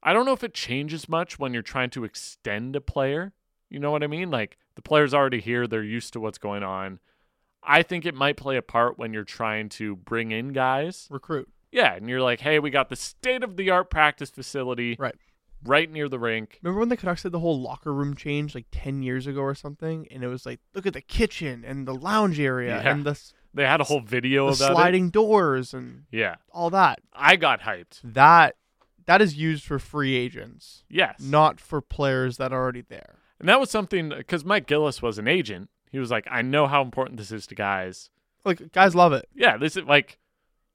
[0.03, 3.33] I don't know if it changes much when you're trying to extend a player.
[3.69, 4.29] You know what I mean?
[4.29, 6.99] Like the player's already here, they're used to what's going on.
[7.63, 11.07] I think it might play a part when you're trying to bring in guys.
[11.09, 11.49] Recruit.
[11.71, 14.95] Yeah, and you're like, hey, we got the state of the art practice facility.
[14.99, 15.15] Right.
[15.65, 16.59] Right near the rink.
[16.61, 19.55] Remember when the Canucks did the whole locker room change like 10 years ago or
[19.55, 20.07] something?
[20.11, 22.91] And it was like, look at the kitchen and the lounge area Yeah.
[22.91, 23.19] and the,
[23.53, 26.03] They had a whole video the about sliding doors and.
[26.11, 26.35] Yeah.
[26.51, 26.99] all that.
[27.13, 27.99] I got hyped.
[28.03, 28.55] That
[29.05, 31.19] that is used for free agents, Yes.
[31.19, 33.15] not for players that are already there.
[33.39, 35.69] And that was something because Mike Gillis was an agent.
[35.91, 38.09] He was like, I know how important this is to guys.
[38.45, 39.27] Like guys love it.
[39.35, 40.17] Yeah, this is like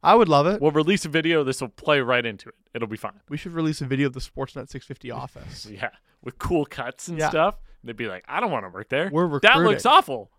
[0.03, 0.61] I would love it.
[0.61, 1.43] we'll release a video.
[1.45, 2.55] This will play right into it.
[2.75, 3.21] It'll be fine.
[3.29, 5.67] We should release a video of the Sportsnet 650 office.
[5.67, 5.91] Yeah,
[6.23, 7.31] with cool cuts and Yeah.
[7.31, 7.57] stuff.
[7.85, 9.09] They'd be like, I don't want to work there.
[9.13, 9.63] We're recruiting.
[9.63, 10.31] that looks awful.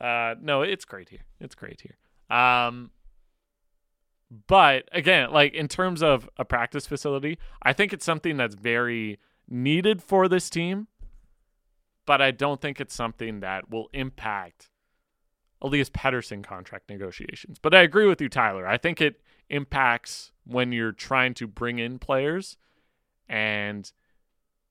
[0.00, 1.20] Uh, no, it's great here.
[1.40, 1.96] It's great here.
[2.36, 2.90] Um,
[4.46, 9.18] but again, like in terms of a practice facility, I think it's something that's very
[9.48, 10.86] needed for this team.
[12.06, 14.70] But I don't think it's something that will impact
[15.62, 17.58] Elias Pettersson contract negotiations.
[17.60, 18.66] But I agree with you, Tyler.
[18.66, 19.20] I think it
[19.50, 22.56] impacts when you're trying to bring in players
[23.28, 23.90] and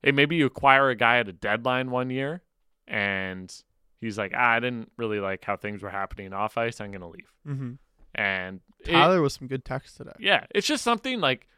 [0.02, 2.42] hey, maybe you acquire a guy at a deadline one year
[2.86, 3.54] and
[4.00, 6.80] he's like, ah, I didn't really like how things were happening off ice.
[6.80, 7.32] I'm going to leave.
[7.44, 7.72] hmm
[8.14, 10.12] And it- Tyler was some good text today.
[10.18, 11.48] yeah, it's just something like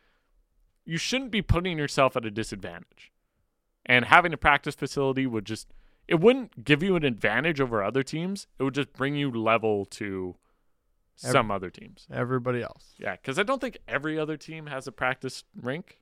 [0.84, 3.12] you shouldn't be putting yourself at a disadvantage.
[3.86, 5.68] And having a practice facility would just
[6.10, 8.46] it wouldn't give you an advantage over other teams.
[8.58, 10.34] It would just bring you level to
[11.22, 12.06] Every- some other teams.
[12.12, 12.94] Everybody else.
[12.98, 16.00] Yeah, cuz I don't think every other team has a practice rink,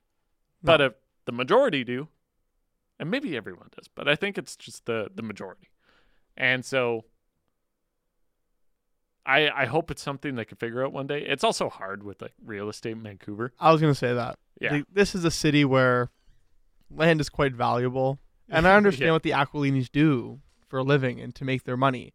[0.63, 0.71] No.
[0.73, 0.93] but if
[1.25, 2.07] the majority do,
[2.99, 5.69] and maybe everyone does, but I think it's just the the majority.
[6.35, 7.05] And so
[9.25, 11.21] I I hope it's something they can figure out one day.
[11.21, 13.53] It's also hard with like real estate in Vancouver.
[13.59, 14.39] I was going to say that.
[14.59, 14.73] Yeah.
[14.73, 16.09] Like, this is a city where
[16.89, 18.19] land is quite valuable.
[18.49, 19.11] And I understand Yeah.
[19.13, 22.13] what the Aquilinis do for a living and to make their money.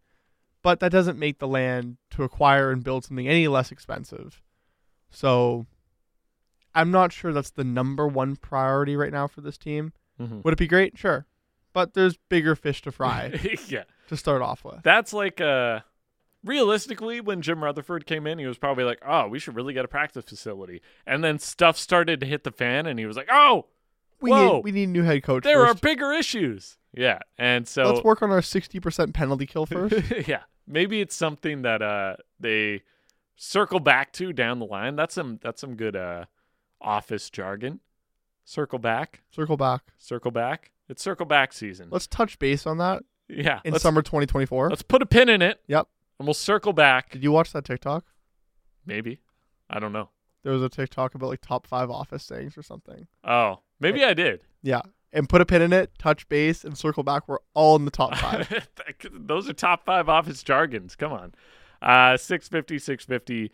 [0.63, 4.43] But that doesn't make the land to acquire and build something any less expensive.
[5.11, 5.67] So
[6.75, 9.93] I'm not sure that's the number one priority right now for this team.
[10.21, 10.43] Mhm.
[10.45, 10.97] Would it be great?
[10.99, 11.27] Sure.
[11.73, 13.39] But there's bigger fish to fry
[13.69, 13.85] yeah.
[14.09, 14.83] to start off with.
[14.83, 15.81] That's like uh
[16.43, 19.85] realistically when Jim Rutherford came in, he was probably like, "Oh, we should really get
[19.85, 23.29] a practice facility." And then stuff started to hit the fan and he was like,
[23.31, 23.67] "Oh,
[24.25, 24.55] We Whoa.
[24.57, 25.45] need we need a new head coach.
[25.45, 27.19] there are bigger issues." Yeah.
[27.39, 29.97] And so Let's work on our 60% penalty kill first.
[30.29, 30.43] yeah.
[30.67, 32.83] Maybe it's something that uh they
[33.37, 34.97] circle back to down the line.
[34.97, 36.25] That's some that's some good uh
[36.81, 37.81] office jargon.
[38.47, 39.83] Circle back, Circle back.
[39.99, 40.71] circle back.
[40.89, 41.89] It's circle back season.
[41.91, 43.61] Let's touch base on that yeah.
[43.65, 44.69] in summer 2024.
[44.71, 45.89] let's put a pin in it Yep.
[46.19, 47.11] and we'll circle back.
[47.11, 48.05] Did you watch that TikTok?
[48.87, 49.21] Maybe.
[49.71, 50.11] I don't know.
[50.43, 53.07] There was a TikTok about like top five office sayings or something.
[53.25, 54.41] Oh, maybe I did.
[54.63, 54.83] Yeah.
[55.13, 57.29] And put a pin in it, touch base, and circle back.
[57.29, 58.69] We're all in the top five.
[59.13, 60.97] Those are top five office jargons.
[60.97, 61.35] Come on.
[61.81, 63.53] Uh, 650, 650,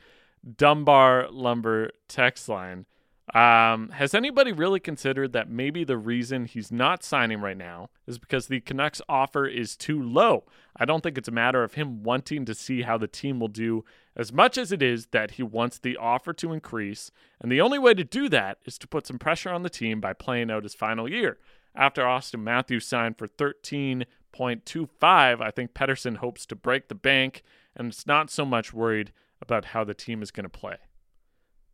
[0.57, 2.87] Dunbar Lumber text line.
[3.33, 8.19] Um, has anybody really considered that maybe the reason he's not signing right now is
[8.19, 10.45] because the Canucks offer is too low?
[10.77, 13.49] I don't think it's a matter of him wanting to see how the team will
[13.49, 13.85] do
[14.17, 17.13] as much as it is that he wants the offer to increase.
[17.41, 20.01] And the only way to do that is to put some pressure on the team
[20.01, 21.39] by playing out his final year.
[21.73, 27.45] After Auston Matthews signed for 13.25, I think Pettersson hopes to break the bank
[27.77, 30.79] and it's not so much worried about how the team is going to play.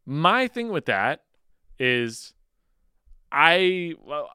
[0.04, 1.22] My thing with that
[1.78, 2.32] is
[3.30, 4.30] I well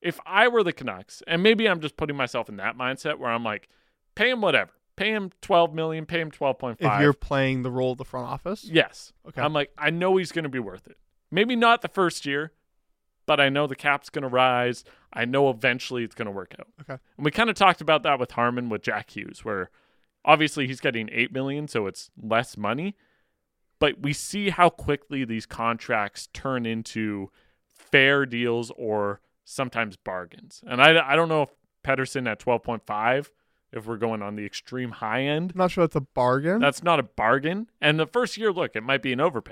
[0.00, 3.30] if I were the Canucks, and maybe I'm just putting myself in that mindset where
[3.30, 3.68] I'm like,
[4.14, 4.72] pay him whatever.
[4.96, 6.76] Pay him 12 million, pay him 12.5.
[6.80, 8.64] if you're playing the role of the front office.
[8.64, 9.12] Yes.
[9.26, 9.40] Okay.
[9.40, 10.98] I'm like, I know he's going to be worth it.
[11.30, 12.52] Maybe not the first year,
[13.24, 14.84] but I know the cap's going to rise.
[15.12, 16.68] I know eventually it's going to work out.
[16.82, 17.00] Okay.
[17.16, 19.70] And we kind of talked about that with Harman with Jack Hughes, where
[20.24, 22.94] obviously he's getting eight million, so it's less money.
[23.82, 27.32] But we see how quickly these contracts turn into
[27.66, 30.62] fair deals or sometimes bargains.
[30.68, 31.48] And I, I don't know if
[31.82, 33.30] Pettersson at 12.5,
[33.72, 36.60] if we're going on the extreme high end, I'm not sure that's a bargain.
[36.60, 37.70] that's not a bargain.
[37.80, 39.50] And the first year, look, it might be an overpay.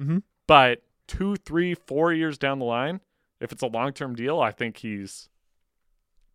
[0.00, 0.18] mm-hmm.
[0.46, 3.02] But two, three, four years down the line,
[3.38, 5.28] if it's a long term deal, I think he's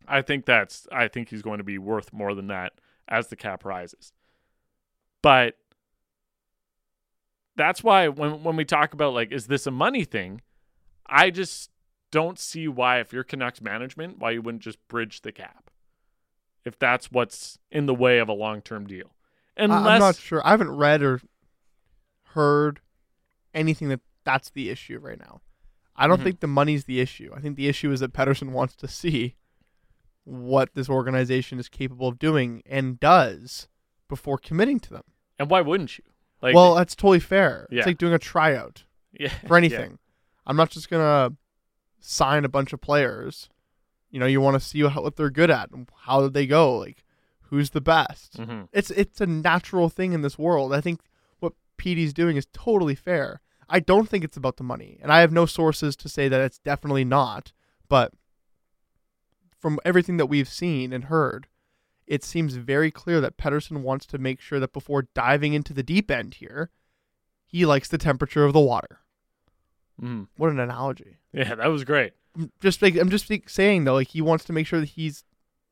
[0.08, 2.74] I think that's I think he's going to be worth more than that
[3.08, 4.14] as the cap rises.
[5.24, 5.56] But
[7.56, 10.42] that's why when when we talk about like is this a money thing,
[11.08, 11.70] I just
[12.12, 15.70] don't see why if you're Canucks management why you wouldn't just bridge the cap.
[16.66, 19.16] If that's what's in the way of a long-term deal.
[19.58, 20.46] Unless I'm not sure.
[20.46, 21.22] I haven't read or
[22.34, 22.80] heard
[23.54, 25.42] anything that that's the issue right now.
[25.96, 26.24] I don't Mhm.
[26.24, 27.32] think the money's the issue.
[27.36, 29.36] I think the issue is that Pettersson wants to see
[30.24, 33.68] what this organization is capable of doing and does
[34.08, 35.04] before committing to them.
[35.40, 36.04] and why wouldn't you?
[36.42, 37.68] Like well, that's totally fair.
[37.70, 37.80] Yeah.
[37.80, 38.84] It's like doing a tryout
[39.20, 40.00] yeah, for anything.
[40.46, 41.36] I'm not just gonna
[42.00, 43.50] sign a bunch of players.
[44.10, 47.04] You know, you want to see what they're good at, and how they go, like
[47.44, 48.36] who's the best.
[48.40, 48.46] Yeah.
[48.46, 48.68] Mhm.
[48.74, 50.74] It's it's a natural thing in this world.
[50.74, 51.02] I think
[51.40, 53.42] what Petey's doing is totally fair.
[53.70, 56.42] I don't think it's about the money, and I have no sources to say that
[56.42, 57.54] it's definitely not.
[57.88, 58.14] But
[59.60, 61.48] from everything that we've seen and heard,
[62.12, 65.82] it seems very clear that Pettersson wants to make sure that before diving into the
[65.82, 66.70] deep end here,
[67.46, 69.00] he likes the temperature of the water.
[70.02, 70.28] Mhm.
[70.36, 71.20] What an analogy!
[71.32, 72.12] Yeah, that was great.
[72.36, 75.24] I'm just like I'm just saying though, like he wants to make sure that he's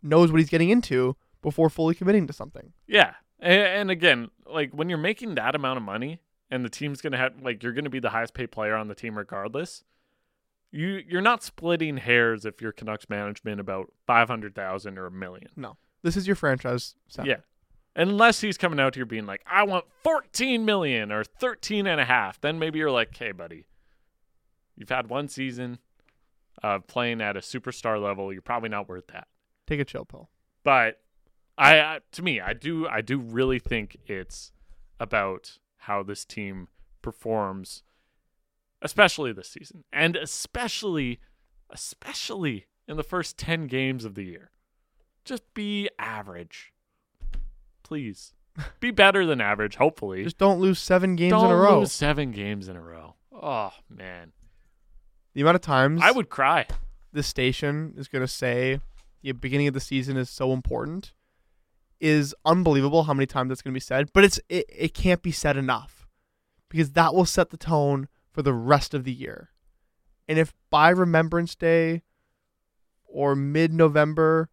[0.02, 2.72] knows what he's getting into before fully committing to something.
[2.88, 3.16] Yeah.
[3.40, 7.12] And, and again, like when you're making that amount of money and the team's going
[7.12, 9.84] to have like you're going to be the highest paid player on the team regardless.
[10.72, 15.50] You you're not splitting hairs if you're Canucks management about 500,000 or a million.
[16.02, 16.96] This is your franchise.
[17.08, 17.30] Center.
[17.30, 17.38] Yeah.
[17.96, 22.06] Unless he's coming out here being like, "I want 14 million or 13 and a
[22.06, 23.66] half." Then maybe you're like, "Hey, buddy.
[24.76, 25.80] You've had one season
[26.64, 28.32] of playing at a superstar level.
[28.32, 29.28] You're probably not worth that."
[29.68, 30.30] Take a chill pill.
[30.64, 31.02] but
[31.58, 34.52] I, I to me I do I do really think it's
[35.00, 36.70] about how this team
[37.02, 37.84] performs
[38.82, 41.20] especially this season and especially
[41.70, 44.52] especially in the first 10 games of the year
[45.30, 46.74] just be average.
[47.84, 48.34] Please.
[48.82, 50.24] Be better than average hopefully.
[50.24, 51.80] Just don't lose seven games don't in a row.
[51.80, 53.16] lose 7 games in a row.
[53.32, 54.34] Oh man.
[55.34, 56.66] The amount of times I would cry.
[57.14, 58.82] The station is going to say
[59.22, 61.14] the beginning of the season is so important
[62.00, 65.22] is unbelievable how many times that's going to be said, but it's it, it can't
[65.22, 66.08] be said enough
[66.70, 69.52] because that will set the tone for the rest of the year.
[70.28, 72.04] And if by Remembrance Day
[73.06, 74.50] or mid-November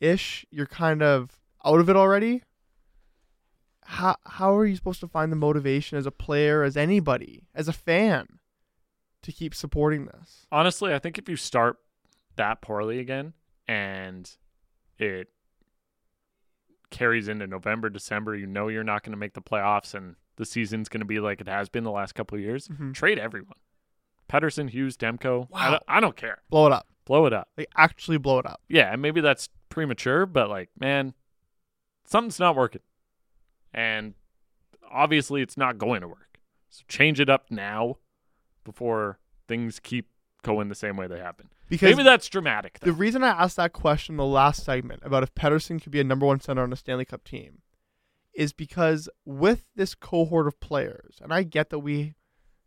[0.00, 2.42] ish you're kind of out of it already,
[3.84, 7.68] how how are you supposed to find the motivation as a player, as anybody, as
[7.68, 8.38] a fan
[9.22, 10.46] to keep supporting this?
[10.52, 11.78] honestly, I think if you start
[12.36, 13.32] that poorly again
[13.66, 14.30] and
[14.98, 15.28] it
[16.90, 20.46] carries into November, December, you know you're not going to make the playoffs and the
[20.46, 22.68] season's going to be like it has been the last couple of years.
[22.68, 22.94] Mhm.
[22.94, 23.56] Trade everyone.
[24.28, 25.48] Pettersson, Hughes, Demko.
[25.52, 25.70] I, Wow.
[25.72, 26.38] don't, I don't care.
[26.50, 26.86] Blow it up.
[27.04, 27.48] Blow it up.
[27.56, 28.60] Like actually blow it up.
[28.68, 29.48] Yeah, and maybe that's
[29.78, 31.14] premature, but like, man,
[32.04, 32.80] something's not working.
[33.72, 34.14] And
[34.90, 36.40] obviously it's not going to work.
[36.68, 37.98] So change it up now
[38.64, 40.08] before things keep
[40.42, 41.48] going the same way they happen.
[41.68, 42.80] Because Maybe that's dramatic.
[42.80, 46.00] the reason I asked that question in the last segment about if Pettersson could be
[46.00, 47.62] a number one center on a Stanley Cup team
[48.34, 52.14] is because with this cohort of players, and I get that we,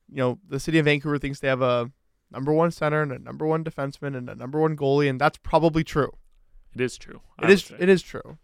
[0.07, 1.91] you know, the city of Vancouver thinks they have a
[2.31, 5.37] number one center and a number one defenseman and a number one goalie, and that's
[5.37, 6.11] probably true.
[6.73, 7.21] It is true.
[7.39, 7.75] I It is say.
[7.79, 8.37] it is true.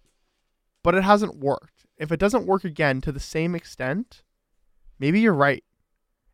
[0.84, 1.86] But it hasn't worked.
[1.98, 4.24] If it doesn't work again to the same extent,
[5.00, 5.64] maybe you're right.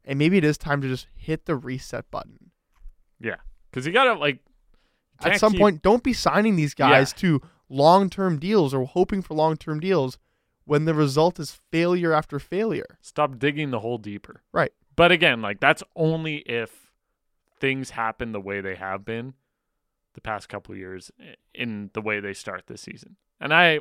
[0.06, 2.52] And maybe it is time to just hit the reset button.
[3.20, 3.38] Yeah.
[3.70, 4.40] Because you gotta like.
[5.24, 9.22] At some keep- point, don't be signing these guys to long term deals or hoping
[9.22, 10.18] for long term deals
[10.66, 12.98] when the result is failure after failure.
[13.02, 14.42] stop digging the hole deeper.
[14.52, 14.72] Right.
[14.96, 16.92] But again, like that's only if
[17.60, 19.34] things happen the way they have been
[20.14, 21.12] the past couple years
[21.54, 23.16] in the way they start this season.
[23.40, 23.80] And I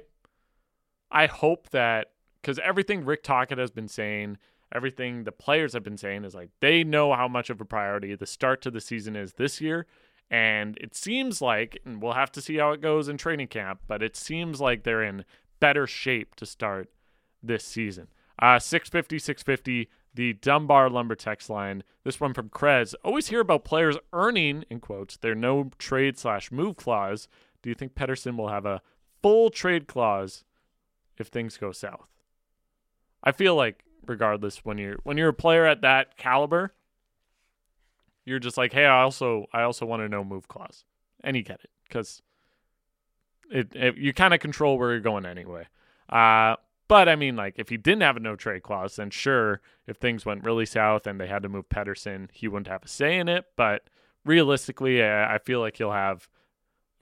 [1.11, 4.39] I hope that cuz everything Rick Tocchet has been saying,
[4.75, 8.15] everything the players have been saying is like they know how much of a priority
[8.15, 9.87] the start to the season is this year.
[10.31, 13.81] And it seems like, and we'll have to see how it goes in training camp,
[13.87, 15.27] but it seems like they're in
[15.61, 16.89] better shape to start
[17.43, 18.09] this season.
[18.41, 21.83] Uh, 650, 650, the Dunbar Lumber text line.
[22.05, 22.95] This one from Krez.
[23.05, 27.29] Always hear about players earning, in quotes, their no trade slash move clause.
[27.63, 28.83] Do you think Pettersson will have a
[29.23, 30.45] full trade clause
[31.19, 32.09] if things go south?
[33.23, 36.75] I feel like regardless when you're when you're a player at that caliber,
[38.25, 40.85] you're just like, hey, I also I also want a no move clause,
[41.23, 42.23] and you get it because
[43.51, 45.67] it, it you kind of control where you're going anyway.
[46.09, 46.57] Uh,
[46.89, 49.97] but I mean, like if he didn't have a no trade clause, then sure, if
[49.97, 53.19] things went really south and they had to move Pettersson, he wouldn't have a say
[53.19, 53.47] in it.
[53.57, 53.89] But
[54.25, 56.29] realistically, I, feel like he'll have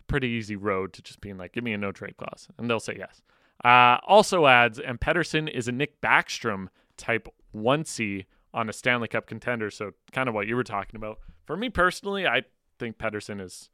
[0.01, 2.69] a pretty easy road to just being like, give me a no trade clause, and
[2.69, 3.23] they'll say yes.
[3.65, 9.09] Uh, also adds, and Pettersson is a Nick Backstrom type one C on a Stanley
[9.09, 9.71] Cup contender.
[9.71, 11.19] So kind of what you were talking about.
[11.47, 12.43] For me personally, I
[12.79, 13.71] think Pettersson is.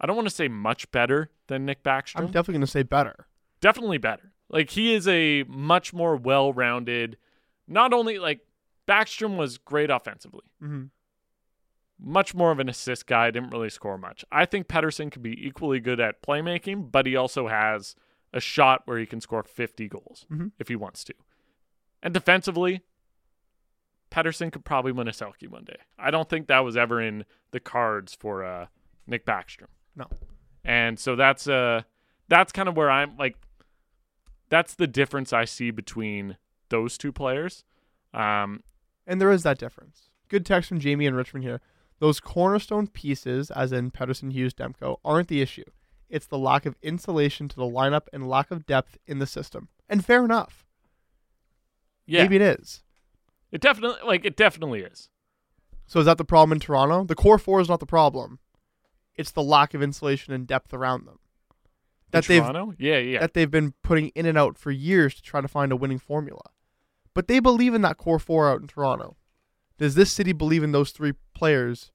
[0.00, 2.20] I don't want to say much better than Nick Backstrom.
[2.20, 3.26] I'm definitely going to say better.
[3.60, 4.32] definitely better.
[4.50, 7.16] Like he is a much more well-rounded.
[7.66, 8.40] Not only like
[8.86, 10.84] Backstrom was great offensively, Mm-hmm.
[12.00, 13.30] much more of an assist guy.
[13.30, 14.24] Didn't really score much.
[14.32, 17.94] I think Pettersson could be equally good at playmaking, but he also has
[18.32, 20.52] a shot where he can score 50 goals Mhm.
[20.58, 21.14] if he wants to.
[22.02, 22.82] And defensively,
[24.10, 25.76] Pettersson could probably win a Selke one day.
[25.98, 28.66] I don't think that was ever in the cards for uh,
[29.06, 29.66] Nick Backstrom.
[29.94, 30.06] No.
[30.64, 31.82] And so that's uh
[32.28, 33.36] that's kind of where I'm like
[34.48, 36.36] that's the difference I see between
[36.68, 37.64] those two players.
[38.14, 38.62] Um
[39.06, 40.10] And there is that difference.
[40.28, 41.60] Good text from Jamie and Richmond here.
[42.00, 45.64] Those cornerstone pieces, as in Pettersson, Hughes, Demko, aren't the issue.
[46.08, 49.68] It's the lack of insulation to the lineup and lack of depth in the system.
[49.88, 50.64] And fair enough.
[52.06, 52.82] yeah, Maybe it is.
[53.50, 55.10] it definitely like it definitely is.
[55.86, 57.04] So is that the problem in Toronto?
[57.04, 58.38] The core four is not the problem.
[59.16, 61.18] It's the lack of insulation and depth around them.
[62.10, 62.74] That they've Toronto?
[62.78, 63.20] Yeah, yeah.
[63.20, 65.98] that they've been putting in and out for years to try to find a winning
[65.98, 66.42] formula.
[67.14, 69.16] But they believe in that core four out in Toronto.
[69.78, 71.92] Does this city believe in those three players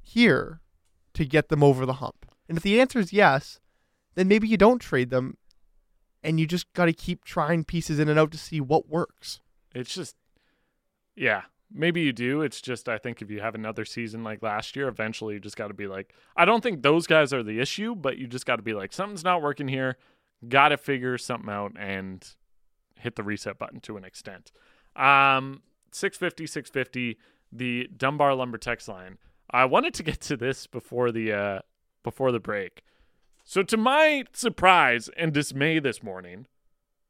[0.00, 0.60] here
[1.14, 2.26] to get them over the hump?
[2.48, 3.60] And if the answer is yes,
[4.14, 5.36] then maybe you don't trade them
[6.22, 9.40] and you just got to keep trying pieces in and out to see what works.
[9.74, 10.16] It's just,
[11.14, 11.42] yeah,
[11.72, 12.42] maybe you do.
[12.42, 15.56] It's just, I think if you have another season like last year, eventually you just
[15.56, 18.46] got to be like, I don't think those guys are the issue, but you just
[18.46, 19.96] got to be like, something's not working here.
[20.48, 22.26] Got to figure something out and
[22.98, 24.52] hit the reset button to an extent.
[24.96, 25.62] Um,
[25.92, 27.18] 650, 650,
[27.52, 29.18] the Dunbar Lumber text line.
[29.50, 31.58] I wanted to get to this before the uh,
[32.02, 32.82] before the break.
[33.44, 36.46] So to my surprise and dismay this morning,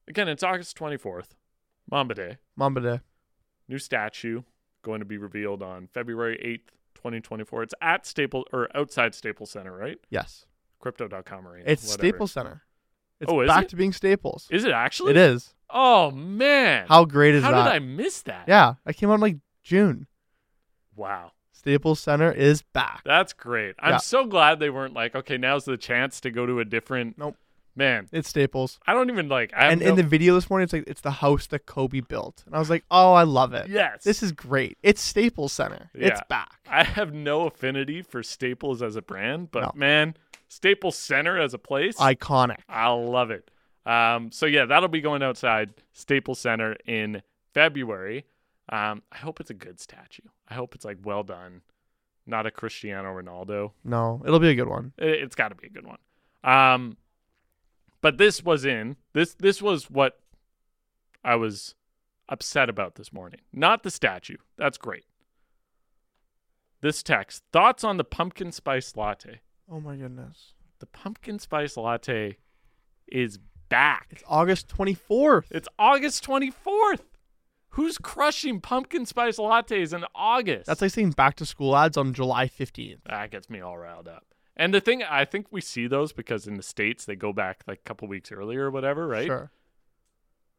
[0.09, 1.28] again, it's August 24th,
[1.90, 2.36] Mamba Day.
[2.56, 3.01] Mamba Day.
[3.69, 4.43] New statue
[4.82, 7.62] going to be revealed on February 8th, 2024.
[7.62, 9.99] It's at Staple or outside Staples Center, right?
[10.11, 10.47] Yes.
[10.81, 11.65] Crypto.com arena.
[11.66, 12.09] It's whatever.
[12.09, 12.62] Staples Center.
[13.20, 13.69] It's Oh, is back it?
[13.70, 14.47] to being Staples.
[14.51, 15.12] Is it actually?
[15.12, 15.55] It is.
[15.70, 16.86] Oh man.
[16.89, 17.57] How great is How that?
[17.57, 18.45] How did I miss that?
[18.49, 20.07] Yeah, I came out in like June.
[20.95, 21.32] Wow.
[21.53, 23.03] Staples Center is back.
[23.05, 23.77] That's great.
[23.78, 23.97] I'm Yeah.
[23.99, 27.36] so glad they weren't like, okay, now's the chance to go to a different Nope.
[27.76, 28.78] Man, It's Staples.
[28.86, 31.01] I don't even like I And no- in the video this morning, it's like it's
[31.01, 33.68] the house that Kobe built, and I was like, oh, I love it.
[33.68, 34.05] Yes.
[34.05, 34.78] This is great.
[34.82, 35.90] It's Staples Center.
[35.92, 36.60] It's back.
[36.70, 39.72] I have no affinity for Staples as a brand, but No.
[39.74, 40.14] man,
[40.48, 42.59] Staples Center as a place, Iconic.
[42.68, 43.51] I love it.
[43.86, 47.22] Um, so yeah, that'll be going outside Staples Center in
[47.52, 48.24] February.
[48.68, 50.22] Um, I hope it's a good statue.
[50.48, 51.62] I hope it's like well done,
[52.24, 53.72] not a Cristiano Ronaldo.
[53.84, 54.92] No, it'll be a good one.
[54.96, 55.98] It, it's got to be a good one.
[56.44, 56.96] Um,
[58.05, 59.32] but this was in this.
[59.32, 60.20] This was what
[61.24, 61.74] I was
[62.28, 63.40] upset about this morning.
[63.51, 64.36] Not the statue.
[64.59, 65.06] That's great.
[66.82, 69.40] This text thoughts on the pumpkin spice latte.
[69.72, 70.52] Oh my goodness.
[70.81, 72.36] The pumpkin spice latte
[73.09, 73.39] is
[73.70, 74.09] back.
[74.10, 75.47] It's August 24th.
[75.51, 77.01] It's August 24th.
[77.70, 80.66] Who's crushing pumpkin spice lattes in August?
[80.66, 82.98] That's like seeing back to school ads on July 15th.
[83.06, 84.34] that gets me all riled up.
[84.56, 87.64] And the thing, I think we see those because in the states they go back
[87.66, 89.26] like a couple weeks earlier or whatever, right?
[89.26, 89.51] Sure.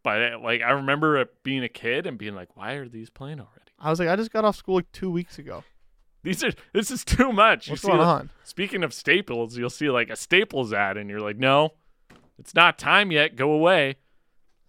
[0.03, 3.39] But uh, like I remember being a kid and being like, why are these playing
[3.39, 3.72] already?
[3.80, 5.63] I was like, I just got off school like two weeks ago.
[6.23, 7.69] These are this is too much.
[7.69, 8.30] What's you see, going on?
[8.43, 11.73] Speaking of Staples, you'll see like a Staples ad, and you're like, no,
[12.38, 13.35] it's not time yet.
[13.35, 13.97] Go away.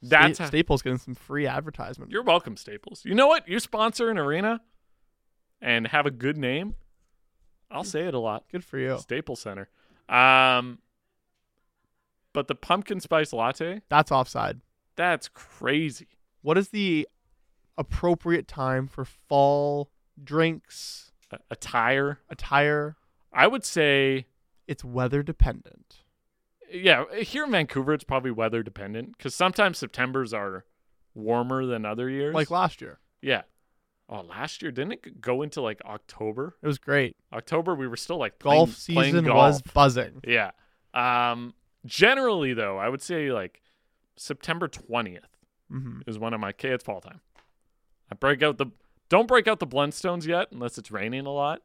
[0.02, 2.10] That's Sta- Staples getting some free advertisement.
[2.10, 3.02] You're welcome, Staples.
[3.04, 3.48] You know what?
[3.48, 4.60] You sponsor an arena
[5.60, 6.74] and have a good name.
[7.70, 8.44] I'll say it a lot.
[8.50, 8.98] Good for you.
[8.98, 9.68] Staples Center.
[10.08, 10.78] Um,
[12.32, 14.60] but the pumpkin spice latte, That's offside.
[14.94, 16.06] that's crazy.
[16.42, 17.08] What is the
[17.76, 19.90] appropriate time for fall
[20.22, 22.20] drinks, A- attire.
[22.30, 22.96] attire?
[23.32, 24.26] I would say,
[24.68, 26.02] It's weather dependent.
[26.72, 30.64] yeah, here in Vancouver, it's probably weather dependent because sometimes September's are
[31.14, 32.34] warmer than other years.
[32.34, 33.00] Like last year.
[33.20, 33.42] yeah.
[34.08, 36.56] Oh, last year didn't it go into like October?
[36.62, 37.16] It was great.
[37.32, 39.36] October we were still like playing, Golf season golf.
[39.36, 40.20] was buzzing.
[40.26, 40.52] Yeah.
[40.94, 41.54] Um,
[41.84, 43.62] generally though, I would say like
[44.16, 45.26] September twentieth
[45.70, 47.20] hmm is one of my okay, it's fall time.
[48.10, 48.66] I break out the
[49.08, 51.62] don't break out the Blundstones yet unless it's raining a lot,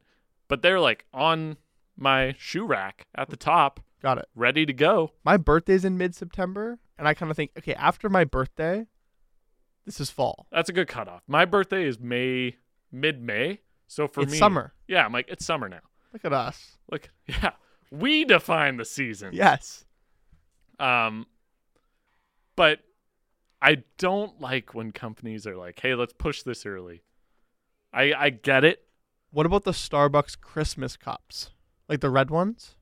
[0.47, 1.57] but they're like on
[1.95, 4.27] my shoe rack at the top, Got it.
[4.35, 5.11] ready to go.
[5.23, 8.87] My birthday's in mid September, and I kind of think, okay, after my birthday,
[9.85, 10.47] this is fall.
[10.51, 11.23] That's a good cutoff.
[11.27, 12.57] My birthday is May
[12.91, 14.73] mid May, so for me it's me, summer.
[14.87, 15.81] Yeah, I'm like it's summer now.
[16.13, 16.77] Look at us.
[16.91, 17.51] Look, yeah,
[17.89, 19.31] we define the season.
[19.33, 19.85] Yes.
[20.79, 21.27] Um,
[22.55, 22.79] but
[23.61, 27.03] I don't like when companies are like, "Hey, let's push this early."
[27.93, 28.83] I I get it.
[29.31, 31.51] What about the Starbucks Christmas cups?
[31.87, 32.75] Like the red ones?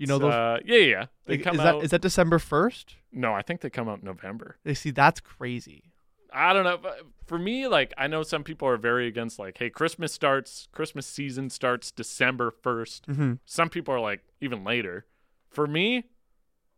[0.00, 0.32] You know those?
[0.32, 1.06] Uh, yeah, yeah, yeah.
[1.26, 1.78] They like, come is out.
[1.80, 2.96] that is that December first?
[3.12, 4.56] no, I think they come out in November.
[4.64, 5.92] They see that's crazy.
[6.32, 6.78] I don't know.
[7.26, 11.06] For me, like I know some people are very against like, hey, Christmas starts, Christmas
[11.06, 13.00] season starts December 1st.
[13.02, 13.32] Mm-hmm.
[13.44, 15.04] Some people are like even later.
[15.50, 16.04] For me,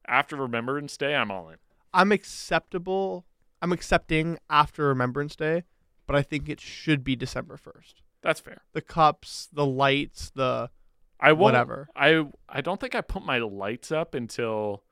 [0.09, 1.59] after Remembrance Day, I'm all in.
[1.95, 3.25] I'm acceptable.
[3.61, 5.63] I'm accepting after Remembrance Day,
[6.09, 8.03] but I think it should be December first.
[8.21, 8.63] That's fair.
[8.73, 10.71] The cups, the lights, the
[11.23, 11.89] I won't, Whatever.
[11.95, 14.83] I I don't think I put my lights up until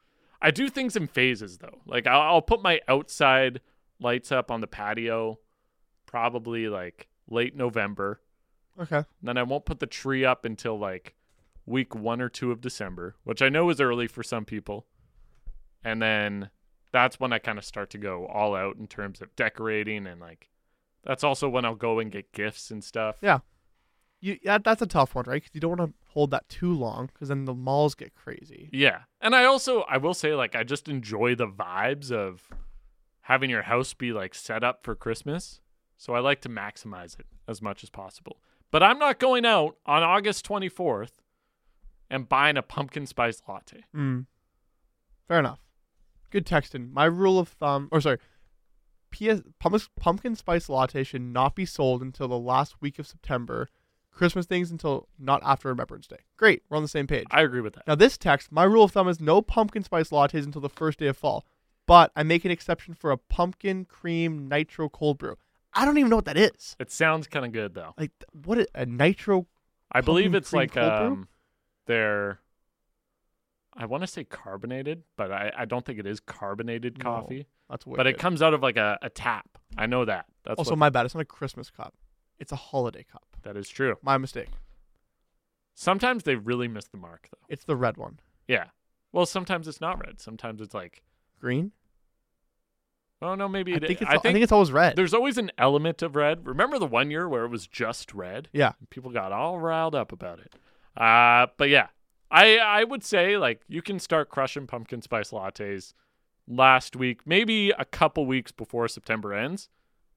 [0.40, 1.80] I do things in phases though.
[1.86, 3.60] Like I'll, I'll put my outside
[3.98, 5.40] lights up on the patio,
[6.06, 8.20] probably like late November.
[8.80, 9.04] okay.
[9.22, 11.14] Then I won't put the tree up until like
[11.66, 14.86] week one or two of December, which I know is early for some people.
[15.84, 16.50] And then
[16.92, 20.20] that's when I kind of start to go all out in terms of decorating and
[20.20, 20.48] like
[21.04, 23.16] that's also when I'll go and get gifts and stuff.
[23.22, 23.40] Yeah.
[24.20, 25.42] You that, that's a tough one, right?
[25.42, 28.68] Because you don't want to hold that too long, because then the malls get crazy.
[28.72, 29.00] Yeah.
[29.20, 32.48] And I also I will say like I just enjoy the vibes of
[33.22, 35.60] having your house be like set up for Christmas.
[35.96, 38.40] So I like to maximize it as much as possible.
[38.70, 41.10] But I'm not going out on August 24th
[42.08, 43.84] and buying a pumpkin spice latte.
[43.94, 44.26] Mm.
[45.28, 45.60] Fair enough.
[46.30, 46.92] Good texting.
[46.92, 48.18] My rule of thumb, or sorry,
[49.10, 53.68] PS pumpkin, pumpkin spice latte should not be sold until the last week of September.
[54.12, 56.18] Christmas things until not after Remembrance Day.
[56.36, 57.26] Great, we're on the same page.
[57.30, 57.86] I agree with that.
[57.86, 60.98] Now this text, my rule of thumb is no pumpkin spice lattes until the first
[60.98, 61.46] day of fall,
[61.86, 65.36] but I make an exception for a pumpkin cream nitro cold brew.
[65.72, 66.76] I don't even know what that is.
[66.80, 67.94] It sounds kind of good though.
[67.98, 69.46] Like what a nitro?
[69.92, 71.28] I believe it's like um
[71.86, 72.40] they're
[73.76, 77.46] I want to say carbonated, but I, I don't think it is carbonated No, coffee.
[77.68, 77.98] That's weird.
[77.98, 79.46] But it comes out of like a, a tap.
[79.78, 80.26] I know that.
[80.44, 81.06] That's also my bad.
[81.06, 81.94] It's not a Christmas cup.
[82.40, 83.36] It's a holiday cup.
[83.42, 83.96] that is true.
[84.02, 84.48] My mistake.
[85.74, 87.46] Sometimes they really miss the mark though.
[87.48, 88.18] It's the red one.
[88.48, 88.66] Yeah.
[89.12, 90.20] Well, sometimes it's not red.
[90.20, 91.02] Sometimes it's like,
[91.40, 91.72] Green.
[93.22, 93.86] oh no, maybe I it.
[93.86, 94.10] think it's.
[94.10, 94.96] I I think it's always red.
[94.96, 96.46] there's always an element of red.
[96.46, 98.48] Remember the one year where it was just red?
[98.52, 98.72] Yeah.
[98.90, 100.54] People got all riled up about it.
[100.96, 101.88] Uh, but yeah,
[102.30, 105.94] I I would say like you can start crushing pumpkin spice lattes
[106.46, 109.68] last week, maybe a couple weeks before September ends.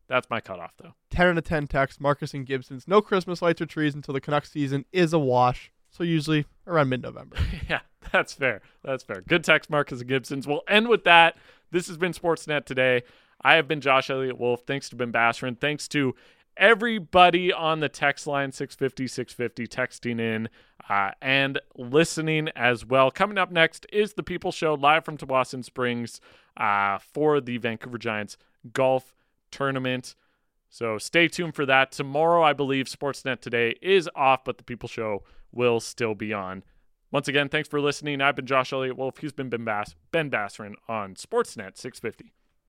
[0.07, 0.93] That's my cutoff though.
[1.09, 2.87] 10 out of 10 text Marcus and Gibson's.
[2.87, 5.71] No Christmas lights or trees until the Canucks season is a wash.
[5.89, 7.37] So usually around mid November.
[7.69, 7.81] yeah,
[8.11, 8.61] that's fair.
[8.83, 9.21] That's fair.
[9.21, 10.47] Good text, Marcus and Gibson's.
[10.47, 11.37] We'll end with that.
[11.71, 13.03] This has been Sportsnet today.
[13.41, 14.63] I have been Josh Elliott-Wolfe.
[14.65, 15.59] Thanks to Ben Basran.
[15.59, 16.15] Thanks to
[16.57, 20.49] everybody on the text line 650 650 texting in
[20.89, 23.11] uh, and listening as well.
[23.11, 26.21] Coming up next is the People Show live from Tsawwassen Springs
[26.57, 28.37] uh, for the Vancouver Giants
[28.71, 29.13] golf
[29.53, 30.15] tournament.
[30.69, 31.91] So stay tuned for that.
[31.91, 36.63] Tomorrow, I believe Sportsnet today is off, but the People Show will still be on.
[37.11, 38.21] Once again, thanks for listening.
[38.21, 39.19] I've been Josh Elliott-Wolfe.
[39.19, 42.33] He's been Ben, Bass- ben Basran on Sportsnet 650.